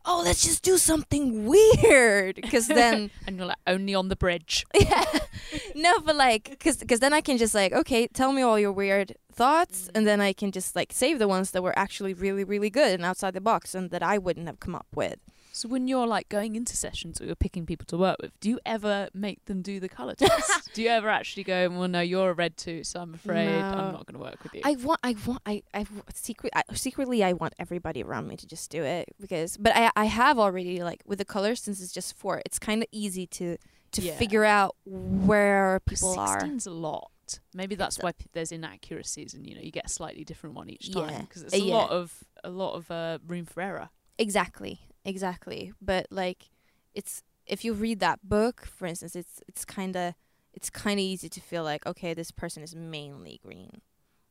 oh, 0.06 0.22
let's 0.24 0.44
just 0.44 0.64
do 0.64 0.78
something 0.78 1.46
weird, 1.46 2.36
because 2.42 2.68
then 2.68 3.12
And 3.28 3.38
you're 3.38 3.48
like 3.48 3.58
only 3.68 3.96
on 3.96 4.10
the 4.10 4.16
bridge. 4.16 4.66
yeah, 4.74 5.06
no, 5.76 6.00
but 6.00 6.16
like 6.16 6.50
because 6.50 7.00
then 7.00 7.14
I 7.14 7.22
can 7.22 7.38
just 7.38 7.54
like 7.56 7.74
okay, 7.74 8.08
tell 8.08 8.32
me 8.32 8.42
all 8.42 8.60
your 8.60 8.72
weird 8.72 9.16
thoughts, 9.32 9.84
mm-hmm. 9.84 9.98
and 9.98 10.08
then 10.08 10.22
I 10.22 10.34
can 10.34 10.52
just 10.52 10.76
like 10.76 10.92
save 10.92 11.20
the 11.20 11.28
ones 11.28 11.52
that 11.52 11.64
were 11.64 11.78
actually 11.78 12.14
really 12.14 12.44
really 12.44 12.70
good 12.70 12.94
and 12.94 13.06
outside 13.06 13.34
the 13.34 13.42
box 13.42 13.76
and 13.76 13.90
that 13.92 14.04
I 14.04 14.18
wouldn't 14.18 14.48
have 14.48 14.60
come 14.60 14.76
up 14.76 14.88
with. 14.96 15.20
So 15.54 15.68
when 15.68 15.88
you're 15.88 16.08
like 16.08 16.30
going 16.30 16.56
into 16.56 16.78
sessions 16.78 17.20
or 17.20 17.26
you're 17.26 17.36
picking 17.36 17.66
people 17.66 17.86
to 17.88 17.98
work 17.98 18.18
with, 18.22 18.32
do 18.40 18.50
you 18.50 18.60
ever 18.66 19.10
make 19.14 19.44
them 19.46 19.62
do 19.62 19.80
the 19.82 19.90
color 19.90 20.16
test? 20.18 20.70
do 20.74 20.82
you 20.82 20.88
ever 20.90 21.10
actually 21.10 21.44
go, 21.44 21.70
well, 21.70 21.88
no, 21.90 22.00
you're 22.00 22.30
a 22.30 22.34
red 22.34 22.56
too, 22.58 22.84
so 22.84 23.02
I'm 23.02 23.14
afraid 23.14 23.48
No. 23.48 23.68
I'm 23.68 23.92
not 23.92 24.06
going 24.06 24.14
to 24.14 24.20
work 24.20 24.42
with 24.44 24.54
you. 24.54 24.62
I 24.64 24.76
want, 24.76 25.00
I 25.04 25.16
want, 25.26 25.42
I, 25.46 25.62
I 25.74 25.86
secret, 26.14 26.54
I, 26.56 26.64
secretly, 26.74 27.24
I 27.24 27.34
want 27.34 27.54
everybody 27.60 28.02
around 28.02 28.28
me 28.28 28.38
to 28.38 28.48
just 28.48 28.72
do 28.72 28.84
it 28.84 29.10
because, 29.20 29.58
but 29.58 29.76
I, 29.76 29.92
I 29.96 30.06
have 30.06 30.40
already 30.40 30.82
like 30.84 31.02
with 31.06 31.20
the 31.20 31.26
colors 31.26 31.62
since 31.62 31.82
it's 31.82 31.92
just 31.92 32.16
four. 32.18 32.42
It's 32.46 32.58
kind 32.60 32.82
of 32.82 32.88
easy 32.92 33.28
to 33.28 33.58
to 33.94 34.02
Yeah. 34.02 34.16
figure 34.16 34.46
out 34.46 34.78
where 34.86 35.82
people 35.86 36.18
are. 36.18 36.40
16's 36.42 36.66
a 36.66 36.72
lot. 36.72 37.12
Maybe 37.54 37.76
that's 37.76 37.98
It's 37.98 38.04
why 38.04 38.14
p- 38.14 38.26
there's 38.32 38.54
inaccuracies, 38.54 39.34
and 39.34 39.46
you 39.46 39.54
know 39.56 39.62
you 39.62 39.72
get 39.72 39.86
a 39.86 39.90
slightly 39.90 40.24
different 40.24 40.56
one 40.56 40.70
each 40.70 40.92
time 40.94 41.10
Yeah. 41.10 41.22
because 41.24 41.44
it's 41.44 41.54
Uh, 41.54 41.58
a 41.58 41.60
yeah. 41.60 41.74
lot 41.76 41.90
of 41.92 42.24
a 42.44 42.50
lot 42.50 42.74
of 42.76 42.90
uh, 42.90 43.18
room 43.28 43.46
for 43.46 43.62
error. 43.62 43.90
Exactly, 44.18 44.80
exactly. 45.06 45.74
But 45.82 46.08
like, 46.10 46.50
it's 46.94 47.24
if 47.46 47.66
you 47.66 47.74
read 47.74 48.00
that 48.00 48.20
book, 48.28 48.66
for 48.66 48.86
instance, 48.86 49.16
it's 49.16 49.42
it's 49.48 49.66
kind 49.66 49.96
of 49.96 50.14
it's 50.54 50.70
kind 50.70 51.00
of 51.00 51.04
easy 51.04 51.30
to 51.30 51.42
feel 51.42 51.64
like 51.64 51.86
okay, 51.86 52.14
this 52.14 52.32
person 52.32 52.64
is 52.64 52.76
mainly 52.76 53.40
green. 53.44 53.82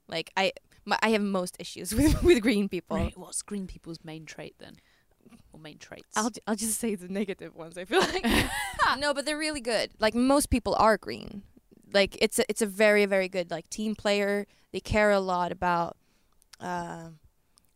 Like 0.08 0.32
I, 0.36 0.52
my, 0.84 0.98
I 1.02 1.10
have 1.10 1.22
most 1.22 1.56
issues 1.58 1.94
with 1.96 2.22
with 2.22 2.42
green 2.42 2.68
people. 2.68 2.96
Right, 2.96 3.16
what's 3.16 3.42
green 3.42 3.66
people's 3.66 3.98
main 4.04 4.26
trait 4.26 4.56
then, 4.58 4.76
or 5.52 5.60
main 5.60 5.78
traits? 5.78 6.16
I'll 6.16 6.30
I'll 6.46 6.56
just 6.56 6.78
say 6.80 6.94
the 6.94 7.08
negative 7.08 7.54
ones. 7.54 7.78
I 7.78 7.84
feel 7.84 8.00
like 8.00 8.26
no, 8.98 9.14
but 9.14 9.24
they're 9.24 9.38
really 9.38 9.60
good. 9.60 9.90
Like 9.98 10.14
most 10.14 10.50
people 10.50 10.74
are 10.78 10.98
green. 10.98 11.42
Like 11.92 12.16
it's 12.20 12.38
a 12.38 12.44
it's 12.48 12.62
a 12.62 12.66
very 12.66 13.06
very 13.06 13.28
good 13.28 13.50
like 13.50 13.68
team 13.70 13.94
player. 13.94 14.46
They 14.72 14.80
care 14.80 15.10
a 15.10 15.18
lot 15.18 15.50
about, 15.50 15.96
um, 16.60 17.18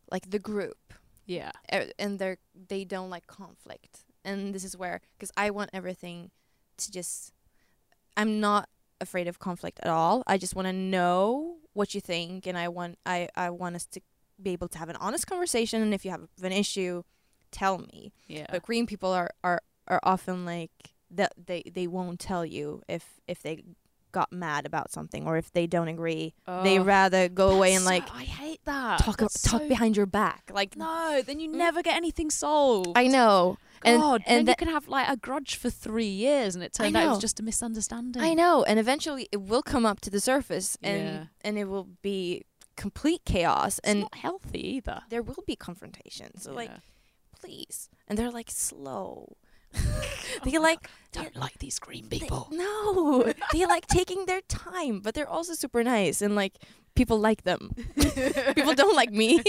like 0.09 0.29
the 0.29 0.39
group, 0.39 0.84
yeah, 1.25 1.51
uh, 1.71 1.85
and 1.97 2.19
they're 2.19 2.37
they 2.69 2.83
don't 2.83 3.09
like 3.09 3.27
conflict. 3.27 4.05
And 4.23 4.53
this 4.53 4.63
is 4.63 4.75
where 4.75 5.01
because 5.17 5.31
I 5.37 5.49
want 5.49 5.69
everything 5.73 6.31
to 6.77 6.91
just. 6.91 7.31
I'm 8.17 8.39
not 8.39 8.69
afraid 9.01 9.27
of 9.27 9.39
conflict 9.39 9.79
at 9.83 9.89
all. 9.89 10.23
I 10.25 10.37
just 10.37 10.55
want 10.55 10.67
to 10.67 10.73
know 10.73 11.57
what 11.73 11.93
you 11.93 12.01
think, 12.01 12.47
and 12.47 12.57
I 12.57 12.69
want 12.69 12.97
I 13.05 13.29
I 13.35 13.49
want 13.49 13.75
us 13.75 13.85
to 13.87 14.01
be 14.41 14.51
able 14.51 14.67
to 14.69 14.77
have 14.77 14.89
an 14.89 14.95
honest 14.97 15.27
conversation. 15.27 15.81
And 15.81 15.93
if 15.93 16.05
you 16.05 16.11
have 16.11 16.27
an 16.41 16.51
issue, 16.51 17.03
tell 17.51 17.77
me 17.77 18.13
yeah. 18.27 18.45
but 18.51 18.63
green 18.63 18.85
people 18.85 19.11
are 19.11 19.31
are 19.43 19.61
are 19.87 19.99
often 20.03 20.45
like 20.45 20.93
that 21.11 21.33
they 21.37 21.63
they 21.73 21.87
won't 21.87 22.19
tell 22.19 22.45
you 22.45 22.81
if 22.87 23.21
if 23.27 23.41
they 23.41 23.63
got 24.19 24.29
mad 24.45 24.65
about 24.71 24.87
something 24.97 25.21
or 25.27 25.33
if 25.43 25.47
they 25.57 25.65
don't 25.75 25.89
agree 25.97 26.25
they 26.67 26.77
Oh, 26.79 26.83
rather 26.95 27.23
go 27.43 27.47
away 27.57 27.71
and 27.77 27.83
like 27.93 28.07
so- 28.07 28.13
I 28.23 28.25
hate 28.41 28.61
that. 28.65 28.99
talk 29.05 29.17
That's 29.17 29.41
talk 29.51 29.61
so- 29.63 29.67
behind 29.73 29.93
your 29.99 30.05
back 30.21 30.41
like 30.59 30.71
No, 30.77 31.21
then 31.27 31.37
you 31.41 31.49
Mm. 31.49 31.55
never 31.65 31.79
get 31.87 31.95
anything 32.03 32.29
solved. 32.45 32.93
i 33.03 33.05
know 33.17 33.57
and- 33.87 34.01
God, 34.01 34.19
and 34.25 34.35
then 34.37 34.45
tha- 34.45 34.51
you 34.53 34.61
can 34.63 34.71
have 34.77 34.87
like 34.97 35.07
a 35.15 35.17
grudge 35.27 35.51
for 35.61 35.69
three 35.69 36.13
years, 36.25 36.55
and 36.55 36.63
it 36.63 36.71
turned 36.73 36.95
out 36.97 37.05
it 37.05 37.09
was 37.17 37.25
just 37.27 37.39
a 37.41 37.43
misunderstanding. 37.51 38.21
i 38.29 38.31
know 38.41 38.63
and 38.69 38.77
eventually 38.85 39.23
it 39.35 39.41
will 39.51 39.61
come 39.73 39.85
up 39.91 39.99
to 40.05 40.09
the 40.15 40.21
surface 40.31 40.69
and 40.81 41.03
Yeah. 41.07 41.23
and 41.45 41.53
it 41.61 41.65
will 41.73 41.89
be 42.01 42.19
complete 42.85 43.21
chaos 43.33 43.73
It's 43.79 43.87
and 43.89 43.97
not 44.07 44.15
healthy 44.15 44.63
either. 44.77 44.99
there 45.13 45.23
will 45.29 45.43
be 45.51 45.55
confrontations 45.67 46.37
so 46.43 46.51
like 46.61 46.71
please 47.41 47.89
and 48.07 48.17
they're 48.17 48.31
like 48.39 48.49
slow 48.51 49.35
they 50.43 50.57
like 50.57 50.89
don't 51.11 51.35
like 51.35 51.57
these 51.59 51.79
green 51.79 52.07
they- 52.09 52.19
people. 52.19 52.47
no 52.51 53.31
they 53.53 53.65
like 53.65 53.87
taking 53.87 54.25
their 54.25 54.41
time 54.41 54.99
but 54.99 55.13
they're 55.13 55.29
also 55.29 55.53
super 55.53 55.83
nice 55.83 56.21
and 56.21 56.35
like 56.35 56.57
people 56.95 57.19
like 57.19 57.43
them 57.43 57.71
people 58.55 58.73
don't 58.73 58.95
like 58.95 59.11
me 59.11 59.41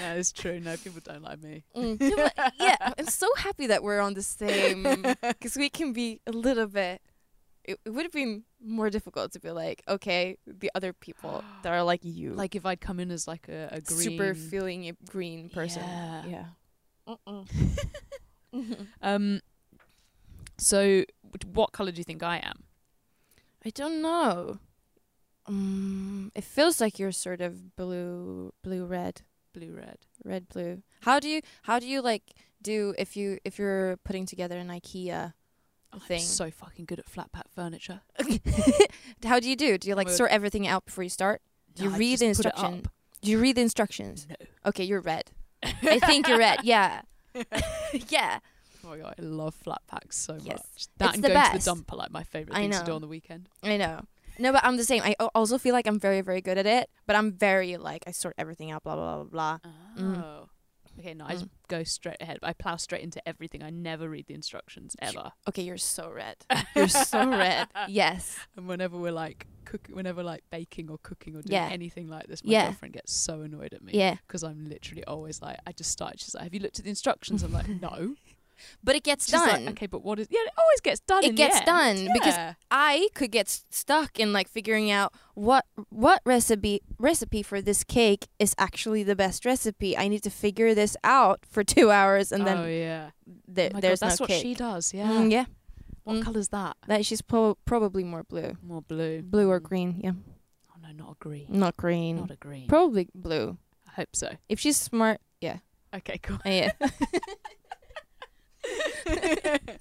no, 0.00 0.14
it's 0.16 0.32
true. 0.32 0.58
No, 0.58 0.76
people 0.76 1.00
don't 1.04 1.22
like 1.22 1.40
me. 1.40 1.62
Mm. 1.76 1.96
Yeah, 2.00 2.50
yeah 2.58 2.92
i'm 2.98 3.06
so 3.06 3.28
happy 3.38 3.66
that 3.68 3.82
we're 3.82 4.00
on 4.00 4.14
the 4.14 4.22
same 4.22 4.82
because 5.22 5.56
we 5.56 5.68
can 5.70 5.92
be 5.92 6.20
a 6.26 6.32
little 6.32 6.66
bit 6.66 7.00
it, 7.64 7.78
it 7.84 7.90
would 7.90 8.02
have 8.04 8.12
been 8.12 8.42
more 8.60 8.90
difficult 8.90 9.32
to 9.32 9.40
be 9.40 9.50
like 9.50 9.82
okay 9.88 10.36
the 10.46 10.70
other 10.74 10.92
people 10.92 11.44
that 11.62 11.72
are 11.72 11.82
like 11.84 12.00
you 12.04 12.34
Like 12.34 12.54
if 12.56 12.66
I'd 12.66 12.80
come 12.80 12.98
in 12.98 13.10
as 13.12 13.26
like 13.28 13.48
a, 13.48 13.68
a 13.72 13.80
green, 13.80 14.00
super 14.00 14.34
feeling 14.34 14.96
green 15.08 15.48
person 15.48 15.82
Yeah. 15.84 16.44
yeah 17.06 17.16
Um. 19.02 19.40
So, 20.58 21.04
what 21.52 21.72
color 21.72 21.90
do 21.92 21.98
you 21.98 22.04
think 22.04 22.22
I 22.22 22.36
am? 22.38 22.64
i 23.64 23.70
don't 23.70 24.02
know 24.02 24.58
um, 25.46 26.32
it 26.34 26.42
feels 26.44 26.80
like 26.80 26.98
you're 26.98 27.12
sort 27.12 27.40
of 27.40 27.76
blue 27.76 28.52
blue 28.62 28.84
red 28.84 29.22
Blue, 29.54 29.72
red. 29.76 29.98
red 30.24 30.48
blue 30.48 30.82
how 31.02 31.20
do 31.20 31.28
you 31.28 31.42
how 31.62 31.78
do 31.78 31.86
you 31.86 32.00
like 32.00 32.22
do 32.62 32.92
if 32.98 33.16
you 33.16 33.38
if 33.44 33.58
you're 33.58 33.98
putting 33.98 34.24
together 34.26 34.56
an 34.58 34.68
ikea 34.68 35.34
I'm 35.92 36.00
thing 36.00 36.20
so 36.22 36.50
fucking 36.50 36.86
good 36.86 36.98
at 37.00 37.08
flat 37.08 37.30
pack 37.32 37.46
furniture. 37.54 38.00
how 39.24 39.38
do 39.40 39.48
you 39.48 39.54
do 39.56 39.76
do 39.78 39.88
you 39.88 39.94
like 39.94 40.08
sort 40.08 40.30
everything 40.30 40.66
out 40.66 40.86
before 40.86 41.04
you 41.04 41.10
start 41.10 41.40
do 41.74 41.84
you 41.84 41.90
No, 41.90 41.96
read 41.98 42.18
the 42.18 42.26
just 42.26 42.38
put 42.42 42.46
it 42.46 42.48
instruction 42.56 42.86
do 43.20 43.30
you 43.30 43.38
read 43.38 43.56
the 43.56 43.62
instructions 43.62 44.26
No. 44.28 44.36
okay 44.70 44.84
you're 44.84 45.00
red 45.02 45.30
i 45.62 45.98
think 46.00 46.26
you're 46.28 46.38
red 46.38 46.60
yeah 46.64 47.02
yeah 48.08 48.38
Well, 48.82 48.92
my 48.92 48.98
god, 48.98 49.14
I 49.18 49.22
love 49.22 49.54
flat 49.54 49.82
packs 49.86 50.16
so 50.18 50.34
Yes. 50.42 50.58
much. 50.58 50.86
That 50.98 51.06
It's 51.08 51.14
and 51.16 51.24
the 51.24 51.28
going 51.28 51.44
to 51.44 51.50
best. 51.52 51.64
the 51.64 51.70
dump 51.70 51.92
are 51.92 51.96
like 51.96 52.10
my 52.10 52.22
favorite 52.24 52.54
things 52.56 52.78
to 52.78 52.84
do 52.84 52.92
on 52.92 53.00
the 53.00 53.08
weekend. 53.08 53.48
I 53.62 53.76
know. 53.76 54.00
No, 54.38 54.50
but 54.52 54.64
I'm 54.64 54.76
the 54.78 54.84
same. 54.84 55.02
I 55.04 55.14
al- 55.20 55.30
also 55.34 55.58
feel 55.58 55.74
like 55.74 55.86
I'm 55.86 56.00
very, 56.00 56.20
very 56.22 56.40
good 56.40 56.56
at 56.58 56.66
it. 56.66 56.88
But 57.06 57.16
I'm 57.16 57.32
very 57.32 57.76
like 57.76 58.04
I 58.06 58.12
sort 58.12 58.34
everything 58.38 58.70
out. 58.70 58.82
Blah 58.82 58.96
blah 58.96 59.22
blah 59.22 59.24
blah. 59.24 59.58
Oh. 59.98 60.00
Mm. 60.02 60.48
Okay, 60.98 61.14
no, 61.14 61.24
I 61.26 61.32
just 61.32 61.46
mm. 61.46 61.50
go 61.68 61.84
straight 61.84 62.18
ahead. 62.20 62.38
I 62.42 62.52
plow 62.52 62.76
straight 62.76 63.02
into 63.02 63.26
everything. 63.26 63.62
I 63.62 63.70
never 63.70 64.08
read 64.08 64.26
the 64.26 64.34
instructions 64.34 64.94
ever. 65.00 65.32
Okay, 65.48 65.62
you're 65.62 65.78
so 65.78 66.10
red. 66.10 66.36
You're 66.76 66.88
so 66.88 67.28
red. 67.28 67.68
Yes. 67.88 68.38
And 68.56 68.68
whenever 68.68 68.96
we're 68.98 69.12
like 69.12 69.46
cooking, 69.64 69.94
whenever 69.94 70.22
like 70.22 70.42
baking 70.50 70.90
or 70.90 70.98
cooking 71.02 71.34
or 71.34 71.42
doing 71.42 71.52
Yeah. 71.54 71.68
anything 71.70 72.08
like 72.08 72.26
this, 72.26 72.44
my 72.44 72.52
Yeah. 72.52 72.64
girlfriend 72.66 72.94
gets 72.94 73.12
so 73.12 73.42
annoyed 73.42 73.72
at 73.72 73.82
me. 73.82 73.92
Yeah. 73.94 74.16
Because 74.26 74.42
I'm 74.42 74.66
literally 74.68 75.04
always 75.04 75.40
like, 75.42 75.58
I 75.66 75.72
just 75.72 75.90
start. 75.90 76.20
She's 76.20 76.34
like, 76.34 76.44
"Have 76.44 76.54
you 76.54 76.60
looked 76.60 76.78
at 76.78 76.84
the 76.84 76.90
instructions?" 76.90 77.42
I'm 77.42 77.52
like, 77.52 77.68
"No." 77.80 78.14
But 78.84 78.96
it 78.96 79.02
gets 79.04 79.26
She's 79.26 79.34
like, 79.34 79.52
done. 79.52 79.68
okay, 79.70 79.86
but 79.86 80.02
what 80.02 80.18
is? 80.18 80.28
Yeah, 80.30 80.40
it 80.46 80.52
always 80.58 80.80
gets 80.80 81.00
done. 81.00 81.24
It 81.24 81.28
in 81.30 81.34
the 81.34 81.42
gets 81.42 81.60
done 81.62 82.08
because 82.12 82.34
I 82.70 83.08
could 83.14 83.30
get 83.30 83.48
stuck 83.48 84.18
in 84.18 84.32
like 84.32 84.48
figuring 84.48 84.90
out 84.90 85.12
what 85.34 85.64
what 85.90 86.20
recipe 86.24 86.80
recipe 86.98 87.42
for 87.42 87.60
this 87.60 87.84
cake 87.84 88.28
is 88.38 88.54
actually 88.58 89.02
the 89.02 89.16
best 89.16 89.44
recipe. 89.44 89.96
I 89.96 90.08
need 90.08 90.22
to 90.24 90.30
figure 90.30 90.74
this 90.74 90.96
out 91.04 91.40
for 91.48 91.62
two 91.74 91.90
hours, 91.90 92.32
and 92.32 92.42
oh 92.42 92.46
then 92.46 92.68
yeah, 92.70 93.10
there, 93.48 93.70
oh 93.74 93.80
there's 93.80 94.00
God, 94.00 94.08
that's 94.10 94.20
no 94.20 94.24
what 94.24 94.30
cake. 94.30 94.42
she 94.42 94.54
does. 94.54 94.92
Yeah. 94.94 95.08
Mm, 95.08 95.30
yeah. 95.30 95.44
What 96.04 96.16
Mm. 96.16 96.22
colour's 96.24 96.48
that? 96.48 96.76
That 96.88 97.06
she's 97.06 97.22
pro- 97.22 97.54
probably 97.64 98.02
more 98.02 98.24
blue, 98.24 98.56
More 98.60 98.82
blue. 98.82 99.22
blue 99.22 99.48
or 99.48 99.60
Mm. 99.60 99.64
green. 99.64 100.00
Yeah, 100.02 100.12
Oh 100.74 100.80
no, 100.82 100.90
not 100.92 101.12
a 101.12 101.14
green. 101.20 101.46
not 101.48 101.76
green. 101.76 102.16
Not 102.16 102.30
a 102.32 102.36
green. 102.36 102.66
Probably 102.66 103.08
blue. 103.14 103.56
I 103.86 103.92
hope 104.00 104.08
so. 104.16 104.36
If 104.48 104.58
she's 104.58 104.76
smart, 104.76 105.20
yeah, 105.40 105.58
Okay, 105.94 106.18
cool. 106.22 106.38
Uh, 106.44 106.48
yeah. 106.48 106.72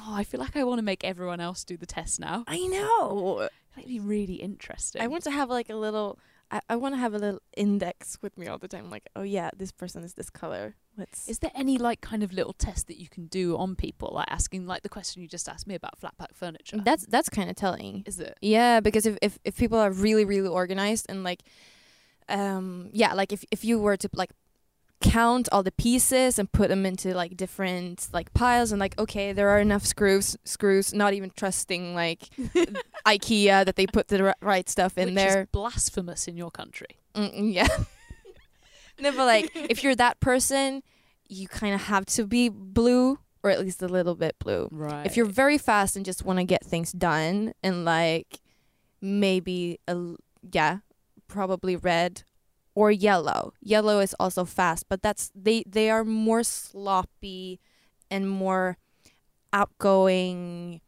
oh, 0.00 0.14
I 0.14 0.24
feel 0.24 0.40
like 0.40 0.56
I 0.56 0.64
want 0.64 0.78
to 0.78 0.82
make 0.82 1.04
everyone 1.04 1.40
else 1.40 1.64
do 1.64 1.76
the 1.76 1.86
test 1.86 2.20
now. 2.20 2.44
I 2.46 2.66
know. 2.66 3.48
That'd 3.74 3.88
be 3.88 4.00
really 4.00 4.34
interesting. 4.34 5.00
I 5.02 5.06
want 5.06 5.24
to 5.24 5.30
have 5.30 5.48
like 5.48 5.70
a 5.70 5.74
little. 5.74 6.18
I, 6.50 6.60
I 6.68 6.76
want 6.76 6.94
to 6.94 6.98
have 6.98 7.14
a 7.14 7.18
little 7.18 7.40
index 7.56 8.18
with 8.20 8.36
me 8.36 8.46
all 8.46 8.58
the 8.58 8.68
time. 8.68 8.90
Like, 8.90 9.08
oh 9.16 9.22
yeah, 9.22 9.50
this 9.56 9.72
person 9.72 10.04
is 10.04 10.14
this 10.14 10.28
color. 10.28 10.76
Let's. 10.96 11.28
Is 11.28 11.38
there 11.38 11.50
any 11.54 11.78
like 11.78 12.02
kind 12.02 12.22
of 12.22 12.32
little 12.32 12.52
test 12.52 12.86
that 12.88 12.98
you 12.98 13.08
can 13.08 13.26
do 13.26 13.56
on 13.56 13.74
people, 13.74 14.12
like 14.14 14.30
asking 14.30 14.66
like 14.66 14.82
the 14.82 14.90
question 14.90 15.22
you 15.22 15.28
just 15.28 15.48
asked 15.48 15.66
me 15.66 15.74
about 15.74 15.98
flat 15.98 16.16
pack 16.18 16.34
furniture? 16.34 16.78
that's 16.84 17.06
that's 17.06 17.28
kind 17.30 17.48
of 17.48 17.56
telling. 17.56 18.02
is 18.06 18.20
it? 18.20 18.36
Yeah, 18.42 18.80
because 18.80 19.06
if, 19.06 19.16
if 19.22 19.38
if 19.44 19.56
people 19.56 19.78
are 19.78 19.90
really 19.90 20.24
really 20.24 20.48
organized 20.48 21.06
and 21.08 21.24
like, 21.24 21.42
um, 22.28 22.90
yeah, 22.92 23.14
like 23.14 23.32
if 23.32 23.44
if 23.50 23.64
you 23.64 23.78
were 23.78 23.96
to 23.96 24.10
like 24.14 24.30
count 25.02 25.48
all 25.52 25.62
the 25.62 25.72
pieces 25.72 26.38
and 26.38 26.50
put 26.52 26.68
them 26.68 26.86
into 26.86 27.14
like 27.14 27.36
different 27.36 28.08
like 28.12 28.32
piles 28.34 28.72
and 28.72 28.80
like 28.80 28.98
okay 28.98 29.32
there 29.32 29.48
are 29.48 29.60
enough 29.60 29.84
screws 29.84 30.36
screws 30.44 30.94
not 30.94 31.12
even 31.12 31.30
trusting 31.36 31.94
like 31.94 32.28
ikea 33.06 33.64
that 33.64 33.76
they 33.76 33.86
put 33.86 34.08
the 34.08 34.24
ri- 34.24 34.32
right 34.40 34.68
stuff 34.68 34.96
in 34.96 35.08
Which 35.08 35.14
there 35.16 35.48
blasphemous 35.52 36.28
in 36.28 36.36
your 36.36 36.50
country. 36.50 36.98
Mm, 37.14 37.52
yeah. 37.52 37.68
no, 39.00 39.10
but 39.12 39.26
like 39.26 39.50
if 39.54 39.82
you're 39.82 39.96
that 39.96 40.20
person, 40.20 40.82
you 41.28 41.48
kind 41.48 41.74
of 41.74 41.82
have 41.82 42.06
to 42.06 42.26
be 42.26 42.48
blue 42.48 43.18
or 43.42 43.50
at 43.50 43.60
least 43.60 43.82
a 43.82 43.88
little 43.88 44.14
bit 44.14 44.36
blue. 44.38 44.68
Right. 44.70 45.04
If 45.04 45.16
you're 45.16 45.26
very 45.26 45.58
fast 45.58 45.96
and 45.96 46.04
just 46.04 46.24
want 46.24 46.38
to 46.38 46.44
get 46.44 46.64
things 46.64 46.92
done 46.92 47.52
and 47.62 47.84
like 47.84 48.40
maybe 49.00 49.80
a 49.88 49.92
l- 49.92 50.16
yeah, 50.52 50.78
probably 51.28 51.76
red 51.76 52.22
or 52.74 52.90
yellow. 52.90 53.52
Yellow 53.60 54.00
is 54.00 54.14
also 54.18 54.44
fast, 54.44 54.86
but 54.88 55.02
that's 55.02 55.30
they 55.34 55.64
they 55.66 55.90
are 55.90 56.04
more 56.04 56.42
sloppy 56.42 57.60
and 58.10 58.28
more 58.28 58.78
outgoing 59.52 60.80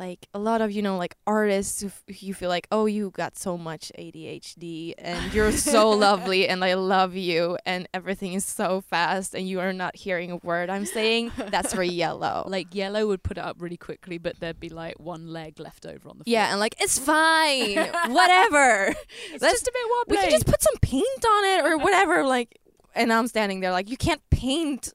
like 0.00 0.26
a 0.34 0.38
lot 0.38 0.60
of 0.62 0.72
you 0.72 0.80
know 0.82 0.96
like 0.96 1.14
artists 1.26 1.82
who 1.82 1.88
f- 1.88 2.22
you 2.22 2.32
feel 2.34 2.48
like 2.48 2.66
oh 2.72 2.86
you 2.86 3.10
got 3.10 3.36
so 3.38 3.56
much 3.58 3.92
ADHD 3.98 4.94
and 4.98 5.32
you're 5.34 5.52
so 5.52 5.90
lovely 6.06 6.48
and 6.48 6.64
I 6.64 6.72
love 6.74 7.14
you 7.14 7.58
and 7.66 7.86
everything 7.92 8.32
is 8.32 8.44
so 8.44 8.80
fast 8.80 9.34
and 9.34 9.46
you 9.46 9.60
are 9.60 9.72
not 9.74 9.94
hearing 9.96 10.30
a 10.30 10.36
word 10.36 10.70
I'm 10.70 10.86
saying 10.86 11.32
that's 11.50 11.74
for 11.74 11.82
yellow. 11.82 12.44
Like 12.56 12.74
yellow 12.74 13.06
would 13.08 13.22
put 13.22 13.36
it 13.38 13.44
up 13.44 13.56
really 13.60 13.76
quickly, 13.76 14.16
but 14.18 14.40
there'd 14.40 14.58
be 14.58 14.70
like 14.70 14.98
one 14.98 15.28
leg 15.28 15.60
left 15.60 15.84
over 15.86 16.08
on 16.08 16.18
the 16.18 16.24
floor. 16.24 16.32
yeah 16.34 16.50
and 16.50 16.58
like 16.60 16.74
it's 16.80 16.98
fine 16.98 17.76
whatever. 18.08 18.94
It's 19.32 19.42
let's- 19.42 19.54
just 19.60 19.68
a 19.68 19.72
bit 19.72 19.86
wobbly. 19.90 20.16
we 20.16 20.22
can 20.22 20.30
just 20.30 20.46
put 20.46 20.62
some 20.62 20.74
paint 20.80 21.24
on 21.34 21.44
it 21.44 21.64
or 21.64 21.76
whatever 21.78 22.24
like 22.24 22.58
and 22.94 23.12
I'm 23.12 23.28
standing 23.28 23.60
there 23.60 23.70
like 23.72 23.88
you 23.90 23.96
can't 23.96 24.22
paint 24.30 24.92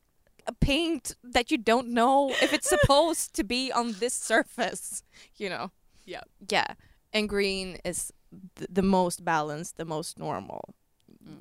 paint 0.53 1.15
that 1.23 1.51
you 1.51 1.57
don't 1.57 1.87
know 1.89 2.29
if 2.41 2.53
it's 2.53 2.69
supposed 2.69 3.33
to 3.35 3.43
be 3.43 3.71
on 3.71 3.93
this 3.99 4.13
surface 4.13 5.03
you 5.37 5.49
know? 5.49 5.71
Yeah. 6.05 6.21
yeah. 6.49 6.73
And 7.13 7.27
green 7.29 7.77
is 7.83 8.11
th- 8.55 8.69
the 8.71 8.81
most 8.83 9.23
balanced 9.25 9.77
the 9.77 9.85
most 9.85 10.19
normal 10.19 10.75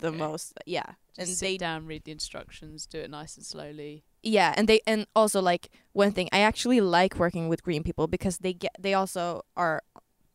the 0.00 0.10
most 0.12 0.54
yeah. 0.66 0.94
And 1.18 1.28
Just 1.28 1.40
they 1.40 1.52
sit 1.52 1.60
down, 1.60 1.86
read 1.86 2.04
the 2.04 2.12
instructions, 2.12 2.86
do 2.86 2.98
it 2.98 3.10
nice 3.10 3.36
and 3.36 3.44
slowly. 3.44 4.04
yeah 4.22 4.54
and 4.56 4.66
they 4.68 4.80
and 4.86 5.06
also 5.14 5.40
like 5.42 5.68
one 5.92 6.10
thing 6.12 6.28
i 6.32 6.40
actually 6.40 6.80
like 6.80 7.18
working 7.18 7.48
with 7.48 7.62
green 7.62 7.82
people 7.82 8.06
because 8.06 8.38
they 8.38 8.54
get 8.54 8.74
they 8.80 8.94
also 8.94 9.42
are 9.56 9.82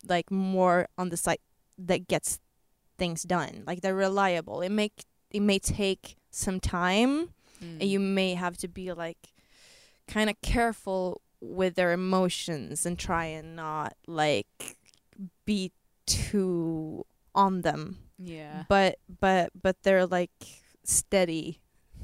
like 0.08 0.30
more 0.32 0.88
on 0.98 1.10
the 1.10 1.18
side 1.18 1.40
that 1.78 2.08
gets 2.08 2.40
things 2.98 3.24
done. 3.24 3.64
Like 3.66 3.82
they're 3.82 3.96
reliable. 3.96 4.62
It 4.62 4.70
make 4.70 5.06
it 5.32 5.40
may 5.42 5.58
take 5.60 6.18
some 6.30 6.60
time 6.60 7.30
Mm. 7.62 7.82
and 7.82 7.84
you 7.90 8.00
may 8.00 8.34
have 8.36 8.58
to 8.58 8.68
be 8.68 8.92
like 8.94 9.34
kind 10.08 10.30
of 10.30 10.40
careful 10.42 11.22
with 11.42 11.76
their 11.76 11.92
emotions 11.94 12.86
and 12.86 12.98
try 12.98 13.26
and 13.26 13.56
not 13.56 13.94
like 14.08 14.78
be 15.46 15.72
too 16.06 17.06
on 17.36 17.62
them 17.62 17.98
yeah. 18.18 18.64
but 18.68 18.98
but 19.20 19.52
but 19.62 19.76
they're 19.84 20.06
like 20.08 20.32
steady 20.84 21.60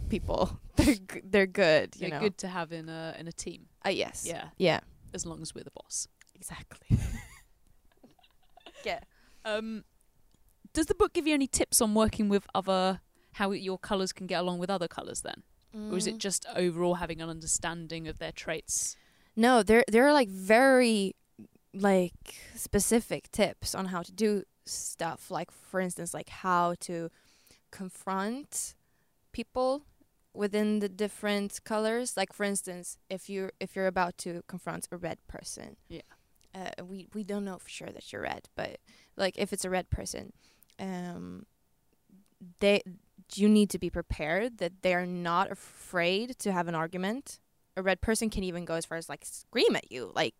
people 0.09 0.59
they're 0.75 0.95
g- 0.95 1.21
they're 1.23 1.47
good 1.47 1.95
you 1.95 2.01
They're 2.01 2.19
know 2.19 2.19
good 2.25 2.37
to 2.39 2.47
have 2.47 2.71
in 2.71 2.87
a 2.89 3.15
in 3.19 3.27
a 3.27 3.31
team. 3.31 3.67
uh, 3.85 3.89
yes 3.89 4.23
Yeah, 4.27 4.49
yeah 4.57 4.81
as 5.13 5.25
long 5.25 5.41
as 5.41 5.55
we're 5.55 5.63
the 5.63 5.71
boss. 5.71 6.07
exactly 6.35 6.97
yeah 8.83 8.99
Um, 9.43 9.83
does 10.73 10.87
the 10.87 10.95
book 10.95 11.13
give 11.13 11.25
you 11.27 11.33
any 11.33 11.47
tips 11.47 11.81
on 11.81 11.93
working 11.93 12.29
with 12.29 12.45
other, 12.53 12.99
how 13.39 13.51
your 13.51 13.77
colours 13.89 14.11
can 14.13 14.27
get 14.27 14.39
along 14.39 14.57
with 14.59 14.69
other 14.69 14.87
colours 14.87 15.21
then? 15.21 15.43
Or 15.91 15.97
is 15.97 16.07
it 16.07 16.17
just 16.19 16.45
overall 16.55 16.95
having 16.95 17.19
an 17.21 17.29
understanding 17.29 18.07
of 18.07 18.17
their 18.17 18.31
traits? 18.31 18.95
no 19.37 19.61
there 19.69 19.83
there 19.93 20.05
are 20.07 20.13
like 20.21 20.29
very 20.29 21.13
like 21.73 22.21
specific 22.55 23.29
tips 23.31 23.75
on 23.75 23.85
how 23.93 24.01
to 24.01 24.13
do 24.13 24.43
stuff 24.65 25.29
like 25.29 25.51
for 25.51 25.79
instance 25.81 26.13
like 26.13 26.29
how 26.29 26.73
to 26.79 27.09
confront 27.79 28.75
people 29.33 29.83
within 30.33 30.79
the 30.79 30.87
different 30.87 31.59
colors 31.65 32.15
like 32.15 32.31
for 32.31 32.45
instance 32.45 32.97
if 33.09 33.29
you 33.29 33.49
if 33.59 33.75
you're 33.75 33.87
about 33.95 34.17
to 34.17 34.41
confront 34.47 34.87
a 34.91 34.97
red 34.97 35.17
person 35.27 35.75
Yeah. 35.89 36.01
uh, 36.59 36.83
we 36.91 37.07
we 37.13 37.23
don't 37.25 37.43
know 37.43 37.57
for 37.59 37.69
sure 37.69 37.91
that 37.91 38.05
you're 38.13 38.21
red 38.23 38.43
but 38.55 38.77
like 39.17 39.35
if 39.37 39.51
it's 39.53 39.65
a 39.65 39.69
red 39.69 39.89
person 39.89 40.31
um 40.79 41.45
they 42.61 42.81
you 43.33 43.49
need 43.49 43.69
to 43.71 43.79
be 43.79 43.89
prepared 43.89 44.59
that 44.59 44.81
they 44.81 44.93
are 44.93 45.05
not 45.05 45.51
afraid 45.51 46.37
to 46.39 46.51
have 46.51 46.67
an 46.67 46.75
argument. 46.75 47.39
A 47.77 47.81
red 47.81 48.01
person 48.01 48.29
can 48.29 48.43
even 48.43 48.65
go 48.65 48.75
as 48.75 48.85
far 48.85 48.97
as 48.97 49.09
like 49.09 49.25
scream 49.25 49.75
at 49.75 49.91
you 49.91 50.11
like 50.15 50.35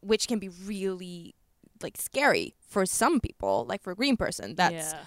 which 0.00 0.26
can 0.26 0.38
be 0.38 0.48
really 0.48 1.34
like 1.82 1.96
scary 1.96 2.54
for 2.66 2.84
some 2.86 3.20
people 3.20 3.66
like 3.68 3.82
for 3.82 3.92
a 3.92 3.94
green 3.94 4.16
person 4.16 4.54
that's 4.54 4.92
yeah. 4.92 4.98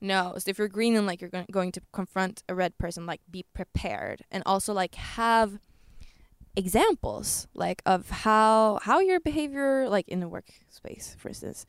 no. 0.00 0.34
So 0.38 0.50
if 0.50 0.58
you're 0.58 0.68
green 0.68 0.96
and 0.96 1.06
like 1.06 1.20
you're 1.20 1.30
go- 1.30 1.46
going 1.50 1.72
to 1.72 1.80
confront 1.92 2.42
a 2.48 2.54
red 2.54 2.76
person 2.78 3.06
like 3.06 3.20
be 3.30 3.44
prepared. 3.54 4.22
And 4.30 4.42
also 4.44 4.72
like 4.72 4.94
have 4.96 5.58
examples 6.56 7.46
like 7.54 7.80
of 7.86 8.10
how 8.10 8.80
how 8.82 8.98
your 8.98 9.20
behavior 9.20 9.88
like 9.88 10.08
in 10.08 10.20
the 10.20 10.28
workspace 10.28 11.16
for 11.16 11.28
instance 11.28 11.64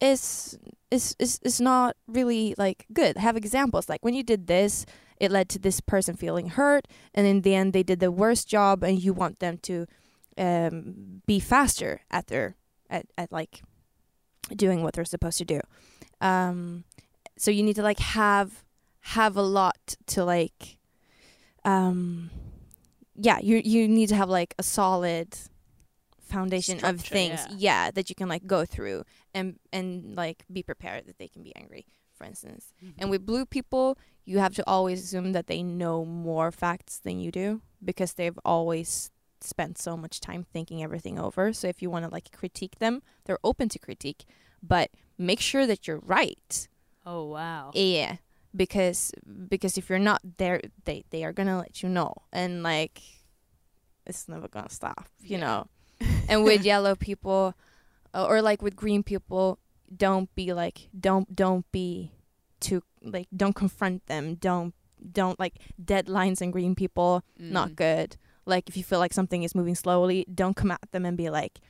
is 0.00 0.58
is 0.90 1.14
is 1.18 1.40
is 1.42 1.60
not 1.60 1.96
really 2.06 2.54
like 2.56 2.86
good. 2.92 3.16
Have 3.16 3.36
examples. 3.36 3.88
Like 3.88 4.04
when 4.04 4.14
you 4.14 4.22
did 4.22 4.46
this 4.46 4.86
it 5.18 5.32
led 5.32 5.48
to 5.48 5.58
this 5.58 5.80
person 5.80 6.14
feeling 6.14 6.50
hurt 6.50 6.86
and 7.14 7.26
in 7.26 7.42
the 7.42 7.54
end 7.54 7.72
they 7.72 7.82
did 7.82 7.98
the 8.00 8.12
worst 8.12 8.48
job 8.48 8.84
and 8.84 9.02
you 9.02 9.12
want 9.12 9.40
them 9.40 9.58
to 9.58 9.86
um 10.36 11.22
be 11.26 11.40
faster 11.40 12.00
at 12.10 12.28
their 12.28 12.56
at, 12.88 13.06
at 13.16 13.32
like 13.32 13.62
doing 14.54 14.82
what 14.82 14.94
they're 14.94 15.04
supposed 15.04 15.38
to 15.38 15.44
do. 15.44 15.60
Um 16.20 16.84
so 17.36 17.50
you 17.50 17.62
need 17.62 17.76
to 17.76 17.82
like 17.82 17.98
have 17.98 18.64
have 19.00 19.36
a 19.36 19.42
lot 19.42 19.96
to 20.06 20.24
like 20.24 20.78
um 21.64 22.30
yeah 23.16 23.38
you 23.42 23.60
you 23.64 23.88
need 23.88 24.08
to 24.08 24.14
have 24.14 24.28
like 24.28 24.54
a 24.58 24.62
solid 24.62 25.36
foundation 26.28 26.84
of 26.84 27.00
things 27.00 27.40
yeah. 27.50 27.56
yeah. 27.86 27.90
that 27.90 28.08
you 28.08 28.14
can 28.14 28.28
like 28.28 28.46
go 28.46 28.64
through 28.64 29.04
and 29.34 29.58
and 29.72 30.16
like 30.16 30.44
be 30.52 30.62
prepared 30.62 31.06
that 31.06 31.18
they 31.18 31.28
can 31.28 31.42
be 31.42 31.54
angry 31.56 31.86
for 32.14 32.24
instance 32.24 32.72
mm-hmm. 32.82 32.92
and 32.98 33.10
with 33.10 33.24
blue 33.24 33.46
people 33.46 33.96
you 34.24 34.38
have 34.38 34.54
to 34.54 34.64
always 34.66 35.02
assume 35.02 35.32
that 35.32 35.46
they 35.46 35.62
know 35.62 36.04
more 36.04 36.52
facts 36.52 36.98
than 36.98 37.18
you 37.18 37.30
do 37.30 37.62
because 37.82 38.14
they've 38.14 38.38
always 38.44 39.10
spent 39.40 39.78
so 39.78 39.96
much 39.96 40.20
time 40.20 40.44
thinking 40.52 40.82
everything 40.82 41.18
over. 41.18 41.52
So 41.52 41.68
if 41.68 41.82
you 41.82 41.90
want 41.90 42.04
to 42.04 42.10
like 42.10 42.30
critique 42.32 42.78
them, 42.78 43.02
they're 43.24 43.38
open 43.44 43.68
to 43.70 43.78
critique, 43.78 44.24
but 44.62 44.90
make 45.16 45.40
sure 45.40 45.66
that 45.66 45.86
you're 45.86 46.00
right. 46.00 46.68
Oh 47.06 47.24
wow. 47.24 47.70
Yeah, 47.74 48.16
because 48.54 49.12
because 49.48 49.78
if 49.78 49.88
you're 49.88 49.98
not 49.98 50.20
there, 50.36 50.60
they 50.84 51.04
they 51.10 51.24
are 51.24 51.32
gonna 51.32 51.58
let 51.58 51.82
you 51.82 51.88
know, 51.88 52.14
and 52.32 52.62
like 52.62 53.00
it's 54.06 54.28
never 54.28 54.48
gonna 54.48 54.70
stop, 54.70 55.08
you 55.20 55.38
Yeah. 55.38 55.40
know. 55.40 55.68
and 56.32 56.44
with 56.44 56.64
yellow 56.64 56.94
people, 56.94 57.54
uh, 58.14 58.26
or 58.26 58.40
like 58.42 58.62
with 58.62 58.76
green 58.76 59.02
people, 59.02 59.58
don't 59.94 60.32
be 60.34 60.52
like 60.52 60.88
don't 60.98 61.34
don't 61.34 61.64
be 61.72 62.12
too 62.60 62.82
like 63.02 63.28
don't 63.34 63.54
confront 63.54 64.06
them. 64.06 64.34
Don't 64.34 64.74
don't 65.12 65.38
like 65.38 65.54
deadlines 65.82 66.40
and 66.40 66.52
green 66.52 66.74
people 66.74 67.22
not 67.38 67.70
Mm. 67.70 67.76
good. 67.76 68.16
Like 68.46 68.68
if 68.68 68.76
you 68.76 68.82
feel 68.84 68.98
like 68.98 69.12
something 69.12 69.42
is 69.44 69.54
moving 69.54 69.74
slowly, 69.74 70.26
don't 70.34 70.56
come 70.56 70.70
at 70.70 70.90
them 70.92 71.04
and 71.06 71.16
be 71.16 71.30
like, 71.30 71.60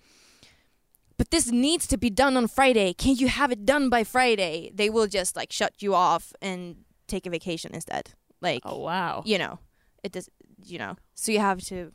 "But 1.17 1.31
this 1.31 1.51
needs 1.51 1.87
to 1.89 1.97
be 1.99 2.11
done 2.11 2.37
on 2.37 2.47
Friday. 2.47 2.93
Can't 2.95 3.21
you 3.21 3.29
have 3.29 3.51
it 3.53 3.67
done 3.67 3.89
by 3.91 4.05
Friday?" 4.05 4.71
They 4.73 4.89
will 4.89 5.07
just 5.09 5.37
like 5.37 5.53
shut 5.53 5.83
you 5.83 5.95
off 5.95 6.33
and 6.41 6.85
take 7.07 7.27
a 7.27 7.31
vacation 7.31 7.75
instead. 7.75 8.11
Like 8.41 8.63
Oh 8.65 8.79
wow. 8.79 9.23
you 9.27 9.39
know, 9.39 9.59
it 10.05 10.13
does. 10.13 10.29
You 10.65 10.79
know, 10.79 10.97
so 11.15 11.33
you 11.33 11.41
have 11.41 11.61
to. 11.67 11.93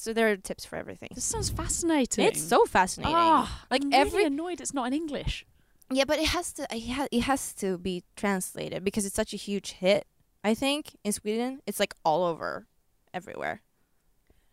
So 0.00 0.12
there 0.14 0.30
are 0.30 0.36
tips 0.36 0.64
for 0.64 0.76
everything. 0.76 1.10
This 1.14 1.24
sounds 1.24 1.50
fascinating. 1.50 2.24
It's 2.24 2.42
so 2.42 2.64
fascinating. 2.64 3.14
Ah, 3.16 3.66
Like 3.70 3.82
I'm 3.84 3.92
every- 3.92 4.12
really 4.12 4.26
annoyed 4.26 4.60
it's 4.60 4.72
not 4.72 4.86
in 4.86 4.94
English. 4.94 5.44
Yeah, 5.92 6.04
but 6.06 6.18
it 6.18 6.28
has 6.28 6.52
to. 6.54 6.62
It, 6.74 6.88
ha- 6.90 7.08
it 7.10 7.22
has 7.22 7.52
to 7.54 7.76
be 7.76 8.04
translated 8.16 8.82
because 8.84 9.04
it's 9.04 9.14
such 9.16 9.34
a 9.34 9.36
huge 9.36 9.72
hit. 9.72 10.06
I 10.42 10.54
think 10.54 10.96
in 11.04 11.12
Sweden, 11.12 11.60
it's 11.66 11.78
like 11.80 11.94
all 12.04 12.24
over, 12.24 12.66
everywhere. 13.12 13.60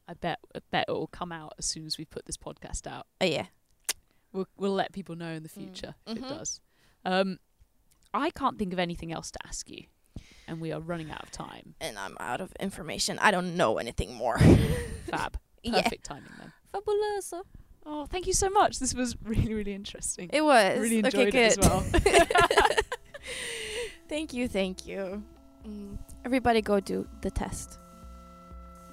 I 0.07 0.15
bet 0.15 0.39
I 0.55 0.59
bet 0.71 0.85
it 0.89 0.91
will 0.91 1.07
come 1.07 1.31
out 1.31 1.53
as 1.59 1.65
soon 1.65 1.85
as 1.85 1.97
we 1.97 2.05
put 2.05 2.25
this 2.25 2.37
podcast 2.37 2.87
out. 2.87 3.05
Oh 3.21 3.25
yeah. 3.25 3.47
We'll 4.33 4.47
we'll 4.57 4.73
let 4.73 4.91
people 4.91 5.15
know 5.15 5.31
in 5.33 5.43
the 5.43 5.49
Mm. 5.49 5.59
future 5.61 5.95
if 6.07 6.17
Mhm. 6.17 6.25
it 6.25 6.29
does. 6.29 6.59
Um, 7.05 7.39
I 8.13 8.31
can't 8.31 8.57
think 8.59 8.73
of 8.73 8.79
anything 8.79 9.11
else 9.13 9.31
to 9.31 9.39
ask 9.45 9.69
you, 9.69 9.85
and 10.47 10.59
we 10.61 10.71
are 10.71 10.79
running 10.79 11.11
out 11.11 11.23
of 11.23 11.31
time. 11.31 11.75
and 11.81 11.97
I'm 11.97 12.15
out 12.19 12.41
of 12.41 12.51
information. 12.59 13.19
I 13.19 13.31
don't 13.31 13.55
know 13.57 13.77
anything 13.77 14.13
more. 14.13 14.39
Fab. 15.09 15.37
yeah. 15.63 15.81
Perfect 15.81 16.05
timing 16.05 16.31
then. 16.39 16.53
Fabuloso. 16.73 17.41
Oh, 17.85 18.05
thank 18.05 18.27
you 18.27 18.33
so 18.33 18.49
much. 18.49 18.79
This 18.79 18.93
was 18.93 19.15
really 19.23 19.53
really 19.53 19.73
interesting. 19.73 20.29
It 20.33 20.41
was. 20.43 20.79
really 20.79 20.99
okay, 20.99 21.07
enjoyed 21.07 21.35
it 21.35 21.57
as 21.57 21.69
well. 21.69 21.79
thank 24.09 24.33
you, 24.33 24.47
thank 24.47 24.85
you. 24.85 25.23
Mm, 25.67 25.97
Everybody 26.25 26.61
go 26.61 26.79
do 26.79 27.07
the 27.21 27.31
test. 27.31 27.79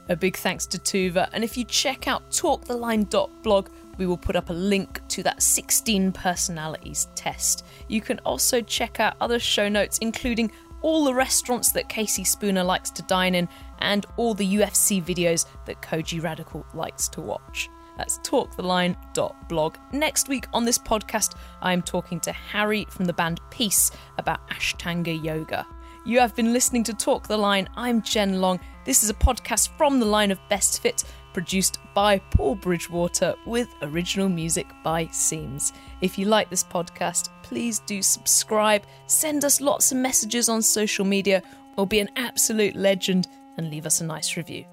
A 0.09 0.17
big 0.17 0.37
thanks 0.37 0.67
to 0.67 0.79
Tove, 0.79 1.29
and 1.33 1.43
if 1.43 1.57
you 1.57 1.65
check 1.65 2.07
out 2.07 2.31
talktheline.blog, 2.31 3.71
we 3.97 4.07
will 4.07 4.19
put 4.19 4.37
up 4.37 4.51
a 4.51 4.53
link 4.53 5.01
to 5.09 5.23
that 5.23 5.43
16 5.43 6.13
personalities 6.13 7.09
test. 7.15 7.65
You 7.89 8.03
can 8.03 8.19
also 8.21 8.61
check 8.61 9.01
out 9.01 9.17
other 9.21 9.39
show 9.39 9.69
notes, 9.69 9.97
including 9.99 10.53
all 10.85 11.03
the 11.03 11.15
restaurants 11.15 11.73
that 11.73 11.89
Casey 11.89 12.25
Spooner 12.25 12.63
likes 12.63 12.91
to 12.91 13.03
dine 13.05 13.35
in 13.35 13.49
and 13.79 14.05
all 14.19 14.35
the 14.35 14.57
UFC 14.57 15.03
videos 15.03 15.47
that 15.65 15.81
Kojey 15.81 16.23
Radical 16.23 16.67
likes 16.75 17.09
to 17.09 17.23
watch. 17.23 17.71
That's 17.97 18.19
talktheline.blog. 18.19 19.77
Next 19.93 20.29
week 20.29 20.47
on 20.53 20.67
this 20.67 20.79
podcast, 20.79 21.37
I 21.63 21.73
am 21.73 21.81
talking 21.81 22.21
to 22.21 22.33
Harry 22.33 22.87
from 22.91 23.07
the 23.07 23.15
band 23.15 23.41
Peace 23.51 23.93
about 24.19 24.47
Ashtanga 24.51 25.25
Yoga. 25.25 25.67
You 26.05 26.21
have 26.21 26.37
been 26.37 26.53
listening 26.53 26.85
to 26.85 26.93
Talk 26.93 27.29
the 27.29 27.39
Line. 27.39 27.67
I'm 27.77 28.03
Jen 28.03 28.43
Long. 28.43 28.61
This 28.85 29.03
is 29.03 29.09
a 29.09 29.15
podcast 29.15 29.71
from 29.79 30.01
the 30.01 30.07
line 30.07 30.31
of 30.31 30.39
Best 30.51 30.83
Fit, 30.83 31.03
produced 31.35 31.79
by 31.93 32.19
Paul 32.19 32.55
Bridgewater 32.55 33.35
with 33.45 33.69
original 33.83 34.31
music 34.31 34.67
by 34.83 35.09
Seams. 35.09 35.75
If 36.01 36.19
you 36.19 36.27
like 36.27 36.49
this 36.49 36.65
podcast, 36.65 37.29
please 37.43 37.81
do 37.81 38.01
subscribe, 38.01 38.85
send 39.07 39.45
us 39.45 39.61
lots 39.61 39.93
of 39.93 39.99
messages 39.99 40.49
on 40.49 40.63
social 40.63 41.05
media, 41.05 41.43
or 41.77 41.87
be 41.87 42.01
an 42.01 42.09
absolute 42.17 42.77
legend 42.77 43.27
and 43.59 43.69
leave 43.71 43.85
us 43.85 44.01
a 44.01 44.05
nice 44.05 44.37
review. 44.37 44.65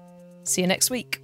See 0.44 0.62
you 0.62 0.68
next 0.68 0.90
week. 0.90 1.21